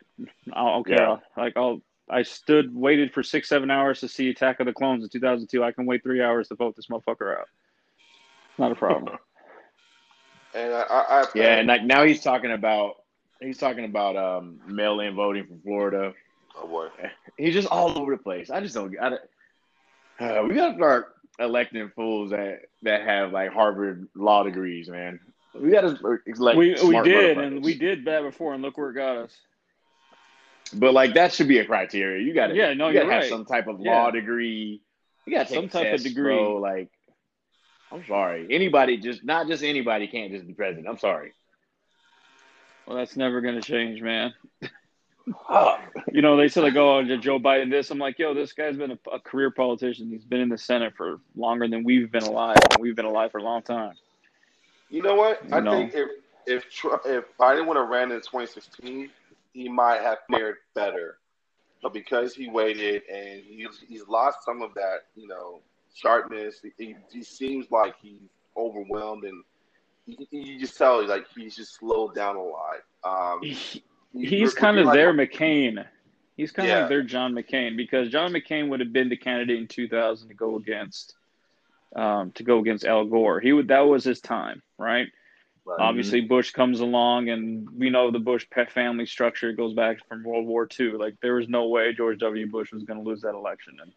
I 0.53 0.64
don't 0.64 0.87
care. 0.87 0.97
Yeah. 0.97 1.16
Like 1.37 1.55
I'll. 1.57 1.80
I 2.11 2.22
stood 2.22 2.74
waited 2.74 3.12
for 3.14 3.22
six 3.22 3.49
seven 3.49 3.70
hours 3.70 4.01
to 4.01 4.09
see 4.09 4.28
Attack 4.28 4.61
of 4.61 4.66
the 4.66 4.72
Clones 4.72 5.03
in 5.05 5.09
2002. 5.09 5.62
I 5.64 5.72
can 5.72 5.87
wait 5.87 6.03
three 6.03 6.20
hours 6.22 6.49
to 6.49 6.57
vote 6.57 6.76
this 6.76 6.89
motherfucker 6.89 7.39
out. 7.39 7.49
Not 8.59 8.72
a 8.72 8.74
problem. 8.74 9.16
And 10.55 10.72
I, 10.74 10.83
I, 10.83 11.20
I 11.22 11.24
Yeah, 11.35 11.57
and 11.57 11.68
like 11.68 11.83
now 11.83 12.05
he's 12.05 12.20
talking 12.20 12.53
about 12.53 12.97
he's 13.41 13.57
talking 13.57 13.87
about 13.87 14.16
um, 14.16 14.61
mail-in 14.66 15.14
voting 15.14 15.47
from 15.47 15.61
Florida. 15.61 16.12
oh 16.61 16.66
boy, 16.66 16.89
He's 17.39 17.55
just 17.55 17.68
all 17.68 17.99
over 17.99 18.14
the 18.14 18.22
place. 18.22 18.51
I 18.51 18.61
just 18.61 18.74
don't. 18.74 18.95
I, 19.01 19.09
don't- 19.09 19.20
uh, 20.20 20.43
we 20.47 20.55
gotta 20.55 20.74
start 20.74 21.14
electing 21.39 21.91
fools 21.97 22.30
that 22.33 22.61
that 22.83 23.03
have 23.03 23.33
like 23.33 23.51
Harvard 23.51 24.07
law 24.14 24.43
degrees, 24.43 24.91
man. 24.91 25.18
We 25.55 25.70
gotta 25.70 25.97
elect. 26.26 26.59
we 26.59 26.76
we 26.87 27.01
did, 27.03 27.39
and 27.39 27.64
we 27.64 27.72
did 27.74 28.05
that 28.05 28.22
before, 28.22 28.53
and 28.53 28.62
look 28.62 28.76
where 28.76 28.91
it 28.91 28.95
got 28.95 29.16
us. 29.16 29.35
But 30.75 30.95
like 30.95 31.14
that 31.14 31.33
should 31.33 31.49
be 31.49 31.59
a 31.59 31.64
criteria. 31.64 32.23
You 32.25 32.33
gotta. 32.35 32.55
Yeah, 32.55 32.73
no, 32.75 32.89
you 32.89 32.95
gotta 32.95 33.11
have 33.12 33.23
right. 33.23 33.29
some 33.31 33.45
type 33.45 33.66
of 33.66 33.81
Yeah. 33.81 33.91
law 33.93 34.11
degree. 34.11 34.81
You 35.27 35.37
gotta 35.37 35.53
Some 35.53 35.68
type 35.68 35.93
of 35.95 36.03
degree. 36.03 36.35
bro. 36.35 36.57
Like, 36.57 36.89
I'm 37.93 38.05
sorry. 38.07 38.47
Anybody, 38.51 38.97
just 38.97 39.23
not 39.25 39.47
just 39.49 39.62
anybody, 39.62 40.07
can't 40.09 40.33
just 40.33 40.47
be 40.47 40.55
president. 40.55 40.89
I'm 40.89 40.99
sorry. 40.99 41.33
Well, 42.87 42.97
that's 42.97 43.16
never 43.16 43.41
gonna 43.41 43.61
change, 43.62 44.01
man. 44.03 44.33
You 46.11 46.20
know, 46.20 46.37
they 46.37 46.49
said 46.49 46.64
like, 46.64 46.75
oh, 46.77 47.03
Joe 47.18 47.39
Biden 47.39 47.70
this? 47.70 47.91
I'm 47.91 47.99
like, 47.99 48.18
yo, 48.18 48.35
this 48.35 48.53
guy's 48.53 48.77
been 48.77 48.91
a, 48.93 48.99
a 49.12 49.20
career 49.20 49.51
politician. 49.53 50.09
He's 50.11 50.25
been 50.25 50.41
in 50.41 50.49
the 50.49 50.59
Senate 50.59 50.95
for 50.97 51.20
longer 51.37 51.68
than 51.68 51.85
we've 51.85 52.11
been 52.11 52.25
alive. 52.25 52.57
We've 52.81 52.97
been 52.97 53.05
alive 53.05 53.31
for 53.31 53.39
a 53.39 53.43
long 53.43 53.62
time. 53.62 53.95
you 54.91 55.01
know 55.03 55.14
what? 55.14 55.41
I 55.53 55.61
No. 55.61 55.73
think 55.73 55.95
if 55.95 56.09
if 56.47 56.68
Trump, 56.70 57.03
if 57.07 57.25
Biden 57.39 57.68
would 57.68 57.77
have 57.77 57.89
ran 57.89 58.11
in 58.11 58.18
2016, 58.18 59.11
he 59.53 59.68
might 59.68 60.00
have 60.03 60.18
fared 60.30 60.57
better. 60.74 61.18
But 61.82 61.92
because 61.92 62.34
he 62.34 62.48
waited 62.48 63.03
and 63.12 63.42
he's 63.44 63.80
he's 63.88 64.07
lost 64.09 64.44
some 64.44 64.62
of 64.62 64.72
that, 64.74 65.07
you 65.16 65.26
know, 65.26 65.61
sharpness. 65.94 66.61
He, 66.78 66.94
he 67.11 67.22
seems 67.22 67.70
like 67.70 67.94
he's 68.00 68.20
overwhelmed 68.57 69.24
and. 69.24 69.42
You, 70.05 70.16
you 70.32 70.59
just 70.59 70.76
tell 70.76 71.07
like 71.07 71.26
he's 71.32 71.55
just 71.55 71.74
slowed 71.78 72.14
down 72.16 72.34
a 72.34 72.42
lot. 72.42 72.74
Um, 73.05 73.40
He- 73.40 73.53
he- 73.53 73.84
He's 74.26 74.53
kind 74.53 74.78
of 74.78 74.86
like- 74.86 74.94
their 74.94 75.12
McCain. 75.14 75.84
He's 76.36 76.50
kind 76.50 76.66
of 76.68 76.72
Yeah. 76.74 76.80
like 76.80 76.88
their 76.88 77.03
John 77.05 77.32
McCain 77.34 77.76
because 77.76 78.09
John 78.11 78.32
McCain 78.32 78.68
would 78.68 78.80
have 78.80 78.92
been 78.92 79.09
the 79.09 79.16
candidate 79.16 79.59
in 79.61 79.68
2000 79.68 80.26
to 80.28 80.34
go 80.34 80.57
against, 80.57 81.14
um, 81.94 82.32
to 82.32 82.42
go 82.42 82.59
against 82.59 82.84
Al 82.84 83.05
Gore. 83.05 83.38
He 83.38 83.53
would 83.53 83.68
that 83.68 83.80
was 83.80 84.03
his 84.03 84.20
time, 84.20 84.61
right? 84.76 85.07
Right. 85.64 85.78
Obviously, 85.78 86.22
Bush 86.22 86.50
comes 86.50 86.80
along, 86.80 87.28
and 87.28 87.68
we 87.70 87.88
know 87.88 88.10
the 88.10 88.18
Bush 88.18 88.46
family 88.70 89.06
structure 89.06 89.52
goes 89.52 89.74
back 89.74 89.98
from 90.08 90.24
World 90.24 90.46
War 90.46 90.68
II. 90.78 90.92
Like 90.92 91.14
there 91.20 91.34
was 91.34 91.48
no 91.48 91.68
way 91.68 91.92
George 91.92 92.18
W. 92.18 92.50
Bush 92.50 92.72
was 92.72 92.82
going 92.82 93.02
to 93.02 93.08
lose 93.08 93.20
that 93.20 93.34
election, 93.34 93.76
and 93.80 93.92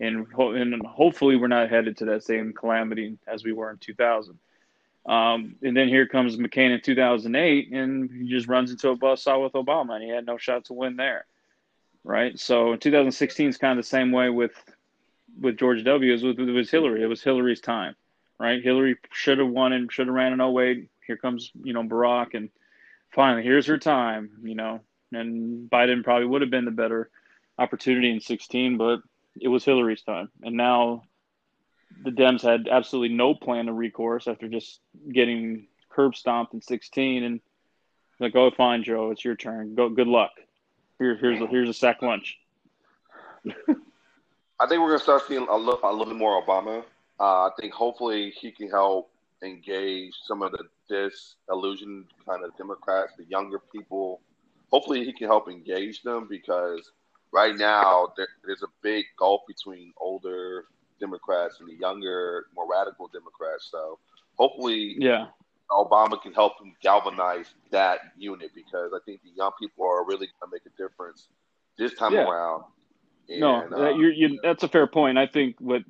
and 0.00 0.26
ho- 0.32 0.52
and 0.52 0.84
hopefully 0.84 1.36
we're 1.36 1.46
not 1.46 1.70
headed 1.70 1.96
to 1.98 2.04
that 2.06 2.24
same 2.24 2.52
calamity 2.52 3.16
as 3.28 3.44
we 3.44 3.52
were 3.52 3.70
in 3.70 3.78
2000. 3.78 4.38
Um, 5.06 5.56
and 5.62 5.76
then 5.76 5.88
here 5.88 6.06
comes 6.06 6.36
McCain 6.36 6.74
in 6.74 6.80
2008, 6.80 7.72
and 7.72 8.10
he 8.10 8.28
just 8.28 8.48
runs 8.48 8.70
into 8.70 8.88
a 8.88 8.96
buzzsaw 8.96 9.42
with 9.42 9.52
Obama, 9.52 9.94
and 9.94 10.02
he 10.02 10.08
had 10.08 10.24
no 10.26 10.38
shot 10.38 10.64
to 10.66 10.72
win 10.72 10.96
there, 10.96 11.26
right? 12.02 12.38
So 12.38 12.72
in 12.72 12.78
2016 12.78 13.50
is 13.50 13.58
kind 13.58 13.78
of 13.78 13.84
the 13.84 13.88
same 13.88 14.12
way 14.12 14.30
with 14.30 14.52
with 15.40 15.58
George 15.58 15.84
W. 15.84 16.12
as 16.12 16.22
with, 16.22 16.38
with 16.38 16.70
Hillary. 16.70 17.02
It 17.02 17.06
was 17.06 17.22
Hillary's 17.22 17.60
time, 17.60 17.94
right? 18.38 18.62
Hillary 18.62 18.96
should 19.12 19.38
have 19.38 19.48
won 19.48 19.72
and 19.72 19.92
should 19.92 20.06
have 20.06 20.14
ran 20.14 20.32
in 20.32 20.40
08. 20.40 20.88
Here 21.06 21.16
comes 21.16 21.50
you 21.62 21.72
know 21.72 21.82
Barack, 21.82 22.34
and 22.34 22.50
finally 23.14 23.42
here's 23.42 23.66
her 23.66 23.78
time, 23.78 24.30
you 24.42 24.54
know. 24.54 24.80
And 25.12 25.70
Biden 25.70 26.02
probably 26.02 26.26
would 26.26 26.42
have 26.42 26.50
been 26.50 26.64
the 26.64 26.70
better 26.70 27.10
opportunity 27.58 28.10
in 28.10 28.20
16, 28.20 28.76
but 28.76 29.00
it 29.40 29.48
was 29.48 29.64
Hillary's 29.64 30.02
time, 30.02 30.30
and 30.42 30.56
now 30.56 31.04
the 32.02 32.10
Dems 32.10 32.42
had 32.42 32.68
absolutely 32.68 33.14
no 33.16 33.34
plan 33.34 33.68
of 33.68 33.76
recourse 33.76 34.26
after 34.26 34.48
just 34.48 34.80
getting 35.12 35.66
curb 35.90 36.16
stomped 36.16 36.54
in 36.54 36.60
16 36.60 37.22
and 37.22 37.40
like, 38.20 38.34
oh, 38.36 38.50
fine, 38.50 38.82
Joe, 38.84 39.10
it's 39.10 39.24
your 39.24 39.34
turn. 39.34 39.74
Go, 39.74 39.88
good 39.88 40.06
luck. 40.06 40.30
Here, 40.98 41.16
here's 41.16 41.40
a, 41.40 41.46
here's 41.46 41.68
a 41.68 41.74
sack 41.74 42.02
lunch. 42.02 42.38
I 43.46 44.66
think 44.66 44.80
we're 44.80 44.88
gonna 44.88 44.98
start 45.00 45.22
seeing 45.26 45.46
a 45.48 45.56
little, 45.56 45.80
a 45.82 45.92
little 45.92 46.06
bit 46.06 46.16
more 46.16 46.42
Obama. 46.42 46.84
Uh, 47.18 47.46
I 47.46 47.50
think 47.60 47.72
hopefully 47.72 48.30
he 48.30 48.50
can 48.50 48.70
help 48.70 49.10
engage 49.42 50.12
some 50.24 50.42
of 50.42 50.52
the 50.52 50.64
disillusioned 50.88 52.06
kind 52.28 52.44
of 52.44 52.56
Democrats, 52.56 53.12
the 53.18 53.24
younger 53.24 53.58
people. 53.72 54.20
Hopefully 54.70 55.04
he 55.04 55.12
can 55.12 55.28
help 55.28 55.48
engage 55.48 56.02
them 56.02 56.26
because 56.28 56.92
right 57.32 57.56
now 57.56 58.12
there, 58.16 58.28
there's 58.44 58.62
a 58.62 58.68
big 58.82 59.04
gulf 59.18 59.42
between 59.46 59.92
older 59.98 60.64
Democrats 61.00 61.56
and 61.60 61.68
the 61.68 61.74
younger, 61.74 62.46
more 62.54 62.66
radical 62.70 63.08
Democrats. 63.08 63.68
So 63.70 63.98
hopefully 64.36 64.96
Yeah, 64.98 65.26
Obama 65.70 66.20
can 66.20 66.32
help 66.32 66.60
him 66.60 66.74
galvanize 66.82 67.46
that 67.70 68.00
unit 68.16 68.50
because 68.54 68.92
I 68.94 68.98
think 69.04 69.22
the 69.22 69.30
young 69.36 69.52
people 69.60 69.84
are 69.86 70.04
really 70.04 70.26
going 70.26 70.40
to 70.42 70.52
make 70.52 70.62
a 70.66 70.76
difference 70.82 71.28
this 71.78 71.94
time 71.94 72.12
Yeah. 72.14 72.28
around. 72.28 72.64
no, 73.28 73.68
that, 73.68 73.78
uh, 73.78 73.88
you're, 73.96 74.12
you, 74.12 74.38
that's 74.42 74.62
a 74.62 74.68
fair 74.68 74.86
point. 74.86 75.18
I 75.18 75.26
think 75.26 75.56
what 75.58 75.82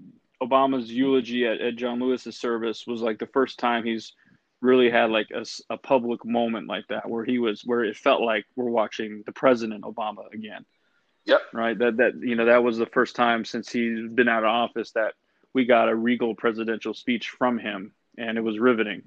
Obama's 0.45 0.91
eulogy 0.91 1.47
at, 1.47 1.61
at 1.61 1.77
John 1.77 2.01
Lewis's 2.01 2.37
service 2.37 2.87
was 2.87 3.01
like 3.01 3.19
the 3.19 3.27
first 3.27 3.59
time 3.59 3.85
he's 3.85 4.13
really 4.61 4.91
had 4.91 5.11
like 5.11 5.29
a 5.71 5.77
public 5.77 6.25
moment 6.25 6.67
like 6.67 6.87
that 6.89 7.09
where 7.09 7.25
he 7.25 7.39
was 7.39 7.63
where 7.65 7.85
it 7.85 7.97
felt 7.97 8.23
like 8.23 8.47
we're 8.57 8.71
watching 8.71 9.23
the 9.27 9.33
president 9.33 9.85
Obama 9.85 10.33
again. 10.33 10.65
Yep. 11.27 11.41
Right. 11.53 11.79
That 11.79 11.97
that 11.99 12.13
you 12.21 12.35
know 12.35 12.47
that 12.47 12.65
was 12.65 12.79
the 12.79 12.87
first 12.87 13.17
time 13.17 13.45
since 13.45 13.71
he's 13.71 14.09
been 14.09 14.29
out 14.29 14.45
of 14.45 14.51
office 14.51 14.93
that 14.93 15.15
we 15.53 15.65
got 15.65 15.89
a 15.89 15.95
regal 15.95 16.35
presidential 16.35 16.95
speech 16.95 17.29
from 17.29 17.59
him, 17.59 17.93
and 18.19 18.37
it 18.37 18.43
was 18.43 18.59
riveting. 18.59 19.03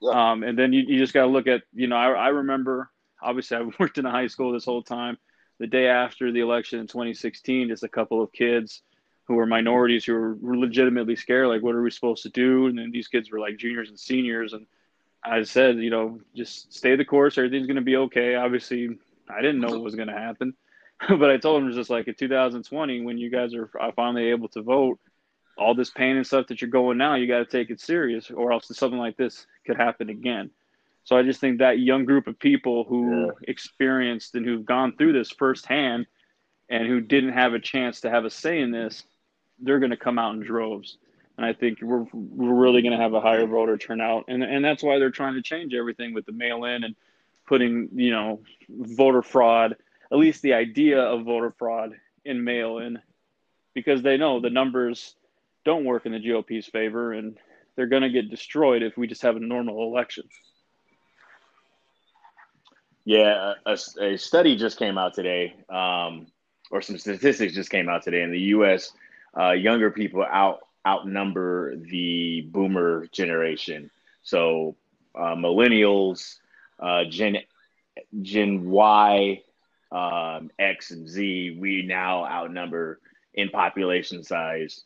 Yeah. 0.00 0.32
Um, 0.32 0.42
and 0.42 0.58
then 0.58 0.72
you, 0.72 0.82
you 0.86 0.98
just 0.98 1.14
got 1.14 1.22
to 1.22 1.30
look 1.30 1.46
at 1.46 1.62
you 1.74 1.86
know 1.86 1.96
I, 1.96 2.10
I 2.10 2.28
remember 2.28 2.90
obviously 3.22 3.56
I 3.56 3.62
worked 3.78 3.98
in 3.98 4.06
a 4.06 4.10
high 4.10 4.26
school 4.28 4.52
this 4.52 4.64
whole 4.64 4.82
time. 4.82 5.18
The 5.58 5.66
day 5.66 5.88
after 5.88 6.30
the 6.32 6.40
election 6.40 6.80
in 6.80 6.86
2016, 6.86 7.68
just 7.68 7.82
a 7.82 7.88
couple 7.88 8.22
of 8.22 8.32
kids 8.32 8.82
who 9.26 9.34
were 9.34 9.46
minorities 9.46 10.04
who 10.04 10.14
were 10.40 10.56
legitimately 10.56 11.16
scared, 11.16 11.48
like 11.48 11.62
what 11.62 11.74
are 11.74 11.82
we 11.82 11.90
supposed 11.90 12.22
to 12.22 12.28
do? 12.30 12.66
And 12.66 12.78
then 12.78 12.90
these 12.92 13.08
kids 13.08 13.30
were 13.30 13.40
like 13.40 13.56
juniors 13.56 13.88
and 13.88 13.98
seniors, 13.98 14.52
and 14.52 14.66
I 15.24 15.42
said, 15.42 15.78
you 15.78 15.90
know, 15.90 16.20
just 16.34 16.72
stay 16.72 16.94
the 16.96 17.04
course. 17.04 17.36
Everything's 17.36 17.66
going 17.66 17.76
to 17.76 17.82
be 17.82 17.96
okay. 17.96 18.36
Obviously, 18.36 18.96
I 19.28 19.40
didn't 19.40 19.60
know 19.60 19.70
what 19.70 19.82
was 19.82 19.96
going 19.96 20.08
to 20.08 20.14
happen, 20.14 20.54
but 21.08 21.30
I 21.30 21.36
told 21.38 21.56
them 21.56 21.64
it 21.64 21.68
was 21.68 21.76
just 21.76 21.90
like 21.90 22.06
in 22.06 22.14
2020, 22.14 23.00
when 23.02 23.18
you 23.18 23.30
guys 23.30 23.54
are 23.54 23.68
finally 23.96 24.26
able 24.26 24.48
to 24.50 24.62
vote, 24.62 24.98
all 25.58 25.74
this 25.74 25.90
pain 25.90 26.16
and 26.16 26.26
stuff 26.26 26.46
that 26.48 26.60
you're 26.60 26.70
going 26.70 26.98
now, 26.98 27.14
you 27.14 27.26
got 27.26 27.38
to 27.38 27.46
take 27.46 27.70
it 27.70 27.80
serious, 27.80 28.30
or 28.30 28.52
else 28.52 28.68
something 28.76 28.98
like 28.98 29.16
this 29.16 29.46
could 29.66 29.76
happen 29.76 30.10
again. 30.10 30.50
So 31.04 31.16
I 31.16 31.22
just 31.22 31.40
think 31.40 31.58
that 31.58 31.78
young 31.78 32.04
group 32.04 32.26
of 32.26 32.38
people 32.38 32.84
who 32.84 33.26
Yeah. 33.26 33.32
experienced 33.48 34.34
and 34.34 34.44
who've 34.44 34.64
gone 34.64 34.96
through 34.96 35.14
this 35.14 35.30
firsthand, 35.30 36.06
and 36.68 36.86
who 36.86 37.00
didn't 37.00 37.32
have 37.32 37.54
a 37.54 37.60
chance 37.60 38.00
to 38.00 38.10
have 38.10 38.24
a 38.24 38.30
say 38.30 38.60
in 38.60 38.70
this, 38.70 39.04
they're 39.60 39.78
going 39.78 39.90
to 39.90 39.96
come 39.96 40.18
out 40.18 40.34
in 40.34 40.40
droves. 40.40 40.98
And 41.36 41.44
I 41.44 41.52
think 41.52 41.82
we're 41.82 42.06
we're 42.12 42.54
really 42.54 42.80
going 42.80 42.96
to 42.96 43.02
have 43.02 43.12
a 43.12 43.20
higher 43.20 43.46
voter 43.46 43.76
turnout, 43.76 44.24
and 44.28 44.42
and 44.42 44.64
that's 44.64 44.82
why 44.82 44.98
they're 44.98 45.10
trying 45.10 45.34
to 45.34 45.42
change 45.42 45.74
everything 45.74 46.14
with 46.14 46.24
the 46.24 46.32
mail-in 46.32 46.82
and 46.82 46.96
putting 47.46 47.90
you 47.92 48.10
know 48.10 48.40
voter 48.68 49.22
fraud, 49.22 49.76
at 50.10 50.18
least 50.18 50.40
the 50.40 50.54
idea 50.54 50.98
of 50.98 51.24
voter 51.24 51.52
fraud 51.58 51.92
in 52.24 52.42
mail-in, 52.42 52.98
because 53.74 54.02
they 54.02 54.16
know 54.16 54.40
the 54.40 54.48
numbers 54.48 55.14
don't 55.66 55.84
work 55.84 56.06
in 56.06 56.12
the 56.12 56.18
GOP's 56.20 56.66
favor 56.66 57.12
and 57.12 57.36
they're 57.74 57.86
going 57.86 58.02
to 58.02 58.08
get 58.08 58.30
destroyed 58.30 58.82
if 58.82 58.96
we 58.96 59.06
just 59.06 59.22
have 59.22 59.36
a 59.36 59.40
normal 59.40 59.82
election. 59.82 60.24
Yeah, 63.04 63.54
a, 63.66 63.76
a 64.00 64.16
study 64.16 64.56
just 64.56 64.78
came 64.78 64.96
out 64.98 65.14
today, 65.14 65.54
um, 65.68 66.26
or 66.70 66.82
some 66.82 66.98
statistics 66.98 67.54
just 67.54 67.70
came 67.70 67.88
out 67.88 68.02
today 68.02 68.22
in 68.22 68.32
the 68.32 68.40
U.S. 68.40 68.92
Uh, 69.38 69.52
younger 69.52 69.90
people 69.90 70.24
out 70.24 70.60
outnumber 70.86 71.76
the 71.76 72.42
Boomer 72.52 73.06
generation. 73.12 73.90
So 74.22 74.76
uh, 75.14 75.34
millennials, 75.34 76.36
uh, 76.80 77.04
Gen 77.08 77.38
Gen 78.22 78.68
Y, 78.70 79.42
um, 79.92 80.50
X, 80.58 80.90
and 80.90 81.08
Z, 81.08 81.56
we 81.58 81.82
now 81.82 82.24
outnumber 82.26 83.00
in 83.34 83.48
population 83.50 84.22
size 84.22 84.84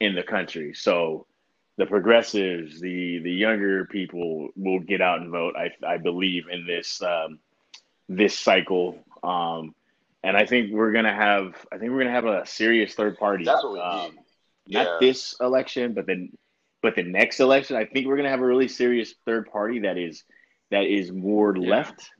in 0.00 0.14
the 0.14 0.22
country. 0.22 0.74
So 0.74 1.26
the 1.76 1.86
progressives, 1.86 2.80
the 2.80 3.18
the 3.18 3.32
younger 3.32 3.86
people 3.86 4.48
will 4.56 4.80
get 4.80 5.00
out 5.00 5.20
and 5.20 5.30
vote. 5.30 5.54
I 5.56 5.70
I 5.86 5.98
believe 5.98 6.44
in 6.50 6.66
this 6.66 7.02
um, 7.02 7.38
this 8.08 8.38
cycle, 8.38 8.98
um, 9.22 9.74
and 10.22 10.36
I 10.36 10.46
think 10.46 10.72
we're 10.72 10.92
gonna 10.92 11.14
have 11.14 11.54
I 11.72 11.78
think 11.78 11.92
we're 11.92 11.98
gonna 11.98 12.10
have 12.14 12.26
a 12.26 12.46
serious 12.46 12.94
third 12.94 13.18
party. 13.18 13.44
That's 13.44 13.62
what 13.62 13.72
we 13.74 13.80
um, 13.80 14.10
need. 14.12 14.18
Yeah. 14.66 14.84
Not 14.84 15.00
this 15.00 15.34
election, 15.40 15.94
but 15.94 16.06
then 16.06 16.36
but 16.82 16.96
the 16.96 17.02
next 17.02 17.40
election. 17.40 17.76
I 17.76 17.84
think 17.84 18.06
we're 18.06 18.16
gonna 18.16 18.30
have 18.30 18.40
a 18.40 18.46
really 18.46 18.68
serious 18.68 19.14
third 19.24 19.50
party 19.50 19.80
that 19.80 19.98
is 19.98 20.24
that 20.70 20.84
is 20.84 21.10
more 21.12 21.56
Yeah. 21.56 21.70
left 21.70 22.10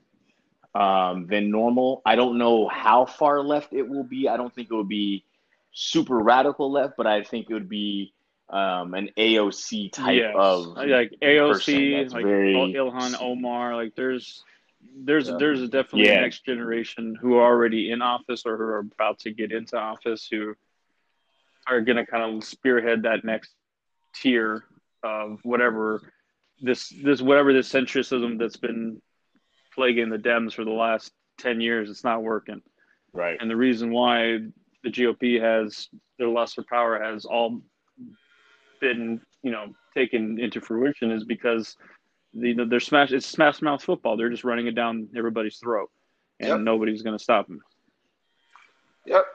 um, 0.75 1.27
than 1.27 1.51
normal. 1.51 2.01
I 2.05 2.15
don't 2.15 2.37
know 2.37 2.67
how 2.67 3.05
far 3.05 3.41
left 3.41 3.73
it 3.73 3.87
will 3.87 4.03
be. 4.03 4.27
I 4.27 4.37
don't 4.37 4.53
think 4.53 4.69
it 4.71 4.75
would 4.75 4.89
be 4.89 5.25
super 5.71 6.17
radical 6.17 6.71
left, 6.71 6.95
but 6.97 7.07
I 7.07 7.23
think 7.23 7.49
it 7.49 7.53
would 7.53 7.69
be 7.69 8.13
um, 8.49 8.93
an 8.93 9.09
AOC 9.17 9.91
type 9.91 10.17
Yes. 10.17 10.35
of 10.37 10.67
like 10.67 11.11
AOC, 11.21 12.11
like 12.11 12.23
very- 12.25 12.53
Ilhan 12.53 13.19
Omar. 13.21 13.75
Like 13.75 13.95
there's 13.95 14.43
there's 15.05 15.29
Yeah. 15.29 15.37
there's 15.39 15.69
definitely 15.69 16.07
Yeah. 16.09 16.21
next 16.21 16.45
generation 16.45 17.15
who 17.15 17.35
are 17.35 17.45
already 17.45 17.91
in 17.91 18.01
office 18.01 18.45
or 18.45 18.57
who 18.57 18.63
are 18.63 18.79
about 18.79 19.19
to 19.19 19.31
get 19.31 19.51
into 19.51 19.77
office 19.77 20.27
who 20.29 20.55
are 21.67 21.81
going 21.81 21.97
to 21.97 22.05
kind 22.05 22.35
of 22.35 22.43
spearhead 22.43 23.03
that 23.03 23.23
next 23.23 23.53
tier 24.13 24.65
of 25.03 25.39
whatever 25.43 26.01
this 26.61 26.89
this 26.89 27.21
whatever 27.21 27.51
this 27.53 27.71
centrism 27.71 28.37
that's 28.37 28.57
been 28.57 29.01
plaguing 29.73 30.09
the 30.09 30.17
Dems 30.17 30.53
for 30.53 30.63
the 30.63 30.71
last 30.71 31.11
ten 31.37 31.59
years. 31.59 31.89
It's 31.89 32.03
not 32.03 32.21
working. 32.23 32.61
right. 33.13 33.37
And 33.39 33.49
the 33.49 33.55
reason 33.55 33.91
why 33.91 34.39
the 34.83 34.89
GOP 34.91 35.39
has 35.39 35.87
their 36.17 36.27
lesser 36.29 36.63
power 36.69 37.01
has 37.01 37.25
all 37.25 37.61
been, 38.81 39.21
you 39.43 39.51
know, 39.51 39.73
taken 39.95 40.39
into 40.39 40.59
fruition 40.61 41.11
is 41.11 41.23
because 41.23 41.75
the, 42.33 42.65
they're 42.69 42.79
smash. 42.79 43.11
It's 43.11 43.25
smash 43.25 43.61
mouth 43.61 43.83
football. 43.83 44.17
They're 44.17 44.29
just 44.29 44.43
running 44.43 44.67
it 44.67 44.75
down 44.75 45.09
everybody's 45.15 45.57
throat, 45.57 45.89
and 46.39 46.49
Yep. 46.49 46.59
nobody's 46.61 47.01
going 47.01 47.17
to 47.17 47.23
stop 47.23 47.47
them. 47.47 47.61
Yep. 49.05 49.25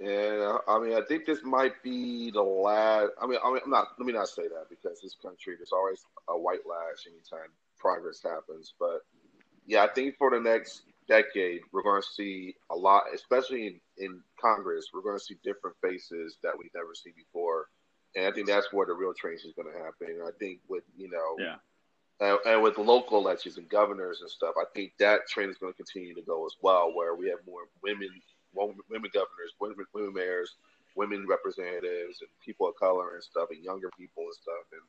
And 0.00 0.40
uh, 0.42 0.58
I 0.66 0.78
mean, 0.80 0.94
I 0.94 1.02
think 1.06 1.26
this 1.26 1.40
might 1.44 1.82
be 1.82 2.30
the 2.30 2.42
last. 2.42 3.10
I 3.20 3.26
mean, 3.26 3.38
I 3.44 3.50
mean, 3.52 3.60
I'm 3.64 3.70
not. 3.70 3.88
Let 3.98 4.06
me 4.06 4.12
not 4.14 4.28
say 4.28 4.42
that 4.44 4.66
because 4.70 5.00
this 5.02 5.14
country, 5.22 5.54
there's 5.58 5.72
always 5.72 6.02
a 6.28 6.38
white 6.38 6.60
lash 6.66 7.06
anytime 7.06 7.50
progress 7.78 8.22
happens. 8.22 8.72
But 8.78 9.00
yeah, 9.66 9.84
I 9.84 9.88
think 9.88 10.16
for 10.16 10.30
the 10.30 10.40
next 10.40 10.82
decade, 11.06 11.60
we're 11.72 11.82
going 11.82 12.00
to 12.00 12.08
see 12.14 12.54
a 12.70 12.74
lot, 12.76 13.04
especially 13.14 13.66
in, 13.66 13.80
in 13.98 14.20
Congress. 14.40 14.86
We're 14.94 15.02
going 15.02 15.18
to 15.18 15.24
see 15.24 15.36
different 15.44 15.76
faces 15.82 16.38
that 16.42 16.52
we've 16.58 16.70
never 16.74 16.94
seen 16.94 17.12
before, 17.14 17.66
and 18.16 18.26
I 18.26 18.32
think 18.32 18.46
that's 18.46 18.72
where 18.72 18.86
the 18.86 18.94
real 18.94 19.12
change 19.12 19.42
is 19.44 19.52
going 19.54 19.70
to 19.70 19.78
happen. 19.78 20.16
And 20.18 20.22
I 20.26 20.32
think 20.38 20.60
with 20.68 20.84
you 20.96 21.10
know, 21.10 21.36
Yeah. 21.38 21.56
And, 22.20 22.38
and 22.46 22.62
with 22.62 22.78
local 22.78 23.18
elections 23.18 23.56
and 23.56 23.68
governors 23.68 24.20
and 24.20 24.30
stuff, 24.30 24.54
I 24.60 24.64
think 24.74 24.92
that 24.98 25.28
trend 25.28 25.50
is 25.50 25.56
going 25.58 25.72
to 25.72 25.76
continue 25.76 26.14
to 26.14 26.22
go 26.22 26.44
as 26.46 26.54
well, 26.62 26.94
where 26.94 27.14
we 27.14 27.28
have 27.28 27.38
more 27.46 27.62
women, 27.82 28.10
women 28.54 29.10
governors, 29.12 29.54
women, 29.60 29.76
women 29.94 30.12
mayors, 30.14 30.56
women 30.96 31.26
representatives, 31.26 32.20
and 32.20 32.28
people 32.44 32.68
of 32.68 32.76
color 32.76 33.14
and 33.14 33.22
stuff, 33.22 33.48
and 33.50 33.64
younger 33.64 33.88
people 33.96 34.24
and 34.24 34.34
stuff. 34.34 34.66
And 34.72 34.82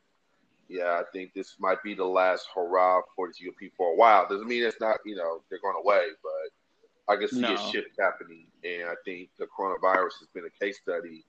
yeah, 0.67 0.99
I 0.99 1.03
think 1.13 1.33
this 1.33 1.55
might 1.59 1.81
be 1.83 1.93
the 1.93 2.05
last 2.05 2.47
hurrah 2.53 3.01
for 3.15 3.27
the 3.27 3.33
GOP 3.33 3.71
for 3.77 3.93
a 3.93 3.95
while. 3.95 4.27
Doesn't 4.27 4.47
mean 4.47 4.63
it's 4.63 4.79
not, 4.81 4.97
you 5.05 5.15
know, 5.15 5.41
they're 5.49 5.59
going 5.61 5.75
away, 5.81 6.07
but 6.23 7.13
I 7.13 7.17
can 7.17 7.27
see 7.29 7.41
No. 7.41 7.53
a 7.53 7.57
shift 7.57 7.89
happening. 7.99 8.47
And 8.63 8.89
I 8.89 8.95
think 9.05 9.29
the 9.37 9.47
coronavirus 9.47 10.19
has 10.19 10.27
been 10.33 10.45
a 10.45 10.63
case 10.63 10.79
study 10.81 11.23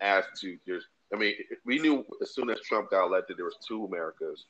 as 0.00 0.24
to 0.40 0.58
there's. 0.66 0.86
I 1.12 1.16
mean, 1.16 1.34
we 1.64 1.78
knew 1.78 2.04
as 2.20 2.34
soon 2.34 2.50
as 2.50 2.60
Trump 2.62 2.90
got 2.90 3.06
elected, 3.06 3.36
there 3.36 3.44
was 3.44 3.56
two 3.66 3.84
Americas. 3.84 4.46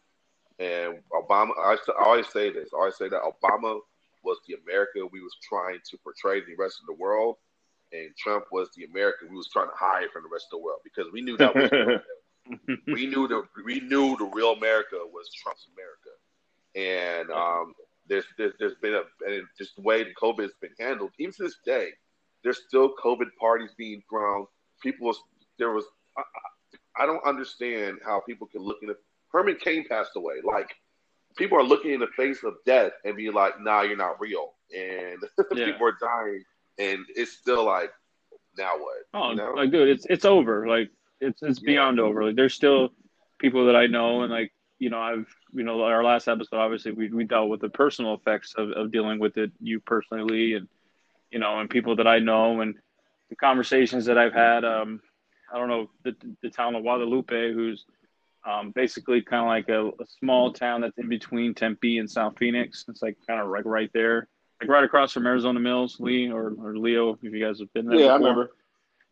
And 0.59 1.01
Obama, 1.13 1.51
I, 1.59 1.77
I 1.99 2.05
always 2.05 2.29
say 2.29 2.51
this. 2.51 2.71
I 2.73 2.79
always 2.79 2.97
say 2.97 3.09
that 3.09 3.21
Obama 3.23 3.79
was 4.25 4.39
the 4.49 4.57
America 4.65 5.07
we 5.07 5.21
was 5.21 5.37
trying 5.47 5.79
to 5.89 5.99
portray 5.99 6.41
to 6.41 6.47
the 6.47 6.57
rest 6.57 6.81
of 6.81 6.87
the 6.87 6.95
world, 6.95 7.37
and 7.93 8.11
Trump 8.17 8.47
was 8.51 8.69
the 8.77 8.85
America 8.85 9.27
we 9.29 9.37
was 9.37 9.49
trying 9.53 9.69
to 9.69 9.77
hide 9.77 10.11
from 10.13 10.23
the 10.23 10.29
rest 10.33 10.47
of 10.53 10.59
the 10.59 10.65
world 10.65 10.81
because 10.83 11.07
we 11.13 11.21
knew 11.21 11.37
that 11.37 11.55
was 11.55 11.71
we 12.87 13.07
knew 13.07 13.29
the 13.29 13.43
we 13.65 13.81
knew 13.81 14.17
the 14.17 14.31
real 14.33 14.53
America 14.53 14.97
was 15.13 15.31
Trump's 15.35 15.67
America, 15.75 16.11
and 16.75 17.31
um, 17.31 17.75
there's, 18.09 18.25
there's 18.39 18.53
there's 18.59 18.75
been 18.77 18.95
a 18.95 19.03
and 19.29 19.47
just 19.59 19.77
the 19.77 19.83
way 19.83 20.05
the 20.05 20.15
COVID 20.15 20.41
has 20.41 20.55
been 20.61 20.75
handled, 20.79 21.13
even 21.19 21.33
to 21.35 21.45
this 21.45 21.57
day, 21.65 21.91
there's 22.43 22.63
still 22.67 22.95
COVID 23.03 23.29
parties 23.39 23.71
being 23.77 24.03
thrown. 24.09 24.47
People 24.83 25.09
was 25.09 25.21
there 25.59 25.71
was 25.73 25.85
I, 26.17 26.23
I 26.23 27.03
I 27.03 27.07
don't 27.07 27.25
understand 27.27 27.99
how 28.05 28.21
people 28.21 28.47
can 28.47 28.63
look 28.63 28.79
in 28.83 28.89
the 28.89 28.97
Herman 29.37 29.57
Cain 29.63 29.85
passed 29.89 30.13
away. 30.17 30.37
Like 30.43 30.75
people 31.37 31.59
are 31.59 31.63
looking 31.63 31.93
in 31.93 32.01
the 32.01 32.07
face 32.17 32.43
of 32.45 32.55
death 32.65 32.93
and 33.05 33.17
be 33.17 33.31
like, 33.31 33.61
"Nah, 33.61 33.83
you're 33.83 33.97
not 33.97 34.21
real," 34.21 34.55
and 34.75 35.19
Yeah. 35.55 35.67
people 35.67 35.87
are 35.89 35.97
dying, 36.01 36.43
and 36.79 37.05
it's 37.15 37.33
still 37.33 37.65
like, 37.65 37.91
now 38.57 38.73
what? 38.79 38.97
Oh, 39.15 39.31
You 39.31 39.37
know? 39.37 39.53
like 39.55 39.71
dude, 39.71 39.89
it's 39.89 40.07
it's 40.09 40.25
over. 40.25 40.67
Like 40.67 40.91
it's 41.21 41.43
it's 41.43 41.61
Yeah. 41.61 41.67
beyond 41.67 42.01
over. 42.01 42.25
Like 42.25 42.37
there's 42.37 42.55
still 42.55 42.91
people 43.39 43.67
that 43.67 43.77
I 43.77 43.87
know, 43.87 44.23
and 44.23 44.33
like 44.33 44.53
you 44.79 44.91
know, 44.91 45.01
I've 45.01 45.27
you 45.53 45.63
know, 45.65 45.83
our 45.83 46.05
last 46.05 46.29
episode, 46.29 46.57
obviously, 46.57 46.93
we 46.93 47.09
we 47.11 47.25
dealt 47.25 47.49
with 47.51 47.61
the 47.61 47.69
personal 47.69 48.15
effects 48.15 48.55
of 48.57 48.71
of 48.73 48.91
dealing 48.93 49.19
with 49.19 49.37
it, 49.37 49.51
you 49.61 49.81
personally, 49.81 50.55
and 50.55 50.69
you 51.31 51.39
know, 51.39 51.61
and 51.61 51.69
people 51.69 51.97
that 51.97 52.07
I 52.07 52.19
know, 52.19 52.61
and 52.63 52.75
the 53.31 53.37
conversations 53.37 54.07
that 54.07 54.17
I've 54.19 54.33
had. 54.35 54.65
Um, 54.65 55.01
I 55.53 55.59
don't 55.59 55.69
know 55.69 55.91
the 56.03 56.15
the 56.43 56.51
town 56.51 56.75
of 56.75 56.83
Guadalupe, 56.83 57.53
who's 57.53 57.85
um, 58.47 58.71
basically 58.71 59.23
kind 59.23 59.43
of 59.43 59.49
like 59.49 59.69
a, 59.69 59.89
a 60.03 60.07
small 60.21 60.53
town 60.53 60.81
that's 60.81 60.97
in 60.99 61.09
between 61.09 61.55
Tempe 61.55 61.99
and 61.99 62.11
South 62.11 62.35
Phoenix. 62.39 62.85
It's 62.89 63.03
like 63.03 63.17
kind 63.27 63.41
of 63.41 63.49
like 63.49 63.65
right 63.65 63.91
there, 63.93 64.29
like 64.61 64.71
right 64.71 64.85
across 64.85 65.13
from 65.13 65.27
Arizona 65.27 65.59
Mills, 65.59 65.97
Lee 65.99 66.31
or, 66.31 66.55
or 66.59 66.77
Leo, 66.77 67.15
if 67.15 67.23
you 67.23 67.45
guys 67.45 67.59
have 67.59 67.73
been 67.73 67.87
there. 67.87 67.99
Yeah, 67.99 68.07
I 68.07 68.17
remember. 68.17 68.51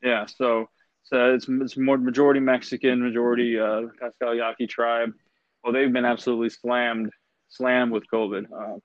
Yeah, 0.02 0.26
so 0.26 0.68
so 1.02 1.34
it's 1.34 1.48
it's 1.48 1.76
more 1.76 1.98
majority 1.98 2.40
Mexican, 2.40 3.02
majority 3.02 3.58
uh, 3.58 3.82
Pascua 4.00 4.36
Yaqui 4.36 4.66
tribe. 4.66 5.10
Well, 5.62 5.72
they've 5.72 5.92
been 5.92 6.04
absolutely 6.04 6.50
slammed, 6.50 7.10
slammed 7.48 7.92
with 7.92 8.04
COVID. 8.12 8.44
Uh, 8.52 8.78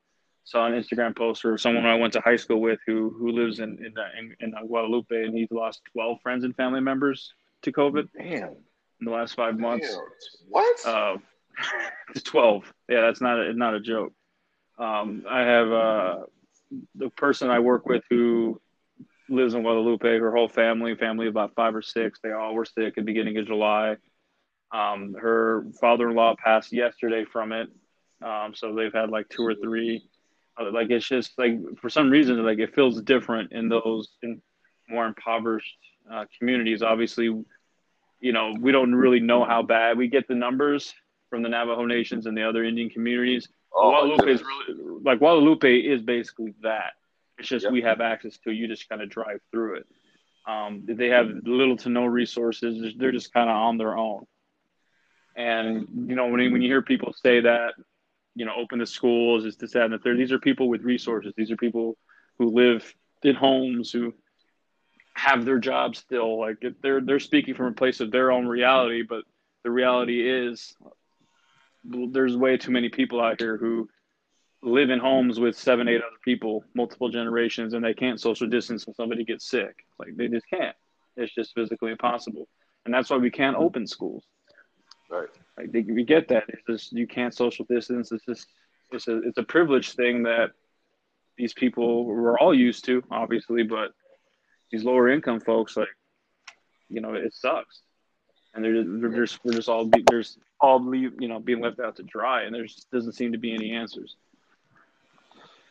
saw 0.45 0.65
an 0.65 0.73
Instagram 0.73 1.15
post 1.15 1.45
or 1.45 1.57
someone 1.57 1.85
I 1.85 1.95
went 1.95 2.13
to 2.13 2.21
high 2.21 2.37
school 2.37 2.59
with 2.59 2.79
who 2.87 3.13
who 3.17 3.31
lives 3.31 3.59
in 3.59 3.77
in, 3.85 3.93
in, 4.17 4.35
in 4.39 4.67
Guadalupe, 4.67 5.23
and 5.23 5.37
he's 5.37 5.51
lost 5.51 5.81
twelve 5.93 6.19
friends 6.23 6.43
and 6.43 6.55
family 6.55 6.81
members 6.81 7.33
to 7.61 7.71
COVID 7.71 8.07
Damn. 8.17 8.55
In 8.99 9.05
the 9.05 9.11
last 9.11 9.35
five 9.35 9.57
months. 9.59 9.87
What? 10.47 10.85
Uh, 10.85 11.17
twelve. 12.23 12.71
Yeah, 12.87 13.01
that's 13.01 13.21
not 13.21 13.39
a, 13.39 13.53
not 13.53 13.73
a 13.75 13.79
joke. 13.79 14.13
Um, 14.77 15.25
I 15.29 15.41
have 15.41 15.71
uh, 15.71 16.15
the 16.95 17.09
person 17.11 17.49
I 17.49 17.59
work 17.59 17.85
with 17.85 18.03
who 18.09 18.61
lives 19.29 19.53
in 19.53 19.61
Guadalupe. 19.61 20.17
Her 20.19 20.31
whole 20.31 20.47
family, 20.47 20.95
family 20.95 21.27
of 21.27 21.33
about 21.33 21.53
five 21.55 21.75
or 21.75 21.81
six, 21.81 22.19
they 22.21 22.31
all 22.31 22.53
were 22.53 22.65
sick 22.65 22.87
at 22.89 22.95
the 22.95 23.01
beginning 23.01 23.37
of 23.37 23.47
July. 23.47 23.97
Um, 24.71 25.15
her 25.19 25.65
father-in-law 25.81 26.35
passed 26.43 26.71
yesterday 26.71 27.25
from 27.25 27.51
it, 27.51 27.69
um, 28.23 28.53
so 28.53 28.75
they've 28.75 28.93
had 28.93 29.09
like 29.09 29.27
two 29.29 29.43
or 29.45 29.55
three. 29.55 30.03
Uh, 30.59 30.71
Like 30.71 30.89
it's 30.91 31.07
just 31.07 31.31
like 31.37 31.57
for 31.81 31.89
some 31.89 32.09
reason, 32.09 32.43
like 32.45 32.59
it 32.59 32.75
feels 32.75 33.01
different 33.01 33.51
in 33.51 33.67
those 33.69 34.09
in 34.21 34.41
more 34.87 35.05
impoverished 35.07 35.77
uh, 36.11 36.25
communities. 36.37 36.83
Obviously, 36.83 37.29
you 38.19 38.31
know 38.33 38.53
we 38.59 38.71
don't 38.71 38.93
really 38.93 39.19
know 39.19 39.43
how 39.45 39.61
bad 39.61 39.97
we 39.97 40.07
get 40.07 40.27
the 40.27 40.35
numbers 40.35 40.93
from 41.29 41.41
the 41.43 41.49
Navajo 41.49 41.85
nations 41.85 42.25
and 42.25 42.35
the 42.37 42.43
other 42.47 42.63
Indian 42.63 42.89
communities. 42.89 43.47
oh, 43.73 43.91
Guadalupe 43.91 44.31
is 44.31 44.41
really 44.43 44.99
like 45.03 45.19
Guadalupe 45.19 45.77
is 45.79 46.01
basically 46.01 46.53
that. 46.63 46.93
It's 47.37 47.47
just 47.47 47.63
Yep. 47.65 47.71
we 47.73 47.81
have 47.83 48.01
access 48.01 48.37
to. 48.39 48.49
it. 48.49 48.55
You 48.55 48.67
just 48.67 48.89
kind 48.89 49.01
of 49.01 49.09
drive 49.09 49.39
through 49.51 49.75
it. 49.77 49.87
Um, 50.47 50.83
they 50.85 51.07
have 51.09 51.27
little 51.43 51.77
to 51.77 51.89
no 51.89 52.05
resources. 52.05 52.95
They're 52.97 53.11
just 53.11 53.31
kind 53.33 53.49
of 53.49 53.55
on 53.55 53.77
their 53.77 53.97
own. 53.97 54.25
And 55.35 55.87
you 56.07 56.15
know 56.15 56.27
when 56.27 56.41
you, 56.41 56.51
when 56.51 56.61
you 56.61 56.67
hear 56.69 56.81
people 56.81 57.13
say 57.13 57.41
that, 57.41 57.73
you 58.35 58.45
know, 58.45 58.53
open 58.57 58.79
the 58.79 58.85
schools, 58.85 59.45
it's 59.45 59.57
this 59.57 59.73
that 59.73 59.83
and 59.83 59.93
the 59.93 59.99
third. 59.99 60.17
These 60.17 60.31
are 60.31 60.39
people 60.39 60.67
with 60.67 60.81
resources. 60.83 61.33
These 61.37 61.51
are 61.51 61.57
people 61.57 61.97
who 62.39 62.49
live 62.49 62.93
in 63.23 63.35
homes 63.35 63.91
who 63.91 64.13
have 65.19 65.43
their 65.45 65.59
job 65.59 65.95
still. 65.95 66.39
Like 66.39 66.63
they're 66.81 67.01
they're 67.01 67.19
speaking 67.19 67.53
from 67.53 67.67
a 67.67 67.73
place 67.73 67.99
of 67.99 68.11
their 68.11 68.31
own 68.31 68.47
reality, 68.47 69.03
but 69.03 69.23
the 69.63 69.71
reality 69.71 70.27
is 70.27 70.73
there's 71.83 72.37
way 72.37 72.57
too 72.57 72.71
many 72.71 72.89
people 72.89 73.21
out 73.21 73.39
here 73.39 73.57
who 73.57 73.89
live 74.61 74.89
in 74.89 74.99
homes 74.99 75.39
with 75.39 75.57
seven, 75.57 75.87
eight 75.87 76.01
other 76.01 76.17
people, 76.23 76.63
multiple 76.73 77.09
generations, 77.09 77.73
and 77.73 77.83
they 77.83 77.93
can't 77.93 78.19
social 78.19 78.47
distance 78.47 78.85
when 78.85 78.93
somebody 78.93 79.23
gets 79.25 79.49
sick. 79.49 79.85
Like 79.97 80.15
they 80.15 80.27
just 80.27 80.49
can't. 80.49 80.75
It's 81.17 81.33
just 81.33 81.53
physically 81.53 81.91
impossible, 81.91 82.47
and 82.85 82.93
that's 82.93 83.09
why 83.09 83.17
we 83.17 83.29
can't 83.29 83.57
open 83.57 83.87
schools. 83.87 84.23
Right. 85.11 85.27
Like 85.57 85.71
they, 85.71 85.81
we 85.81 86.05
get 86.05 86.29
that. 86.29 86.45
It's 86.47 86.63
just 86.65 86.93
you 86.93 87.07
can't 87.07 87.33
social 87.33 87.65
distance. 87.65 88.11
It's 88.13 88.25
just 88.25 88.47
it's 88.91 89.07
a 89.09 89.17
it's 89.23 89.37
a 89.37 89.43
privilege 89.43 89.93
thing 89.93 90.23
that 90.23 90.51
these 91.37 91.53
people 91.53 92.05
were 92.05 92.39
all 92.39 92.53
used 92.53 92.85
to, 92.85 93.03
obviously, 93.11 93.63
but 93.63 93.93
these 94.71 94.83
lower 94.83 95.09
income 95.09 95.39
folks, 95.39 95.77
like, 95.77 95.87
you 96.89 97.01
know, 97.01 97.13
it 97.13 97.33
sucks, 97.33 97.81
and 98.53 98.63
they're, 98.63 98.83
they're 98.83 99.25
just 99.25 99.39
we're 99.43 99.53
just 99.53 99.69
all 99.69 99.89
there's 100.09 100.37
all 100.59 100.93
you 100.93 101.27
know 101.27 101.39
being 101.39 101.61
left 101.61 101.79
out 101.79 101.95
to 101.97 102.03
dry, 102.03 102.43
and 102.43 102.53
there 102.53 102.65
just 102.65 102.89
doesn't 102.91 103.13
seem 103.13 103.31
to 103.31 103.37
be 103.37 103.53
any 103.53 103.71
answers. 103.71 104.15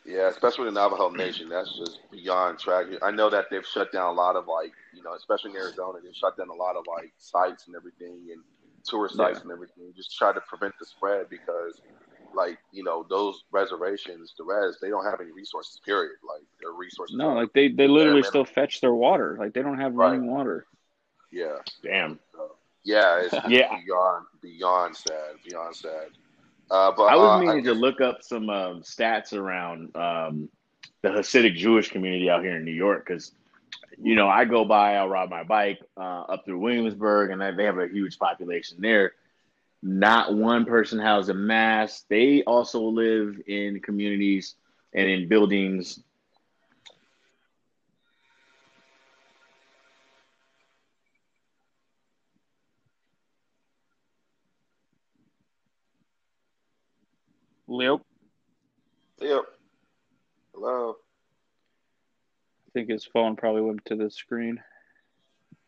Yeah, 0.05 0.29
especially 0.29 0.65
the 0.65 0.71
Navajo 0.71 1.09
Nation, 1.09 1.49
that's 1.49 1.77
just 1.77 1.99
beyond 2.09 2.57
tragic. 2.57 2.97
I 3.03 3.11
know 3.11 3.29
that 3.29 3.45
they've 3.51 3.65
shut 3.65 3.91
down 3.91 4.07
a 4.07 4.17
lot 4.17 4.35
of 4.35 4.47
like, 4.47 4.71
you 4.95 5.03
know, 5.03 5.13
especially 5.13 5.51
in 5.51 5.57
Arizona, 5.57 5.99
they've 6.03 6.15
shut 6.15 6.35
down 6.35 6.49
a 6.49 6.53
lot 6.53 6.75
of 6.75 6.85
like 6.87 7.13
sites 7.17 7.67
and 7.67 7.75
everything 7.75 8.29
and 8.31 8.41
tourist 8.83 9.17
sites 9.17 9.37
yeah. 9.37 9.43
and 9.43 9.51
everything, 9.51 9.93
just 9.95 10.17
try 10.17 10.33
to 10.33 10.41
prevent 10.41 10.73
the 10.79 10.85
spread 10.85 11.29
because, 11.29 11.81
like, 12.39 12.57
you 12.71 12.83
know, 12.83 13.05
those 13.09 13.43
reservations, 13.51 14.33
the 14.37 14.43
res, 14.43 14.77
they 14.81 14.89
don't 14.89 15.05
have 15.05 15.19
any 15.19 15.31
resources. 15.31 15.79
Period. 15.85 16.15
Like 16.27 16.43
their 16.61 16.71
resources. 16.71 17.17
No, 17.17 17.33
like 17.33 17.51
they 17.53 17.67
they 17.67 17.87
literally 17.87 18.23
still 18.23 18.45
fetch 18.45 18.81
their 18.81 18.93
water. 18.93 19.35
Like 19.37 19.53
they 19.53 19.61
don't 19.61 19.79
have 19.79 19.93
running 19.93 20.25
water. 20.27 20.65
Yeah. 21.31 21.57
Damn. 21.83 22.19
So, 22.33 22.55
yeah, 22.83 23.21
it's 23.23 23.33
yeah. 23.49 23.75
beyond 23.83 24.25
beyond 24.41 24.95
sad, 24.95 25.35
beyond 25.47 25.75
sad. 25.75 26.07
Uh, 26.71 26.91
but 26.95 27.03
I 27.03 27.15
was 27.15 27.29
uh, 27.29 27.39
meaning 27.39 27.67
I, 27.67 27.73
to 27.73 27.73
look 27.73 27.99
up 27.99 28.21
some 28.21 28.49
um, 28.49 28.81
stats 28.83 29.33
around 29.33 29.95
um, 29.95 30.49
the 31.01 31.09
Hasidic 31.09 31.55
Jewish 31.55 31.89
community 31.89 32.29
out 32.29 32.43
here 32.43 32.55
in 32.57 32.63
New 32.63 32.71
York 32.71 33.05
because, 33.07 33.31
you 34.01 34.15
know, 34.15 34.27
I 34.27 34.45
go 34.45 34.65
by, 34.65 34.95
I'll 34.95 35.09
ride 35.09 35.29
my 35.29 35.43
bike 35.43 35.79
uh, 35.97 36.21
up 36.21 36.45
through 36.45 36.59
Williamsburg, 36.59 37.31
and 37.31 37.41
they 37.57 37.63
have 37.63 37.79
a 37.79 37.87
huge 37.87 38.19
population 38.19 38.77
there. 38.79 39.13
Not 39.81 40.35
one 40.35 40.65
person 40.65 40.99
has 40.99 41.29
a 41.29 41.33
mask. 41.33 42.05
They 42.09 42.43
also 42.43 42.81
live 42.81 43.39
in 43.47 43.79
communities 43.79 44.55
and 44.93 45.09
in 45.09 45.29
buildings 45.29 46.01
Leo. 57.69 58.01
Leo. 59.19 59.43
Hello. 60.53 60.95
I 62.67 62.71
think 62.73 62.89
his 62.89 63.05
phone 63.05 63.35
probably 63.35 63.61
went 63.61 63.85
to 63.85 63.95
the 63.95 64.09
screen. 64.09 64.59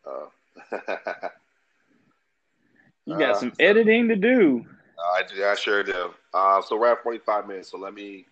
Oh. 0.04 0.32
you 3.06 3.18
got 3.18 3.30
uh, 3.30 3.40
some 3.40 3.52
editing 3.58 4.08
to 4.08 4.16
do. 4.16 4.64
I. 5.16 5.22
I 5.44 5.54
sure 5.54 5.82
do. 5.82 6.10
Uh, 6.32 6.62
so 6.62 6.78
we're 6.78 6.92
at 6.92 7.02
45 7.02 7.48
minutes. 7.48 7.70
So 7.70 7.78
let 7.78 7.94
me 7.94 8.26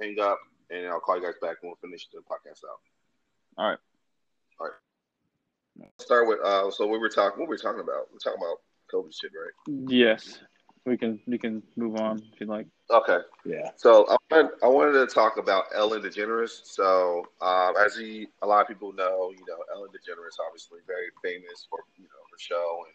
hang 0.00 0.18
up 0.20 0.38
and 0.70 0.86
I'll 0.86 1.00
call 1.00 1.16
you 1.16 1.24
guys 1.24 1.34
back 1.40 1.56
and 1.62 1.70
we'll 1.70 1.76
finish 1.76 2.08
the 2.12 2.20
podcast 2.20 2.64
out. 2.68 2.80
All 3.58 3.68
right. 3.68 3.78
All 4.60 4.66
right. 4.66 4.74
Let's 5.78 6.04
start 6.04 6.28
with 6.28 6.38
uh 6.44 6.70
so 6.70 6.86
we 6.86 6.98
were 6.98 7.08
talking 7.08 7.40
what 7.40 7.48
were 7.48 7.54
we 7.54 7.58
talking 7.58 7.80
about? 7.80 8.08
We're 8.12 8.18
talking 8.18 8.38
about 8.38 8.58
COVID 8.92 9.12
shit, 9.18 9.30
right? 9.34 9.76
Yes 9.90 10.40
we 10.84 10.96
can 10.96 11.20
we 11.26 11.38
can 11.38 11.62
move 11.76 11.96
on 11.96 12.18
if 12.32 12.40
you'd 12.40 12.48
like. 12.48 12.66
Okay. 12.90 13.18
Yeah. 13.44 13.70
So 13.76 14.06
I 14.08 14.16
wanted, 14.30 14.50
I 14.62 14.68
wanted 14.68 14.92
to 14.92 15.06
talk 15.06 15.36
about 15.36 15.64
Ellen 15.74 16.02
DeGeneres. 16.02 16.60
So 16.64 17.24
um, 17.40 17.74
as 17.84 17.96
he, 17.96 18.26
a 18.42 18.46
lot 18.46 18.62
of 18.62 18.68
people 18.68 18.92
know, 18.92 19.30
you 19.30 19.44
know, 19.48 19.58
Ellen 19.72 19.90
DeGeneres 19.90 20.36
obviously 20.46 20.80
very 20.86 21.08
famous 21.22 21.66
for 21.70 21.80
you 21.96 22.04
know 22.04 22.22
her 22.30 22.38
show 22.38 22.84
and 22.86 22.94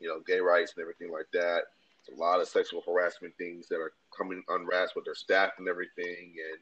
you 0.00 0.08
know 0.08 0.20
gay 0.26 0.40
rights 0.40 0.74
and 0.76 0.82
everything 0.82 1.12
like 1.12 1.26
that. 1.32 1.62
There's 2.06 2.18
a 2.18 2.20
lot 2.20 2.40
of 2.40 2.48
sexual 2.48 2.82
harassment 2.86 3.34
things 3.36 3.68
that 3.68 3.76
are 3.76 3.92
coming 4.16 4.42
unwrapped 4.48 4.96
with 4.96 5.06
her 5.06 5.14
staff 5.14 5.52
and 5.58 5.68
everything, 5.68 6.34
and 6.50 6.58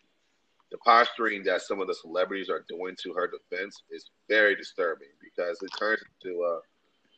the 0.71 0.79
posturing 0.79 1.43
that 1.45 1.63
some 1.63 1.81
of 1.81 1.87
the 1.87 1.95
celebrities 1.95 2.51
are 2.51 2.65
doing 2.69 2.95
to 3.03 3.13
her 3.15 3.31
defense 3.31 3.83
is 3.91 4.11
very 4.29 4.55
disturbing 4.55 5.09
because 5.23 5.63
it 5.63 5.71
turns 5.79 6.03
into 6.21 6.43
a 6.43 6.61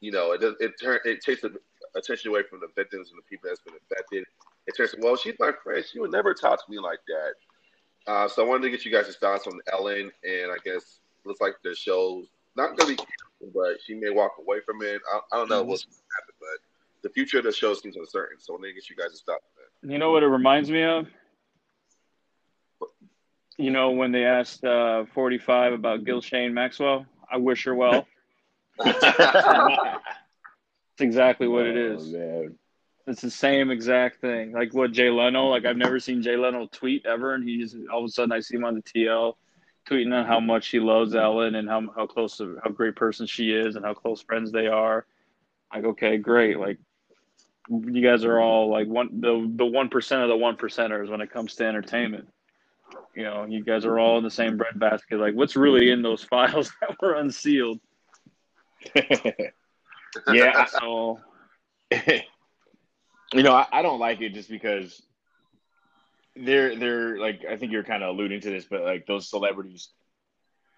you 0.01 0.11
know, 0.11 0.33
it 0.33 0.43
it 0.61 0.73
turn 0.81 0.99
it 1.05 1.23
takes 1.23 1.43
the 1.43 1.55
attention 1.95 2.31
away 2.31 2.43
from 2.49 2.61
the 2.61 2.69
victims 2.75 3.11
and 3.11 3.19
the 3.19 3.23
people 3.29 3.49
that's 3.49 3.61
been 3.61 3.75
affected. 3.75 4.25
It 4.67 4.77
turns, 4.77 4.95
well, 4.99 5.17
she's 5.17 5.35
my 5.39 5.53
friend. 5.63 5.85
She 5.91 5.99
would 6.01 6.13
never 6.13 6.35
talk 6.35 6.65
to 6.65 6.71
me 6.71 6.79
like 6.79 7.01
that. 7.07 8.11
Uh, 8.11 8.29
so 8.29 8.45
I 8.45 8.49
wanted 8.49 8.63
to 8.65 8.71
get 8.71 8.85
you 8.85 8.93
guys' 8.93 9.17
thoughts 9.17 9.47
on 9.47 9.59
Ellen, 9.73 10.11
and 10.25 10.51
I 10.51 10.57
guess 10.65 11.01
looks 11.25 11.41
like 11.41 11.55
the 11.63 11.75
show's 11.75 12.27
not 12.57 12.77
going 12.77 12.97
to 12.97 13.03
be, 13.03 13.11
but 13.55 13.79
she 13.85 13.95
may 13.95 14.11
walk 14.11 14.33
away 14.39 14.61
from 14.61 14.83
it. 14.83 15.01
I, 15.13 15.21
I 15.33 15.37
don't 15.39 15.49
know 15.49 15.63
what's 15.63 15.85
going 15.85 15.95
to 15.95 16.03
happen, 16.21 16.35
but 16.39 17.09
the 17.09 17.13
future 17.13 17.39
of 17.39 17.45
the 17.45 17.53
show 17.53 17.75
seems 17.75 17.97
uncertain. 17.97 18.39
So 18.39 18.53
I 18.53 18.55
want 18.55 18.65
to 18.65 18.73
get 18.73 18.89
you 18.91 18.97
guys' 18.97 19.07
thoughts 19.07 19.21
stop 19.21 19.41
that. 19.83 19.91
You 19.91 19.99
know 19.99 20.11
what 20.13 20.23
it 20.23 20.29
reminds 20.29 20.71
me 20.71 20.83
of? 20.83 21.07
You 23.57 23.71
know 23.71 23.91
when 23.91 24.13
they 24.13 24.25
asked 24.25 24.65
uh, 24.65 25.05
45 25.15 25.75
about 25.75 26.05
Ghislaine 26.05 26.55
Maxwell? 26.55 27.07
I 27.31 27.37
wish 27.37 27.65
her 27.65 27.75
well. 27.75 28.07
That's 28.85 30.01
exactly 30.99 31.47
what 31.47 31.67
it 31.67 31.77
is. 31.77 32.15
oh. 32.15 32.19
Man. 32.19 32.55
It's 33.07 33.23
the 33.23 33.31
same 33.31 33.71
exact 33.71 34.21
thing. 34.21 34.53
Like 34.53 34.73
what 34.73 34.93
Jay 34.93 35.11
Leno, 35.11 35.47
like 35.47 35.65
I've 35.65 35.77
never 35.77 35.99
seen 35.99 36.23
Jay 36.23 36.37
Leno 36.37 36.69
tweet 36.71 37.05
ever, 37.07 37.35
and 37.35 37.47
he 37.47 37.59
just 37.59 37.77
all 37.93 38.01
of 38.01 38.05
a 38.05 38.09
sudden 38.09 38.31
I 38.31 38.41
see 38.41 38.57
him 38.57 38.65
on 38.65 38.77
the 38.77 38.83
TL 38.83 39.35
tweeting 39.91 40.15
on 40.15 40.27
how 40.27 40.41
much 40.41 40.69
he 40.69 40.79
loves 40.79 41.15
Ellen 41.15 41.57
and 41.57 41.69
how 41.69 41.89
how 41.97 42.07
close 42.07 42.37
to 42.37 42.59
how 42.63 42.71
great 42.71 42.97
person 42.97 43.27
she 43.27 43.51
is 43.53 43.77
and 43.77 43.85
how 43.85 43.95
close 43.95 44.23
friends 44.23 44.53
they 44.53 44.67
are. 44.67 45.07
Like, 45.75 45.85
okay, 45.85 46.17
great. 46.17 46.59
Like 46.59 46.79
you 47.69 48.03
guys 48.03 48.25
are 48.25 48.41
all 48.41 48.71
like 48.71 48.89
one 48.89 49.21
the 49.21 49.51
the 49.57 49.67
one 49.67 49.89
percent 49.89 50.23
of 50.23 50.29
the 50.29 50.37
one 50.37 50.57
percenters 50.57 51.09
when 51.09 51.21
it 51.21 51.31
comes 51.31 51.55
to 51.57 51.67
entertainment. 51.67 52.29
You 53.15 53.25
know, 53.25 53.45
you 53.45 53.65
guys 53.65 53.85
are 53.85 53.99
all 53.99 54.19
in 54.19 54.25
the 54.25 54.31
same 54.31 54.57
bread 54.57 54.79
basket. 54.79 55.19
Like, 55.19 55.35
what's 55.35 55.57
really 55.57 55.91
in 55.91 56.03
those 56.03 56.25
files 56.31 56.73
that 56.81 56.97
were 57.01 57.15
unsealed? 57.15 57.81
yeah. 60.33 60.65
So, 60.67 61.21
you 61.91 63.43
know, 63.43 63.53
I, 63.53 63.67
I, 63.73 63.83
don't 63.83 64.01
like 64.01 64.21
it 64.21 64.33
just 64.33 64.49
because 64.49 65.03
they're 66.37 66.77
they're 66.77 67.19
like 67.19 67.45
I 67.49 67.57
think 67.57 67.73
you're 67.73 67.85
kind 67.85 68.03
of 68.03 68.11
alluding 68.11 68.41
to 68.43 68.51
this, 68.51 68.65
but 68.65 68.83
like 68.83 69.07
those 69.07 69.29
celebrities 69.29 69.89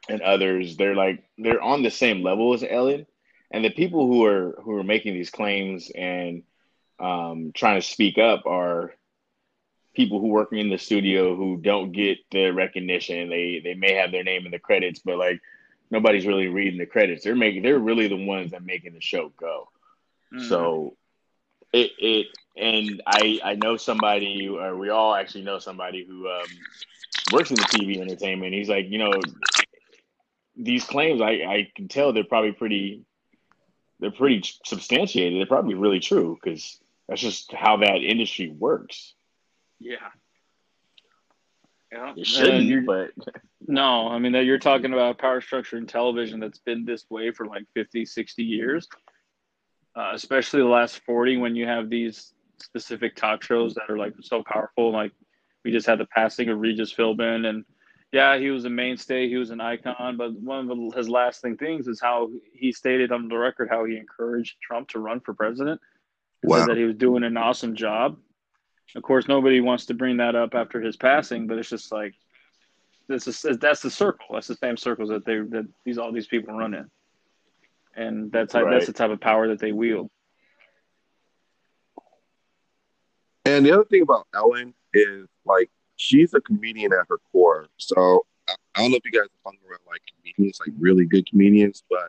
and 0.08 0.20
others, 0.22 0.76
they're 0.76 0.96
like 0.96 1.24
they're 1.38 1.62
on 1.62 1.82
the 1.82 1.90
same 1.90 2.22
level 2.22 2.54
as 2.54 2.64
Ellen, 2.68 3.06
and 3.50 3.64
the 3.64 3.70
people 3.70 4.06
who 4.06 4.24
are 4.24 4.58
who 4.62 4.76
are 4.76 4.84
making 4.84 5.14
these 5.14 5.30
claims 5.30 5.90
and 5.94 6.42
um, 6.98 7.52
trying 7.54 7.80
to 7.80 7.86
speak 7.86 8.18
up 8.18 8.46
are 8.46 8.94
people 9.94 10.20
who 10.20 10.28
work 10.28 10.52
in 10.52 10.70
the 10.70 10.78
studio 10.78 11.36
who 11.36 11.58
don't 11.58 11.92
get 11.92 12.18
the 12.30 12.50
recognition. 12.50 13.28
They 13.28 13.60
they 13.62 13.74
may 13.74 13.94
have 13.94 14.12
their 14.12 14.24
name 14.24 14.46
in 14.46 14.52
the 14.52 14.58
credits, 14.58 15.00
but 15.04 15.18
like 15.18 15.40
nobody's 15.90 16.26
really 16.26 16.48
reading 16.48 16.78
the 16.78 16.86
credits. 16.86 17.24
They're 17.24 17.36
making 17.36 17.62
they're 17.62 17.78
really 17.78 18.08
the 18.08 18.24
ones 18.24 18.52
that 18.52 18.64
making 18.64 18.94
the 18.94 19.00
show 19.00 19.32
go. 19.36 19.68
Mm-hmm. 20.32 20.48
So 20.48 20.96
it 21.72 21.90
it 21.98 22.26
and 22.56 23.02
I 23.06 23.40
I 23.42 23.54
know 23.54 23.76
somebody 23.76 24.48
or 24.48 24.76
we 24.76 24.90
all 24.90 25.14
actually 25.14 25.42
know 25.42 25.58
somebody 25.58 26.04
who 26.04 26.28
um, 26.28 26.46
works 27.32 27.50
in 27.50 27.56
the 27.56 27.62
TV 27.62 28.00
entertainment. 28.00 28.52
He's 28.52 28.68
like, 28.68 28.86
you 28.88 28.98
know, 28.98 29.12
these 30.56 30.84
claims 30.84 31.20
I 31.20 31.30
I 31.30 31.68
can 31.74 31.88
tell 31.88 32.12
they're 32.12 32.24
probably 32.24 32.52
pretty 32.52 33.04
they're 34.00 34.10
pretty 34.10 34.42
substantiated. 34.64 35.38
They're 35.38 35.46
probably 35.46 35.74
really 35.74 36.00
true 36.00 36.38
because 36.42 36.78
that's 37.08 37.20
just 37.20 37.52
how 37.52 37.78
that 37.78 37.96
industry 37.96 38.50
works. 38.50 39.14
Yeah. 39.78 39.96
Yeah. 41.90 42.12
You 42.16 42.24
shouldn't, 42.24 42.86
but 42.86 43.10
no, 43.66 44.08
I 44.08 44.18
mean 44.18 44.32
that 44.32 44.44
you're 44.44 44.58
talking 44.58 44.92
about 44.92 45.18
power 45.18 45.40
structure 45.40 45.78
in 45.78 45.86
television 45.86 46.40
that's 46.40 46.58
been 46.58 46.84
this 46.84 47.08
way 47.10 47.30
for 47.30 47.46
like 47.46 47.64
50, 47.74 48.04
60 48.04 48.42
years. 48.42 48.88
Uh, 49.94 50.12
especially 50.14 50.60
the 50.60 50.66
last 50.66 51.00
40 51.00 51.36
when 51.36 51.54
you 51.54 51.66
have 51.66 51.90
these 51.90 52.32
specific 52.62 53.16
talk 53.16 53.42
shows 53.42 53.74
that 53.74 53.90
are 53.90 53.98
like 53.98 54.14
so 54.20 54.42
powerful 54.42 54.92
like 54.92 55.12
we 55.64 55.70
just 55.70 55.86
had 55.86 55.98
the 55.98 56.06
passing 56.06 56.48
of 56.48 56.58
Regis 56.58 56.92
Philbin 56.92 57.46
and 57.46 57.64
yeah, 58.12 58.36
he 58.36 58.50
was 58.50 58.66
a 58.66 58.70
mainstay, 58.70 59.26
he 59.26 59.36
was 59.36 59.48
an 59.48 59.60
icon, 59.62 60.18
but 60.18 60.32
one 60.34 60.70
of 60.70 60.94
his 60.94 61.08
lasting 61.08 61.56
things 61.56 61.88
is 61.88 61.98
how 61.98 62.28
he 62.52 62.70
stated 62.70 63.10
on 63.10 63.26
the 63.26 63.38
record 63.38 63.70
how 63.70 63.86
he 63.86 63.96
encouraged 63.96 64.56
Trump 64.60 64.88
to 64.88 64.98
run 64.98 65.20
for 65.20 65.32
president. 65.32 65.80
Wow. 66.44 66.66
that 66.66 66.76
he 66.76 66.82
was 66.82 66.96
doing 66.96 67.22
an 67.22 67.36
awesome 67.36 67.76
job 67.76 68.18
of 68.94 69.02
course, 69.02 69.28
nobody 69.28 69.60
wants 69.60 69.86
to 69.86 69.94
bring 69.94 70.18
that 70.18 70.34
up 70.34 70.54
after 70.54 70.80
his 70.80 70.96
passing, 70.96 71.46
but 71.46 71.58
it's 71.58 71.70
just 71.70 71.92
like 71.92 72.14
this 73.08 73.26
is 73.26 73.58
that's 73.58 73.80
the 73.80 73.90
circle. 73.90 74.26
That's 74.32 74.48
the 74.48 74.56
same 74.56 74.76
circles 74.76 75.08
that 75.08 75.24
they 75.24 75.38
that 75.38 75.66
these 75.84 75.98
all 75.98 76.12
these 76.12 76.26
people 76.26 76.54
run 76.54 76.74
in, 76.74 76.90
and 77.96 78.30
that's 78.30 78.54
right. 78.54 78.70
that's 78.70 78.86
the 78.86 78.92
type 78.92 79.10
of 79.10 79.20
power 79.20 79.48
that 79.48 79.58
they 79.58 79.72
wield. 79.72 80.10
And 83.52 83.66
the 83.66 83.72
other 83.72 83.84
thing 83.84 84.00
about 84.00 84.26
Ellen 84.34 84.72
is 84.94 85.28
like 85.44 85.70
she's 85.96 86.32
a 86.32 86.40
comedian 86.40 86.90
at 86.92 87.04
her 87.10 87.18
core. 87.30 87.66
So 87.76 88.24
I, 88.48 88.54
I 88.74 88.80
don't 88.80 88.92
know 88.92 88.96
if 88.96 89.04
you 89.04 89.12
guys 89.12 89.28
have 89.28 89.44
hung 89.44 89.56
around 89.68 89.80
like 89.86 90.00
comedians, 90.16 90.58
like 90.58 90.74
really 90.78 91.04
good 91.04 91.28
comedians, 91.28 91.82
but 91.90 92.08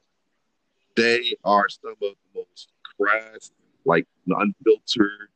they 0.95 1.35
are 1.43 1.67
some 1.67 1.91
of 1.91 1.97
the 1.99 2.15
most 2.33 2.69
crass, 2.97 3.51
like 3.83 4.07
unfiltered. 4.25 5.29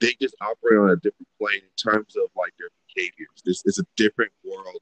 They 0.00 0.14
just 0.20 0.34
operate 0.40 0.80
on 0.80 0.90
a 0.90 0.96
different 0.96 1.28
plane 1.38 1.62
in 1.62 1.92
terms 1.92 2.16
of 2.16 2.28
like 2.36 2.52
their 2.58 2.70
behaviors. 2.92 3.42
This 3.44 3.62
is 3.66 3.78
a 3.78 3.84
different 3.96 4.32
world. 4.44 4.80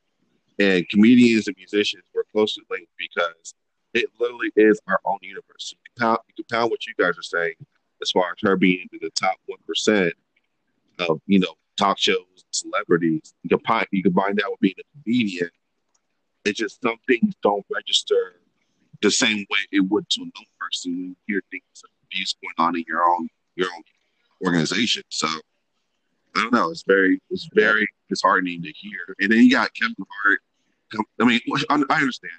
And 0.59 0.89
comedians 0.89 1.47
and 1.47 1.57
musicians 1.59 2.05
were 2.15 2.25
closely 2.33 2.65
linked 2.71 2.91
because 2.99 3.55
it 3.93 4.07
literally 4.19 4.51
is 4.57 4.81
our 4.89 5.01
own 5.05 5.19
universe. 5.21 5.75
You 5.75 5.79
compound, 5.99 6.21
you 6.29 6.43
compound 6.43 6.71
what 6.71 6.87
you 6.87 6.95
guys 6.99 7.19
are 7.19 7.23
saying 7.23 7.55
as 8.01 8.11
far 8.13 8.31
as 8.31 8.39
her 8.43 8.57
being 8.57 8.87
in 8.95 9.01
the 9.03 9.11
top 9.11 9.37
1% 9.51 10.13
of 10.99 11.21
you 11.27 11.39
know, 11.39 11.55
talk 11.77 11.99
shows, 11.99 12.25
celebrities. 12.51 13.35
You 13.43 13.57
can 13.57 13.87
you 13.91 14.03
combine 14.03 14.37
that 14.37 14.51
with 14.51 14.61
being 14.61 14.75
a 14.79 15.03
comedian. 15.03 15.51
It's 16.45 16.59
just 16.59 16.81
some 16.83 16.97
things 17.07 17.35
don't 17.43 17.65
register 17.73 18.41
the 19.01 19.11
same 19.11 19.39
way 19.39 19.59
it 19.71 19.81
would 19.81 20.09
to 20.11 20.23
a 20.23 20.25
normal 20.25 20.51
person 20.59 20.93
you 20.93 21.17
hear 21.27 21.43
things 21.51 21.63
of 21.85 21.91
abuse 22.05 22.35
going 22.43 22.67
on 22.67 22.77
in 22.77 22.85
your 22.89 23.03
own 23.05 23.29
your 23.57 23.69
own 23.75 23.83
organization. 24.45 25.03
So 25.11 25.29
I 26.37 26.43
don't 26.43 26.53
know. 26.53 26.71
It's 26.71 26.85
very 26.87 27.21
it's 27.31 27.49
very 27.53 27.89
disheartening 28.09 28.63
to 28.63 28.73
hear. 28.73 29.15
And 29.21 29.31
then 29.31 29.39
you 29.39 29.51
got 29.51 29.75
Kevin 29.75 29.95
Hart. 30.23 30.41
I 31.21 31.25
mean, 31.25 31.41
I 31.69 31.75
understand. 32.01 32.33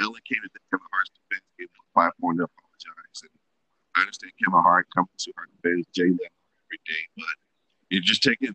Ellen 0.00 0.20
came 0.24 0.40
to 0.40 0.60
Kevin 0.72 0.86
Hart's 0.90 1.10
defense, 1.12 1.44
gave 1.58 1.68
him 1.68 1.84
a 1.84 1.92
platform 1.92 2.38
to 2.38 2.48
apologize. 2.48 3.20
And 3.20 3.30
I 3.94 4.00
understand 4.00 4.32
Kevin 4.40 4.62
Hart 4.62 4.86
coming 4.96 5.12
to 5.18 5.32
her 5.36 5.46
defense, 5.60 5.86
Jay 5.92 6.08
Leno 6.08 6.32
every 6.64 6.80
day, 6.88 7.02
but 7.16 7.36
you're 7.90 8.02
just 8.02 8.22
taking 8.22 8.54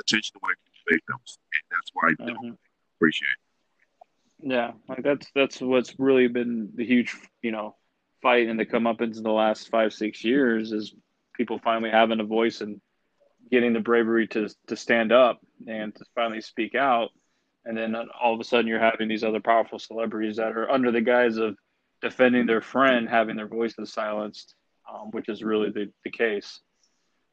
attention 0.00 0.36
away 0.42 0.52
from 0.52 0.72
the 0.86 0.94
victims, 0.94 1.38
and 1.52 1.62
that's 1.70 1.90
why 1.92 2.08
I 2.08 2.26
don't 2.26 2.44
mm-hmm. 2.44 2.54
appreciate. 2.96 3.28
It. 4.42 4.50
Yeah, 4.50 4.72
like 4.88 5.02
that's 5.02 5.26
that's 5.34 5.60
what's 5.60 5.94
really 5.98 6.28
been 6.28 6.70
the 6.74 6.84
huge, 6.84 7.14
you 7.42 7.52
know, 7.52 7.76
fight 8.22 8.48
and 8.48 8.58
the 8.58 8.66
comeuppance 8.66 9.16
in 9.16 9.22
the 9.22 9.30
last 9.32 9.68
five 9.68 9.92
six 9.92 10.24
years 10.24 10.72
is 10.72 10.94
people 11.34 11.58
finally 11.58 11.90
having 11.90 12.20
a 12.20 12.24
voice 12.24 12.60
and 12.60 12.80
getting 13.50 13.72
the 13.72 13.80
bravery 13.80 14.26
to 14.28 14.48
to 14.66 14.76
stand 14.76 15.12
up 15.12 15.40
and 15.66 15.94
to 15.94 16.04
finally 16.14 16.40
speak 16.40 16.74
out, 16.74 17.10
and 17.64 17.76
then 17.76 17.96
all 18.20 18.34
of 18.34 18.40
a 18.40 18.44
sudden 18.44 18.66
you're 18.66 18.78
having 18.80 19.08
these 19.08 19.24
other 19.24 19.40
powerful 19.40 19.78
celebrities 19.78 20.36
that 20.36 20.52
are 20.52 20.70
under 20.70 20.90
the 20.92 21.00
guise 21.00 21.36
of 21.36 21.56
defending 22.04 22.44
their 22.46 22.60
friend 22.60 23.08
having 23.08 23.34
their 23.34 23.48
voices 23.48 23.92
silenced, 23.92 24.54
um, 24.92 25.10
which 25.12 25.28
is 25.28 25.42
really 25.42 25.70
the, 25.70 25.90
the 26.04 26.10
case. 26.10 26.60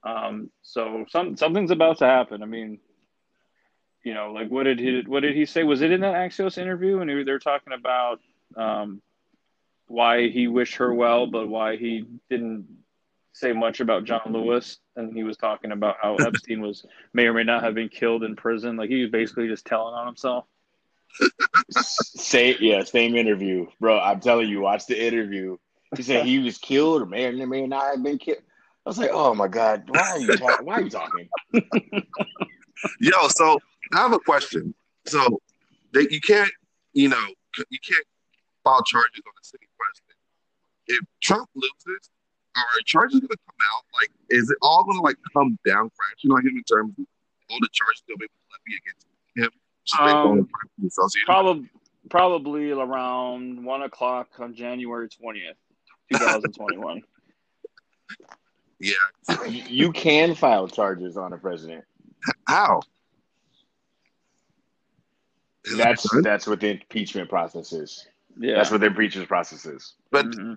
Um, 0.03 0.49
so 0.61 1.05
some 1.09 1.37
something's 1.37 1.71
about 1.71 1.99
to 1.99 2.05
happen. 2.05 2.41
I 2.41 2.45
mean, 2.45 2.79
you 4.03 4.13
know, 4.13 4.31
like 4.31 4.49
what 4.49 4.63
did 4.63 4.79
he 4.79 5.03
what 5.05 5.21
did 5.21 5.35
he 5.35 5.45
say? 5.45 5.63
Was 5.63 5.81
it 5.81 5.91
in 5.91 6.01
that 6.01 6.15
Axios 6.15 6.57
interview? 6.57 6.99
And 6.99 7.27
they're 7.27 7.39
talking 7.39 7.73
about 7.73 8.19
um, 8.55 9.01
why 9.87 10.29
he 10.29 10.47
wished 10.47 10.75
her 10.75 10.93
well, 10.93 11.27
but 11.27 11.47
why 11.47 11.77
he 11.77 12.05
didn't 12.29 12.67
say 13.33 13.53
much 13.53 13.79
about 13.79 14.05
John 14.05 14.21
Lewis. 14.29 14.79
And 14.95 15.13
he 15.13 15.23
was 15.23 15.37
talking 15.37 15.71
about 15.71 15.97
how 16.01 16.15
Epstein 16.19 16.61
was 16.61 16.85
may 17.13 17.25
or 17.25 17.33
may 17.33 17.43
not 17.43 17.63
have 17.63 17.75
been 17.75 17.89
killed 17.89 18.23
in 18.23 18.35
prison. 18.35 18.77
Like 18.77 18.89
he 18.89 19.01
was 19.01 19.11
basically 19.11 19.47
just 19.47 19.65
telling 19.65 19.93
on 19.93 20.07
himself. 20.07 20.45
Say 21.69 22.55
yeah, 22.59 22.83
same 22.83 23.15
interview, 23.15 23.67
bro. 23.79 23.99
I'm 23.99 24.21
telling 24.21 24.49
you, 24.49 24.61
watch 24.61 24.87
the 24.87 25.01
interview. 25.01 25.57
He 25.95 26.03
said 26.03 26.25
he 26.25 26.39
was 26.39 26.57
killed 26.57 27.01
or 27.01 27.05
may 27.05 27.25
or 27.25 27.47
may 27.47 27.67
not 27.67 27.91
have 27.91 28.03
been 28.03 28.17
killed. 28.17 28.39
I 28.91 28.93
was 28.93 28.97
like, 28.97 29.11
oh 29.13 29.33
my 29.33 29.47
god, 29.47 29.83
why 29.87 30.01
are 30.01 30.19
you 30.19 30.35
talking? 30.35 30.65
why 30.65 30.75
are 30.75 30.81
you 30.81 30.89
talking? 30.89 31.29
Yo, 32.99 33.27
so 33.29 33.57
I 33.93 33.99
have 33.99 34.11
a 34.11 34.19
question. 34.19 34.75
So 35.05 35.39
that 35.93 36.11
you 36.11 36.19
can't, 36.19 36.51
you 36.91 37.07
know, 37.07 37.25
you 37.69 37.79
can't 37.87 38.05
file 38.65 38.83
charges 38.83 39.21
on 39.25 39.31
a 39.31 39.43
sitting 39.43 39.69
president. 39.79 40.17
If 40.87 40.99
Trump 41.21 41.47
loses, 41.55 42.09
are 42.57 42.65
charges 42.85 43.21
going 43.21 43.29
to 43.29 43.37
come 43.37 43.55
out? 43.73 43.83
Like, 44.01 44.09
is 44.29 44.49
it 44.49 44.57
all 44.61 44.83
going 44.83 44.97
to 44.97 45.03
like 45.03 45.15
come 45.31 45.57
down 45.65 45.89
crashing 45.97 46.31
on 46.31 46.45
him 46.45 46.57
in 46.57 46.63
terms 46.63 46.93
of 46.99 47.05
all 47.49 47.59
the 47.61 47.69
charges 47.71 48.03
they'll 48.09 48.17
be 48.17 48.25
able 48.25 48.33
to 48.33 48.59
levy 48.67 48.77
against 48.83 49.07
him? 49.37 49.51
Um, 50.01 50.49
probably, 51.25 51.69
probably 52.09 52.71
around 52.71 53.63
one 53.63 53.83
o'clock 53.83 54.31
on 54.39 54.53
January 54.53 55.07
twentieth, 55.07 55.55
two 56.11 56.19
thousand 56.19 56.51
twenty-one. 56.51 57.03
Yeah. 58.81 59.45
you 59.47 59.91
can 59.91 60.35
file 60.35 60.67
charges 60.67 61.15
on 61.17 61.33
a 61.33 61.37
president. 61.37 61.85
How? 62.47 62.81
Is 65.65 65.77
that's 65.77 66.03
that 66.09 66.23
that's 66.23 66.47
what 66.47 66.59
the 66.59 66.71
impeachment 66.71 67.29
process 67.29 67.71
is. 67.71 68.07
Yeah. 68.39 68.55
That's 68.55 68.71
what 68.71 68.81
the 68.81 68.87
impeachment 68.87 69.27
process 69.27 69.65
is. 69.65 69.93
But 70.09 70.25
mm-hmm. 70.25 70.53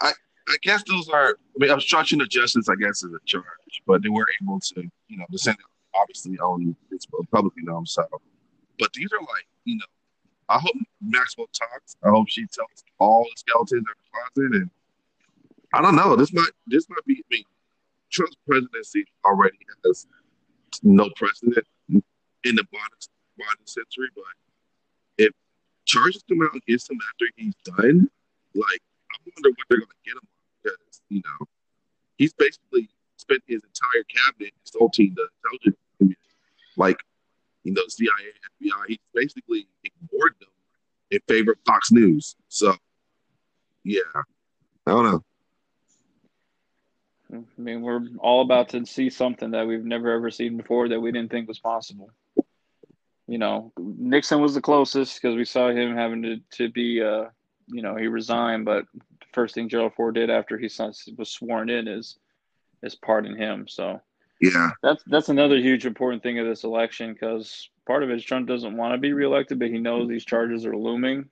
I 0.00 0.12
I 0.48 0.56
guess 0.62 0.82
those 0.82 1.08
are 1.08 1.30
I 1.30 1.58
mean 1.58 1.70
obstruction 1.70 2.20
of 2.20 2.28
justice 2.28 2.68
I 2.68 2.74
guess 2.74 3.04
is 3.04 3.12
a 3.12 3.24
charge, 3.24 3.44
but 3.86 4.02
they 4.02 4.08
were 4.08 4.26
able 4.42 4.58
to, 4.58 4.82
you 5.06 5.16
know, 5.16 5.26
the 5.30 5.38
Senate 5.38 5.60
obviously 5.94 6.38
own 6.40 6.74
it's 6.90 7.06
publicly 7.30 7.62
known 7.62 7.86
so 7.86 8.04
but 8.78 8.92
these 8.92 9.08
are 9.12 9.20
like, 9.20 9.46
you 9.64 9.76
know, 9.76 9.84
I 10.48 10.58
hope 10.58 10.74
Maxwell 11.00 11.48
talks. 11.52 11.96
I 12.04 12.10
hope 12.10 12.28
she 12.28 12.46
tells 12.46 12.84
all 12.98 13.24
the 13.24 13.36
skeletons 13.36 13.72
in 13.72 13.84
the 13.84 14.42
closet 14.44 14.62
and 14.62 14.70
I 15.72 15.82
don't 15.82 15.96
know. 15.96 16.16
This 16.16 16.32
might 16.32 16.50
this 16.66 16.88
might 16.88 17.04
be 17.06 17.22
I 17.30 17.34
mean, 17.34 17.44
Trump's 18.10 18.36
presidency 18.46 19.04
already 19.24 19.58
has 19.84 20.06
no 20.82 21.10
precedent 21.16 21.66
in 21.88 22.02
the 22.54 22.64
modern, 22.72 22.98
modern 23.38 23.66
century, 23.66 24.08
but 24.14 24.24
if 25.18 25.32
charges 25.84 26.22
come 26.28 26.42
out 26.42 26.56
against 26.56 26.90
him 26.90 26.98
after 27.08 27.26
he's 27.36 27.54
done, 27.64 28.08
like 28.54 28.82
I 29.10 29.16
wonder 29.24 29.50
what 29.50 29.66
they're 29.68 29.78
going 29.78 29.88
to 29.88 30.04
get 30.04 30.12
him 30.12 30.22
on 30.22 30.28
because 30.62 31.02
you 31.08 31.22
know 31.24 31.46
he's 32.16 32.32
basically 32.32 32.88
spent 33.16 33.42
his 33.46 33.62
entire 33.62 34.04
cabinet 34.04 34.52
insulting 34.64 35.14
the 35.16 35.28
intelligence 35.44 35.76
community, 35.98 36.20
like 36.76 36.98
you 37.64 37.72
know 37.72 37.82
CIA, 37.88 38.10
FBI. 38.62 38.84
He's 38.88 38.98
basically 39.14 39.68
ignored 39.84 40.34
them 40.40 40.50
in 41.10 41.20
favor 41.28 41.52
of 41.52 41.58
Fox 41.66 41.90
News. 41.92 42.36
So 42.48 42.74
yeah, 43.84 44.00
I 44.86 44.90
don't 44.90 45.04
know. 45.04 45.24
I 47.32 47.42
mean, 47.58 47.82
we're 47.82 48.00
all 48.18 48.40
about 48.42 48.70
to 48.70 48.86
see 48.86 49.10
something 49.10 49.50
that 49.50 49.66
we've 49.66 49.84
never 49.84 50.10
ever 50.12 50.30
seen 50.30 50.56
before 50.56 50.88
that 50.88 51.00
we 51.00 51.12
didn't 51.12 51.30
think 51.30 51.46
was 51.46 51.58
possible. 51.58 52.10
You 53.26 53.38
know, 53.38 53.72
Nixon 53.78 54.40
was 54.40 54.54
the 54.54 54.62
closest 54.62 55.20
because 55.20 55.36
we 55.36 55.44
saw 55.44 55.68
him 55.68 55.94
having 55.94 56.22
to 56.22 56.36
to 56.52 56.70
be, 56.70 57.02
uh, 57.02 57.24
you 57.66 57.82
know, 57.82 57.96
he 57.96 58.06
resigned. 58.06 58.64
But 58.64 58.86
the 58.94 59.26
first 59.32 59.54
thing 59.54 59.68
Gerald 59.68 59.92
Ford 59.94 60.14
did 60.14 60.30
after 60.30 60.56
he 60.56 60.70
was 61.16 61.30
sworn 61.30 61.68
in 61.68 61.86
is 61.86 62.18
is 62.82 62.94
pardon 62.94 63.36
him. 63.36 63.68
So 63.68 64.00
yeah, 64.40 64.70
that's 64.82 65.02
that's 65.06 65.28
another 65.28 65.58
huge 65.58 65.84
important 65.84 66.22
thing 66.22 66.38
of 66.38 66.46
this 66.46 66.64
election 66.64 67.12
because 67.12 67.68
part 67.86 68.02
of 68.02 68.10
it 68.10 68.16
is 68.16 68.24
Trump 68.24 68.48
doesn't 68.48 68.76
want 68.76 68.94
to 68.94 68.98
be 68.98 69.12
reelected, 69.12 69.58
but 69.58 69.68
he 69.68 69.78
knows 69.78 70.08
these 70.08 70.24
charges 70.24 70.64
are 70.64 70.76
looming, 70.76 71.28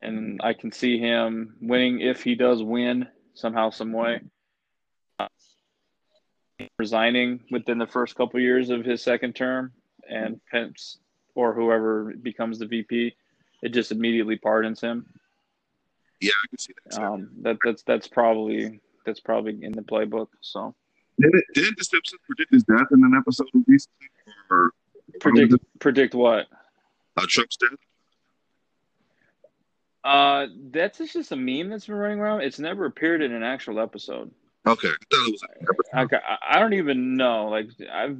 and 0.00 0.40
I 0.42 0.52
can 0.52 0.72
see 0.72 0.98
him 0.98 1.54
winning 1.60 2.00
if 2.00 2.24
he 2.24 2.34
does 2.34 2.60
win 2.60 3.06
somehow, 3.34 3.70
some 3.70 3.92
way 3.92 4.20
resigning 6.78 7.40
within 7.50 7.78
the 7.78 7.86
first 7.86 8.14
couple 8.14 8.38
of 8.38 8.42
years 8.42 8.70
of 8.70 8.84
his 8.84 9.02
second 9.02 9.34
term, 9.34 9.72
and 10.08 10.40
Pence 10.50 10.98
or 11.34 11.54
whoever 11.54 12.12
becomes 12.22 12.58
the 12.58 12.66
VP, 12.66 13.14
it 13.62 13.70
just 13.70 13.92
immediately 13.92 14.36
pardons 14.36 14.80
him. 14.80 15.06
Yeah, 16.20 16.30
I 16.30 16.48
can 16.48 16.58
see 16.58 16.72
that. 16.86 17.02
Um, 17.02 17.30
that 17.42 17.58
that's 17.64 17.82
that's 17.82 18.06
probably 18.06 18.80
that's 19.04 19.20
probably 19.20 19.58
in 19.62 19.72
the 19.72 19.82
playbook. 19.82 20.28
So. 20.40 20.74
Did 21.20 21.34
it, 21.34 21.44
did 21.54 21.74
the 21.76 21.84
Simpsons 21.84 22.20
predict 22.26 22.52
his 22.54 22.64
death 22.64 22.86
in 22.90 23.04
an 23.04 23.12
episode 23.16 23.48
recently, 23.66 24.08
or 24.50 24.72
predict 25.20 25.54
predict 25.78 26.14
what? 26.14 26.46
Uh, 27.16 27.26
Trump's 27.28 27.56
death. 27.56 27.78
Uh, 30.04 30.46
that's 30.70 30.98
just 31.12 31.32
a 31.32 31.36
meme 31.36 31.68
that's 31.68 31.86
been 31.86 31.96
running 31.96 32.18
around. 32.18 32.40
It's 32.40 32.58
never 32.58 32.86
appeared 32.86 33.22
in 33.22 33.32
an 33.32 33.42
actual 33.42 33.78
episode. 33.78 34.32
Okay, 34.66 34.88
I 34.88 35.04
thought 35.10 35.28
it 35.28 35.32
was. 35.32 36.18
I, 36.22 36.56
I 36.56 36.58
don't 36.60 36.74
even 36.74 37.16
know. 37.16 37.48
Like 37.48 37.68
I've, 37.92 38.18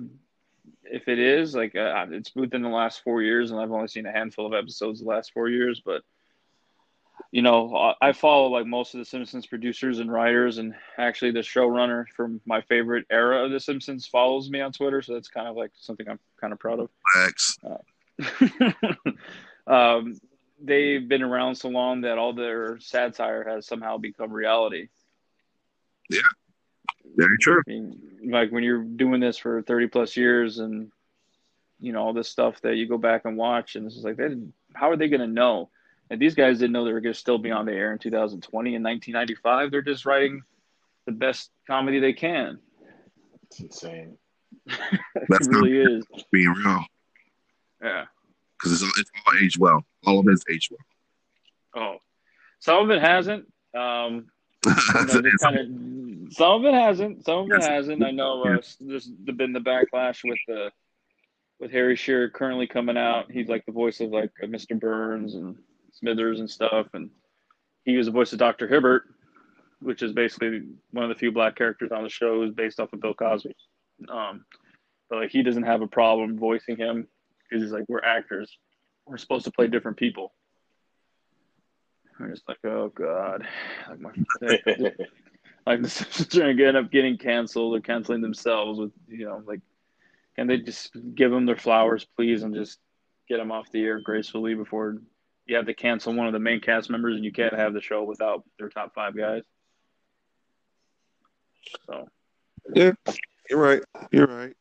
if 0.84 1.06
it 1.08 1.18
is 1.18 1.54
like 1.54 1.76
uh, 1.76 2.06
it's 2.10 2.34
within 2.34 2.62
the 2.62 2.68
last 2.68 3.02
four 3.04 3.22
years, 3.22 3.50
and 3.50 3.60
I've 3.60 3.70
only 3.70 3.88
seen 3.88 4.06
a 4.06 4.12
handful 4.12 4.46
of 4.46 4.52
episodes 4.52 5.00
the 5.00 5.06
last 5.06 5.32
four 5.32 5.48
years. 5.48 5.80
But 5.84 6.02
you 7.30 7.42
know, 7.42 7.94
I 8.00 8.12
follow 8.12 8.48
like 8.48 8.66
most 8.66 8.94
of 8.94 8.98
the 8.98 9.04
Simpsons 9.04 9.46
producers 9.46 10.00
and 10.00 10.12
writers, 10.12 10.58
and 10.58 10.74
actually 10.98 11.30
the 11.30 11.40
showrunner 11.40 12.06
from 12.16 12.40
my 12.44 12.60
favorite 12.62 13.06
era 13.10 13.44
of 13.44 13.52
the 13.52 13.60
Simpsons 13.60 14.06
follows 14.06 14.50
me 14.50 14.60
on 14.60 14.72
Twitter, 14.72 15.00
so 15.00 15.14
that's 15.14 15.28
kind 15.28 15.46
of 15.46 15.56
like 15.56 15.70
something 15.74 16.08
I'm 16.08 16.18
kind 16.40 16.52
of 16.52 16.58
proud 16.58 16.80
of. 16.80 16.90
Thanks. 17.14 17.58
Uh, 17.64 18.92
um, 19.72 20.20
they've 20.62 21.08
been 21.08 21.22
around 21.22 21.54
so 21.54 21.68
long 21.68 22.02
that 22.02 22.18
all 22.18 22.32
their 22.32 22.78
satire 22.80 23.44
has 23.48 23.66
somehow 23.66 23.98
become 23.98 24.32
reality. 24.32 24.88
Yeah, 26.10 26.20
very 27.16 27.36
true. 27.40 27.62
I 27.66 27.70
mean, 27.70 28.00
like 28.26 28.50
when 28.50 28.62
you're 28.62 28.82
doing 28.82 29.20
this 29.20 29.38
for 29.38 29.62
30 29.62 29.88
plus 29.88 30.16
years 30.16 30.58
and 30.58 30.90
you 31.80 31.92
know 31.92 32.00
all 32.02 32.12
this 32.12 32.28
stuff 32.28 32.60
that 32.62 32.76
you 32.76 32.86
go 32.86 32.98
back 32.98 33.24
and 33.24 33.36
watch 33.36 33.74
and 33.76 33.86
it's 33.86 33.94
just 33.94 34.04
like 34.04 34.16
they 34.16 34.28
didn't- 34.28 34.54
how 34.74 34.88
are 34.90 34.96
they 34.96 35.08
going 35.08 35.20
to 35.20 35.26
know 35.26 35.68
and 36.10 36.20
these 36.20 36.34
guys 36.34 36.58
didn't 36.58 36.72
know 36.72 36.84
they 36.84 36.92
were 36.92 37.00
going 37.00 37.12
to 37.12 37.18
still 37.18 37.38
be 37.38 37.50
on 37.50 37.66
the 37.66 37.72
air 37.72 37.92
in 37.92 37.98
2020 37.98 38.76
and 38.76 38.84
1995 38.84 39.70
they're 39.70 39.82
just 39.82 40.06
writing 40.06 40.42
the 41.06 41.12
best 41.12 41.50
comedy 41.66 41.98
they 41.98 42.12
can 42.12 42.58
It's 43.44 43.60
insane. 43.60 44.16
That's 45.28 45.46
it 45.48 45.50
really 45.50 45.76
is 45.78 46.04
Being 46.30 46.54
real, 46.64 46.84
yeah 47.82 48.04
because 48.58 48.72
it's 48.74 48.82
all, 48.82 48.92
it's 48.96 49.10
all 49.26 49.34
aged 49.42 49.58
well. 49.58 49.84
All 50.06 50.20
of 50.20 50.26
it's 50.28 50.44
aged 50.48 50.70
well. 51.74 51.82
oh 51.84 51.98
some 52.60 52.84
of 52.84 52.90
it 52.96 53.02
hasn't 53.02 53.52
um 53.74 54.14
you 54.14 54.24
know, 54.66 55.30
kind 55.40 55.56
of 55.56 56.32
some 56.32 56.52
of 56.52 56.64
it 56.64 56.74
hasn't 56.74 57.24
some 57.24 57.38
of 57.38 57.50
it 57.50 57.62
hasn't. 57.62 58.02
I 58.02 58.10
know 58.10 58.42
uh, 58.42 58.58
there's 58.80 59.06
been 59.06 59.52
the 59.52 59.60
backlash 59.60 60.20
with 60.24 60.38
the 60.46 60.70
with 61.60 61.70
harry 61.70 61.96
shearer 61.96 62.28
currently 62.28 62.66
coming 62.66 62.96
out. 62.96 63.30
He's 63.30 63.48
like 63.48 63.64
the 63.66 63.72
voice 63.72 64.00
of 64.00 64.10
like 64.10 64.30
uh, 64.42 64.46
mr 64.46 64.78
burns 64.78 65.34
and 65.34 65.56
smithers 65.92 66.40
and 66.40 66.50
stuff 66.50 66.88
and 66.94 67.10
he 67.84 67.96
was 67.96 68.06
the 68.06 68.12
voice 68.12 68.32
of 68.32 68.38
dr 68.38 68.66
hibbert 68.66 69.02
which 69.80 70.02
is 70.02 70.12
basically 70.12 70.62
one 70.92 71.04
of 71.04 71.08
the 71.08 71.18
few 71.18 71.30
black 71.30 71.54
characters 71.56 71.92
on 71.92 72.02
the 72.02 72.08
show 72.08 72.40
who's 72.40 72.54
based 72.54 72.80
off 72.80 72.92
of 72.92 73.00
bill 73.00 73.14
cosby. 73.14 73.54
Um 74.08 74.44
but 75.10 75.18
like 75.18 75.30
he 75.30 75.42
doesn't 75.42 75.64
have 75.64 75.82
a 75.82 75.86
problem 75.86 76.38
voicing 76.38 76.76
him 76.76 77.06
because 77.48 77.62
he's 77.62 77.72
like 77.72 77.84
we're 77.88 78.04
actors. 78.04 78.56
We're 79.06 79.18
supposed 79.18 79.44
to 79.44 79.50
play 79.50 79.66
different 79.66 79.96
people 79.96 80.32
I'm 82.20 82.30
just 82.30 82.48
like, 82.48 82.58
oh 82.64 82.88
god, 82.94 83.46
like 83.88 84.00
my 84.00 84.10
like 85.66 85.82
the 85.82 85.88
Simpsons 85.88 86.36
are 86.36 86.52
gonna 86.54 86.68
end 86.68 86.76
up 86.76 86.90
getting 86.90 87.18
canceled 87.18 87.76
or 87.76 87.80
canceling 87.80 88.20
themselves 88.20 88.78
with 88.78 88.92
you 89.08 89.26
know 89.26 89.42
like, 89.46 89.60
can 90.36 90.46
they 90.46 90.58
just 90.58 90.92
give 91.14 91.30
them 91.30 91.46
their 91.46 91.56
flowers, 91.56 92.06
please, 92.16 92.42
and 92.42 92.54
just 92.54 92.78
get 93.28 93.38
them 93.38 93.52
off 93.52 93.70
the 93.70 93.82
air 93.82 94.00
gracefully 94.00 94.54
before 94.54 94.98
you 95.46 95.56
have 95.56 95.66
to 95.66 95.74
cancel 95.74 96.14
one 96.14 96.26
of 96.26 96.32
the 96.32 96.38
main 96.38 96.60
cast 96.60 96.90
members 96.90 97.16
and 97.16 97.24
you 97.24 97.32
can't 97.32 97.54
have 97.54 97.74
the 97.74 97.80
show 97.80 98.02
without 98.02 98.44
their 98.58 98.68
top 98.68 98.94
five 98.94 99.16
guys. 99.16 99.42
So 101.86 102.08
yeah, 102.74 102.92
You're 103.50 103.58
right. 103.58 103.82
You're 104.10 104.26
right. 104.26 104.54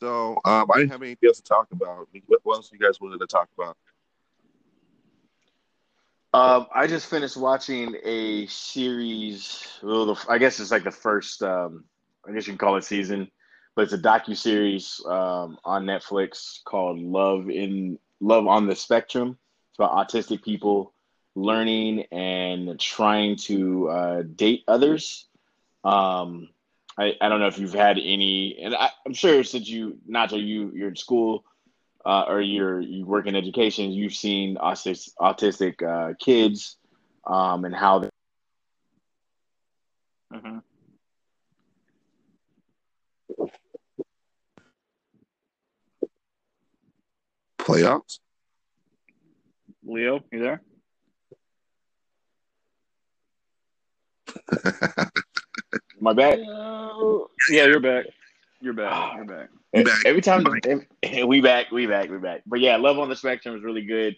So 0.00 0.32
um, 0.44 0.70
I 0.72 0.78
didn't 0.78 0.92
have 0.92 1.02
anything 1.02 1.28
else 1.28 1.38
to 1.38 1.42
talk 1.44 1.68
about. 1.72 2.08
What, 2.26 2.40
what 2.42 2.56
else 2.56 2.70
you 2.72 2.78
guys 2.78 3.00
wanted 3.00 3.20
to 3.20 3.26
talk 3.26 3.48
about? 3.56 3.76
Um, 6.34 6.66
I 6.74 6.88
just 6.88 7.06
finished 7.06 7.36
watching 7.36 7.94
a 8.02 8.48
series. 8.48 9.68
Well, 9.84 10.18
I 10.28 10.38
guess 10.38 10.58
it's 10.58 10.72
like 10.72 10.82
the 10.82 10.90
first. 10.90 11.40
Um, 11.44 11.84
I 12.26 12.32
guess 12.32 12.48
you 12.48 12.54
can 12.54 12.58
call 12.58 12.76
it 12.76 12.82
season, 12.82 13.30
but 13.76 13.82
it's 13.82 13.92
a 13.92 13.98
docu 13.98 14.36
series 14.36 15.00
um, 15.06 15.58
on 15.64 15.84
Netflix 15.84 16.58
called 16.64 16.98
"Love 16.98 17.48
in 17.50 18.00
Love 18.18 18.48
on 18.48 18.66
the 18.66 18.74
Spectrum." 18.74 19.38
It's 19.70 19.78
about 19.78 19.92
autistic 19.92 20.42
people 20.42 20.92
learning 21.36 22.06
and 22.10 22.80
trying 22.80 23.36
to 23.36 23.88
uh, 23.90 24.22
date 24.22 24.64
others. 24.66 25.28
Um, 25.84 26.48
I, 26.98 27.12
I 27.20 27.28
don't 27.28 27.38
know 27.38 27.46
if 27.46 27.60
you've 27.60 27.74
had 27.74 27.96
any, 27.96 28.58
and 28.60 28.74
I, 28.74 28.90
I'm 29.06 29.14
sure 29.14 29.44
since 29.44 29.68
you, 29.68 29.98
Nacho, 30.10 30.44
you 30.44 30.72
you're 30.74 30.88
in 30.88 30.96
school 30.96 31.44
uh, 32.04 32.24
or 32.28 32.40
you're 32.40 32.80
you 32.80 33.06
work 33.06 33.26
in 33.26 33.34
education, 33.34 33.90
you've 33.90 34.14
seen 34.14 34.56
autistic 34.56 35.10
autistic 35.20 35.82
uh, 35.82 36.14
kids 36.20 36.76
um, 37.26 37.64
and 37.64 37.74
how. 37.74 38.00
They, 38.00 38.08
mhm. 40.34 40.62
Playoffs? 47.58 48.18
Leo, 49.86 50.20
you 50.30 50.40
there? 50.40 50.60
my 56.00 56.12
back. 56.12 56.38
Yeah, 56.38 57.66
you're 57.66 57.80
back. 57.80 58.06
You're 58.60 58.74
back. 58.74 59.16
You're 59.16 59.24
back. 59.24 59.48
Back. 59.84 60.02
Every 60.06 60.20
time 60.22 60.44
Mike. 60.44 60.66
we 61.26 61.40
back, 61.40 61.72
we 61.72 61.86
back, 61.86 62.08
we 62.08 62.18
back. 62.18 62.42
But 62.46 62.60
yeah, 62.60 62.76
Love 62.76 63.00
on 63.00 63.08
the 63.08 63.16
Spectrum 63.16 63.56
is 63.56 63.64
really 63.64 63.84
good. 63.84 64.16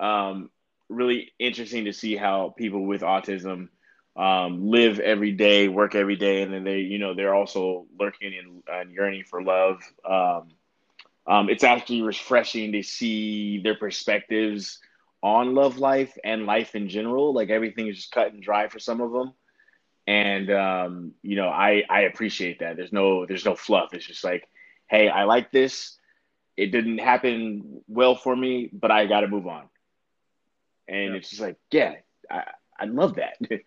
Um, 0.00 0.50
really 0.88 1.32
interesting 1.38 1.84
to 1.84 1.92
see 1.92 2.16
how 2.16 2.54
people 2.56 2.84
with 2.84 3.02
autism 3.02 3.68
um, 4.16 4.68
live 4.68 4.98
every 4.98 5.32
day, 5.32 5.68
work 5.68 5.94
every 5.94 6.16
day, 6.16 6.42
and 6.42 6.52
then 6.52 6.64
they, 6.64 6.78
you 6.78 6.98
know, 6.98 7.14
they're 7.14 7.34
also 7.34 7.86
lurking 7.98 8.34
and, 8.36 8.62
and 8.66 8.92
yearning 8.92 9.24
for 9.24 9.42
love. 9.42 9.80
Um, 10.04 10.48
um, 11.26 11.50
it's 11.50 11.64
actually 11.64 12.02
refreshing 12.02 12.72
to 12.72 12.82
see 12.82 13.60
their 13.60 13.76
perspectives 13.76 14.80
on 15.22 15.54
love 15.54 15.78
life 15.78 16.16
and 16.24 16.46
life 16.46 16.74
in 16.74 16.88
general. 16.88 17.32
Like 17.32 17.50
everything 17.50 17.88
is 17.88 17.96
just 17.96 18.12
cut 18.12 18.32
and 18.32 18.42
dry 18.42 18.68
for 18.68 18.78
some 18.78 19.00
of 19.00 19.12
them, 19.12 19.34
and 20.06 20.50
um, 20.50 21.12
you 21.22 21.36
know, 21.36 21.48
I 21.48 21.84
I 21.88 22.02
appreciate 22.02 22.60
that. 22.60 22.76
There's 22.76 22.92
no 22.92 23.26
there's 23.26 23.44
no 23.44 23.54
fluff. 23.54 23.92
It's 23.92 24.06
just 24.06 24.24
like, 24.24 24.48
hey, 24.88 25.08
I 25.08 25.24
like 25.24 25.50
this. 25.50 25.96
It 26.56 26.72
didn't 26.72 26.98
happen 26.98 27.82
well 27.88 28.14
for 28.16 28.34
me, 28.36 28.70
but 28.72 28.90
I 28.90 29.06
got 29.06 29.20
to 29.20 29.28
move 29.28 29.46
on. 29.46 29.68
And 30.88 31.14
Yeah. 31.14 31.16
it's 31.16 31.30
just 31.30 31.42
like, 31.42 31.56
yeah, 31.70 31.94
I 32.30 32.44
I 32.78 32.84
love 32.86 33.16
that. 33.16 33.36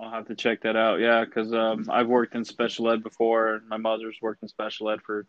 I'll 0.00 0.10
have 0.10 0.26
to 0.28 0.34
check 0.34 0.62
that 0.62 0.76
out. 0.76 1.00
Yeah, 1.00 1.24
because 1.24 1.52
um, 1.52 1.86
I've 1.90 2.08
worked 2.08 2.34
in 2.34 2.44
special 2.44 2.90
ed 2.90 3.02
before. 3.02 3.60
My 3.68 3.76
mother's 3.76 4.18
worked 4.20 4.42
in 4.42 4.48
special 4.48 4.90
ed 4.90 5.00
for 5.02 5.26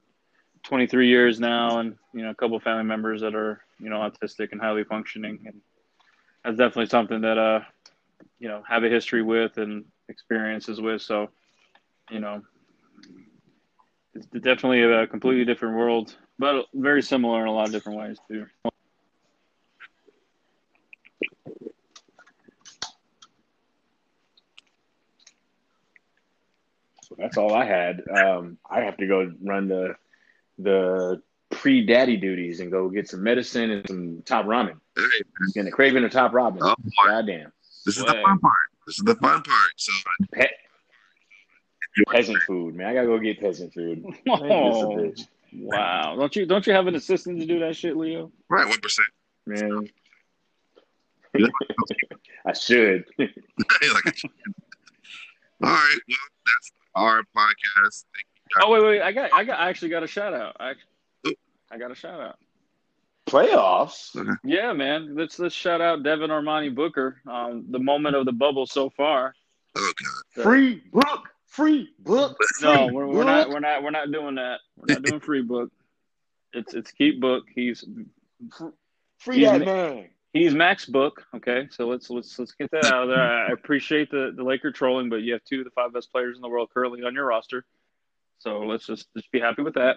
23 0.63 1.07
years 1.07 1.39
now, 1.39 1.80
and 1.80 1.95
you 2.13 2.23
know 2.23 2.32
a 2.32 2.36
couple 2.36 2.59
family 2.59 2.84
members 2.84 3.21
that 3.21 3.36
are 3.36 3.61
you 3.80 3.89
know 3.89 3.97
autistic 3.97 4.51
and 4.51 4.61
highly 4.61 4.84
functioning, 4.84 5.39
and 5.45 5.61
that's 6.43 6.57
definitely 6.57 6.88
something 6.88 7.21
that 7.21 7.38
uh 7.38 7.61
you 8.39 8.47
know 8.47 8.63
have 8.67 8.84
a 8.84 8.89
history 8.89 9.21
with 9.23 9.57
and 9.57 9.86
experiences 10.09 10.82
with. 10.82 11.01
So 11.01 11.30
you 12.09 12.19
know 12.19 12.41
it's 14.18 14.43
definitely 14.43 14.82
a 14.84 15.07
completely 15.07 15.45
different 15.45 15.76
world, 15.78 16.15
but 16.39 16.65
very 16.74 17.01
similar 17.01 17.41
in 17.41 17.47
a 17.47 17.51
lot 17.53 17.68
of 17.68 17.72
different 17.72 17.99
ways 17.99 18.18
too. 18.28 18.45
So 27.03 27.15
that's 27.18 27.38
all 27.38 27.53
I 27.53 27.65
had. 27.65 28.01
Um, 28.09 28.57
I 28.70 28.82
have 28.82 28.97
to 28.97 29.07
go 29.07 29.32
run 29.43 29.68
the 29.68 29.95
the 30.57 31.22
pre 31.51 31.86
daddy 31.86 32.18
duties 32.18 32.59
and 32.59 32.72
go 32.72 32.89
get 32.89 33.07
some 33.07 33.24
medicine 33.24 33.72
and 33.72 33.88
some 33.88 34.22
top 34.26 34.45
ramen. 34.45 34.80
Hey, 34.95 35.03
And 35.55 35.68
a 35.68 35.72
craving 35.72 36.03
of 36.03 36.11
top 36.11 36.34
ramen. 36.34 36.59
oh 36.61 36.76
boy, 36.78 36.91
Goddamn. 37.05 37.51
this 37.86 37.97
is 37.97 38.03
the 38.03 38.13
fun 38.24 38.39
part. 38.39 38.53
This 38.86 38.97
is 38.97 39.03
the 39.05 39.15
fun 39.15 39.41
part. 39.43 39.70
So 39.78 39.93
Pe- 40.34 40.47
peasant 42.05 42.41
food, 42.43 42.75
man. 42.75 42.87
I 42.87 42.93
gotta 42.93 43.07
go 43.07 43.17
get 43.19 43.39
peasant 43.39 43.73
food. 43.73 44.03
Man, 44.03 44.15
Oh, 44.27 44.89
bitch. 44.97 45.27
wow! 45.53 46.15
Don't 46.17 46.35
you 46.35 46.45
don't 46.45 46.65
you 46.67 46.73
have 46.73 46.87
an 46.87 46.95
assistant 46.95 47.39
to 47.39 47.45
do 47.45 47.59
that 47.59 47.75
shit, 47.75 47.95
Leo? 47.97 48.31
right, 48.49 48.67
one 48.67 48.79
percent. 48.79 49.07
Man. 49.45 49.89
I 52.45 52.53
should. 52.53 53.05
like, 53.19 53.31
all 55.61 55.69
right, 55.69 55.99
well, 56.07 56.17
that's 56.45 56.71
our 56.95 57.21
podcast. 57.35 58.05
Thank 58.13 58.25
you. 58.25 58.61
Oh 58.63 58.71
wait, 58.71 58.83
wait! 58.83 59.01
I 59.01 59.11
got, 59.11 59.33
I 59.33 59.43
got, 59.43 59.59
I 59.59 59.69
actually 59.69 59.89
got 59.89 60.03
a 60.03 60.07
shout 60.07 60.33
out. 60.33 60.55
I, 60.59 60.73
I 61.71 61.77
got 61.77 61.91
a 61.91 61.95
shout 61.95 62.19
out. 62.21 62.37
Playoffs. 63.27 64.15
Yeah, 64.45 64.71
man. 64.73 65.15
Let's 65.15 65.37
let's 65.37 65.53
shout 65.53 65.81
out 65.81 66.03
Devin 66.03 66.29
Armani 66.29 66.73
Booker. 66.73 67.21
Um, 67.29 67.65
the 67.69 67.79
moment 67.79 68.15
of 68.15 68.25
the 68.25 68.31
bubble 68.31 68.65
so 68.65 68.89
far. 68.89 69.35
Oh 69.75 69.93
god, 69.99 70.23
So- 70.35 70.43
Free 70.43 70.81
book. 70.93 71.29
Free 71.57 71.89
book. 71.97 72.37
No, 72.61 72.87
free 72.87 72.95
we're, 72.95 73.07
we're 73.07 73.23
not. 73.23 73.49
We're 73.49 73.59
not. 73.59 73.81
We're 73.83 73.89
not 73.89 74.11
doing 74.11 74.35
that. 74.35 74.59
We're 74.77 74.93
not 74.93 75.01
doing 75.01 75.19
free 75.19 75.41
book. 75.41 75.71
It's 76.53 76.75
it's 76.75 76.91
keep 76.91 77.19
book. 77.19 77.45
He's 77.53 77.83
Free 79.17 79.37
He's 79.39 79.45
that 79.49 79.65
man. 79.65 80.09
he's 80.33 80.53
max 80.53 80.85
book. 80.85 81.23
Okay, 81.35 81.67
so 81.71 81.87
let's 81.87 82.11
let's 82.11 82.37
let's 82.37 82.51
get 82.51 82.69
that 82.71 82.85
out 82.85 83.03
of 83.03 83.09
there. 83.09 83.19
I 83.19 83.47
I 83.47 83.51
appreciate 83.53 84.11
the 84.11 84.31
the 84.35 84.43
Laker 84.43 84.71
trolling, 84.71 85.09
but 85.09 85.23
you 85.23 85.33
have 85.33 85.43
two 85.45 85.59
of 85.59 85.65
the 85.65 85.71
five 85.71 85.93
best 85.93 86.11
players 86.11 86.35
in 86.35 86.43
the 86.43 86.47
world 86.47 86.69
currently 86.71 87.01
on 87.03 87.15
your 87.15 87.25
roster. 87.25 87.65
So 88.37 88.59
let's 88.59 88.85
just 88.85 89.07
just 89.15 89.31
be 89.31 89.39
happy 89.39 89.63
with 89.63 89.73
that. 89.73 89.95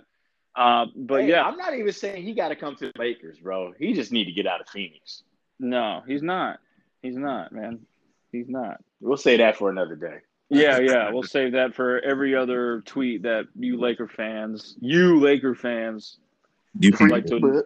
Uh, 0.56 0.86
but 0.96 1.24
Hey, 1.24 1.28
yeah, 1.28 1.42
I'm 1.44 1.58
not 1.58 1.74
even 1.74 1.92
saying 1.92 2.22
he 2.22 2.32
got 2.32 2.48
to 2.48 2.56
come 2.56 2.74
to 2.76 2.86
the 2.86 2.98
Lakers, 2.98 3.38
bro. 3.38 3.74
He 3.78 3.92
just 3.92 4.12
need 4.12 4.24
to 4.24 4.32
get 4.32 4.46
out 4.46 4.62
of 4.62 4.68
Phoenix. 4.68 5.22
no, 5.58 6.02
he's 6.06 6.22
not. 6.22 6.58
He's 7.02 7.16
not, 7.16 7.52
man. 7.52 7.80
He's 8.32 8.48
not. 8.48 8.82
We'll 9.00 9.18
say 9.18 9.36
that 9.36 9.56
for 9.58 9.68
another 9.68 9.94
day. 9.94 10.20
Yeah, 10.50 10.78
yeah. 10.80 11.10
We'll 11.12 11.22
save 11.22 11.52
that 11.52 11.74
for 11.74 12.00
every 12.00 12.34
other 12.34 12.82
tweet 12.84 13.22
that 13.22 13.46
you 13.54 13.78
Laker 13.78 14.08
fans, 14.08 14.76
you 14.80 15.20
Laker 15.20 15.54
fans, 15.54 16.18
you 16.78 16.90
like 17.08 17.26
to- 17.26 17.64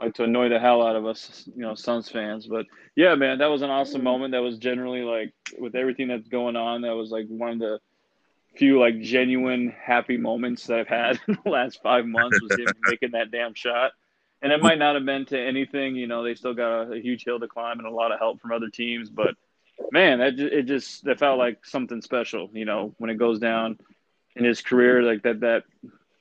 like 0.00 0.14
to 0.14 0.24
annoy 0.24 0.48
the 0.48 0.58
hell 0.58 0.86
out 0.86 0.96
of 0.96 1.04
us, 1.06 1.48
you 1.54 1.62
know, 1.62 1.74
Suns 1.74 2.08
fans. 2.08 2.46
But 2.46 2.66
yeah, 2.96 3.14
man, 3.14 3.38
that 3.38 3.48
was 3.48 3.62
an 3.62 3.70
awesome 3.70 4.02
moment. 4.02 4.32
That 4.32 4.42
was 4.42 4.58
generally 4.58 5.02
like 5.02 5.34
with 5.58 5.74
everything 5.74 6.08
that's 6.08 6.28
going 6.28 6.56
on, 6.56 6.82
that 6.82 6.94
was 6.94 7.10
like 7.10 7.26
one 7.28 7.50
of 7.50 7.58
the 7.58 7.78
few 8.56 8.80
like 8.80 9.00
genuine 9.00 9.74
happy 9.80 10.16
moments 10.16 10.66
that 10.66 10.80
I've 10.80 10.88
had 10.88 11.20
in 11.28 11.38
the 11.44 11.50
last 11.50 11.80
five 11.82 12.06
months 12.06 12.40
was 12.40 12.58
him 12.58 12.66
making 12.84 13.10
that 13.12 13.30
damn 13.30 13.54
shot. 13.54 13.92
And 14.42 14.52
it 14.52 14.62
might 14.62 14.78
not 14.78 14.94
have 14.94 15.04
been 15.04 15.26
to 15.26 15.38
anything, 15.38 15.96
you 15.96 16.06
know, 16.06 16.24
they 16.24 16.34
still 16.34 16.54
got 16.54 16.84
a, 16.84 16.92
a 16.92 17.00
huge 17.00 17.24
hill 17.24 17.38
to 17.38 17.46
climb 17.46 17.78
and 17.78 17.86
a 17.86 17.90
lot 17.90 18.10
of 18.10 18.18
help 18.18 18.40
from 18.40 18.52
other 18.52 18.70
teams, 18.70 19.10
but 19.10 19.34
man, 19.92 20.18
that 20.18 20.38
it 20.38 20.66
just 20.66 21.04
that 21.04 21.18
felt 21.18 21.38
like 21.38 21.64
something 21.64 22.02
special, 22.02 22.50
you 22.52 22.64
know, 22.64 22.94
when 22.98 23.10
it 23.10 23.16
goes 23.16 23.38
down 23.38 23.78
in 24.36 24.44
his 24.44 24.60
career, 24.62 25.02
like 25.02 25.22
that 25.22 25.40
that 25.40 25.64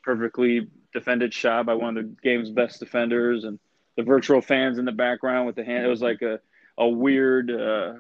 perfectly 0.04 0.68
defended 0.94 1.34
shot 1.34 1.66
by 1.66 1.74
one 1.74 1.98
of 1.98 2.04
the 2.04 2.16
game's 2.24 2.50
best 2.50 2.80
defenders 2.80 3.44
and 3.44 3.60
the 3.96 4.04
virtual 4.04 4.42
fans 4.42 4.78
in 4.78 4.86
the 4.86 4.92
background 4.92 5.46
with 5.46 5.56
the 5.56 5.64
hand. 5.64 5.86
It 5.86 5.90
was 5.90 6.02
like 6.02 6.22
a 6.22 6.40
a 6.78 6.88
weird, 6.88 7.52
uh, 7.52 7.96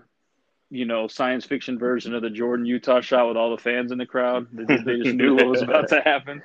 you 0.70 0.86
know, 0.86 1.08
science 1.08 1.46
fiction 1.46 1.78
version 1.78 2.16
of 2.16 2.22
the 2.22 2.30
Jordan 2.30 2.66
Utah 2.66 3.02
shot 3.02 3.28
with 3.28 3.38
all 3.38 3.52
the 3.52 3.62
fans 3.62 3.92
in 3.92 3.98
the 3.98 4.06
crowd. 4.06 4.48
They, 4.54 4.78
they 4.78 4.98
just 5.04 5.16
knew 5.16 5.36
what 5.36 5.48
was 5.48 5.62
about 5.62 5.90
to 5.90 6.02
happen. 6.02 6.42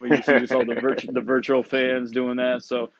We 0.00 0.10
just, 0.10 0.26
just 0.26 0.52
the 0.52 0.78
virtual 0.80 1.12
the 1.14 1.20
virtual 1.20 1.62
fans 1.62 2.10
doing 2.10 2.36
that. 2.36 2.62
So 2.62 2.90